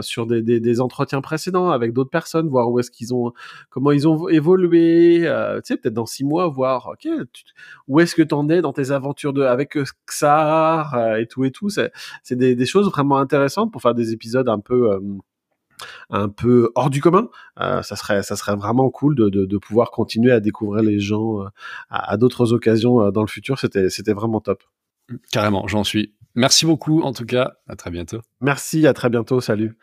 sur 0.00 0.26
des, 0.26 0.80
entretiens 0.80 1.20
précédents 1.20 1.70
avec 1.70 1.92
d'autres 1.92 2.10
personnes, 2.10 2.48
voir 2.48 2.70
où 2.70 2.78
est-ce 2.78 2.90
qu'ils 2.90 3.12
ont, 3.12 3.32
comment 3.70 3.90
ils 3.90 4.06
ont 4.06 4.28
évolué, 4.28 5.22
tu 5.22 5.60
sais, 5.64 5.76
peut-être 5.76 5.94
dans 5.94 6.06
six 6.06 6.24
mois, 6.24 6.46
voir, 6.48 6.92
ok, 6.92 7.10
où 7.88 8.00
est-ce 8.00 8.14
que 8.14 8.22
tu 8.22 8.34
en 8.34 8.48
es 8.48 8.60
dans 8.60 8.72
tes 8.72 8.92
aventures 8.92 9.32
de 9.32 9.42
avec 9.42 9.76
Xar 10.06 11.16
et 11.16 11.26
tout 11.26 11.44
et 11.44 11.50
tout. 11.50 11.68
C'est 11.68 11.90
des, 12.36 12.54
des 12.54 12.66
choses 12.66 12.88
vraiment 12.90 13.18
intéressantes 13.18 13.72
pour 13.72 13.82
faire 13.82 13.94
des 13.94 14.12
épisodes 14.12 14.48
un 14.48 14.60
peu 14.60 15.00
un 16.10 16.28
peu 16.28 16.70
hors 16.74 16.90
du 16.90 17.00
commun. 17.00 17.28
Euh, 17.60 17.82
ça 17.82 17.96
serait 17.96 18.22
ça 18.22 18.36
serait 18.36 18.56
vraiment 18.56 18.90
cool 18.90 19.14
de, 19.14 19.28
de, 19.28 19.58
pouvoir 19.58 19.90
continuer 19.90 20.32
à 20.32 20.40
découvrir 20.40 20.82
les 20.82 21.00
gens 21.00 21.42
euh, 21.42 21.48
à, 21.90 22.16
d'autres 22.16 22.52
occasions 22.52 23.02
euh, 23.02 23.10
dans 23.10 23.22
le 23.22 23.28
futur. 23.28 23.58
C'était 23.58 23.90
c'était 23.90 24.12
vraiment 24.12 24.40
top. 24.40 24.62
Carrément, 25.32 25.66
j'en 25.66 25.84
suis. 25.84 26.14
Merci 26.38 26.66
beaucoup 26.66 27.02
en 27.02 27.12
tout 27.12 27.26
cas. 27.26 27.54
À 27.68 27.74
très 27.74 27.90
bientôt. 27.90 28.20
Merci, 28.40 28.86
à 28.86 28.94
très 28.94 29.10
bientôt. 29.10 29.40
Salut. 29.40 29.76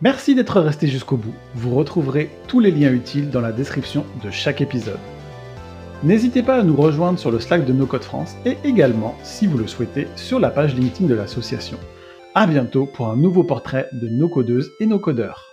Merci 0.00 0.34
d'être 0.34 0.62
resté 0.62 0.86
jusqu'au 0.86 1.18
bout. 1.18 1.34
Vous 1.54 1.74
retrouverez 1.74 2.30
tous 2.48 2.58
les 2.58 2.70
liens 2.70 2.90
utiles 2.90 3.28
dans 3.28 3.42
la 3.42 3.52
description 3.52 4.06
de 4.24 4.30
chaque 4.30 4.62
épisode. 4.62 4.98
N'hésitez 6.02 6.42
pas 6.42 6.56
à 6.56 6.62
nous 6.62 6.74
rejoindre 6.74 7.18
sur 7.18 7.30
le 7.30 7.38
Slack 7.38 7.66
de 7.66 7.74
No 7.74 7.84
Code 7.84 8.02
France 8.02 8.34
et 8.46 8.56
également, 8.64 9.14
si 9.22 9.46
vous 9.46 9.58
le 9.58 9.66
souhaitez, 9.66 10.08
sur 10.16 10.40
la 10.40 10.48
page 10.48 10.74
LinkedIn 10.74 11.06
de 11.06 11.14
l'association. 11.14 11.78
À 12.34 12.46
bientôt 12.46 12.86
pour 12.86 13.08
un 13.08 13.16
nouveau 13.16 13.44
portrait 13.44 13.90
de 13.92 14.08
nos 14.08 14.30
codeuses 14.30 14.72
et 14.80 14.86
nos 14.86 14.98
codeurs. 14.98 15.51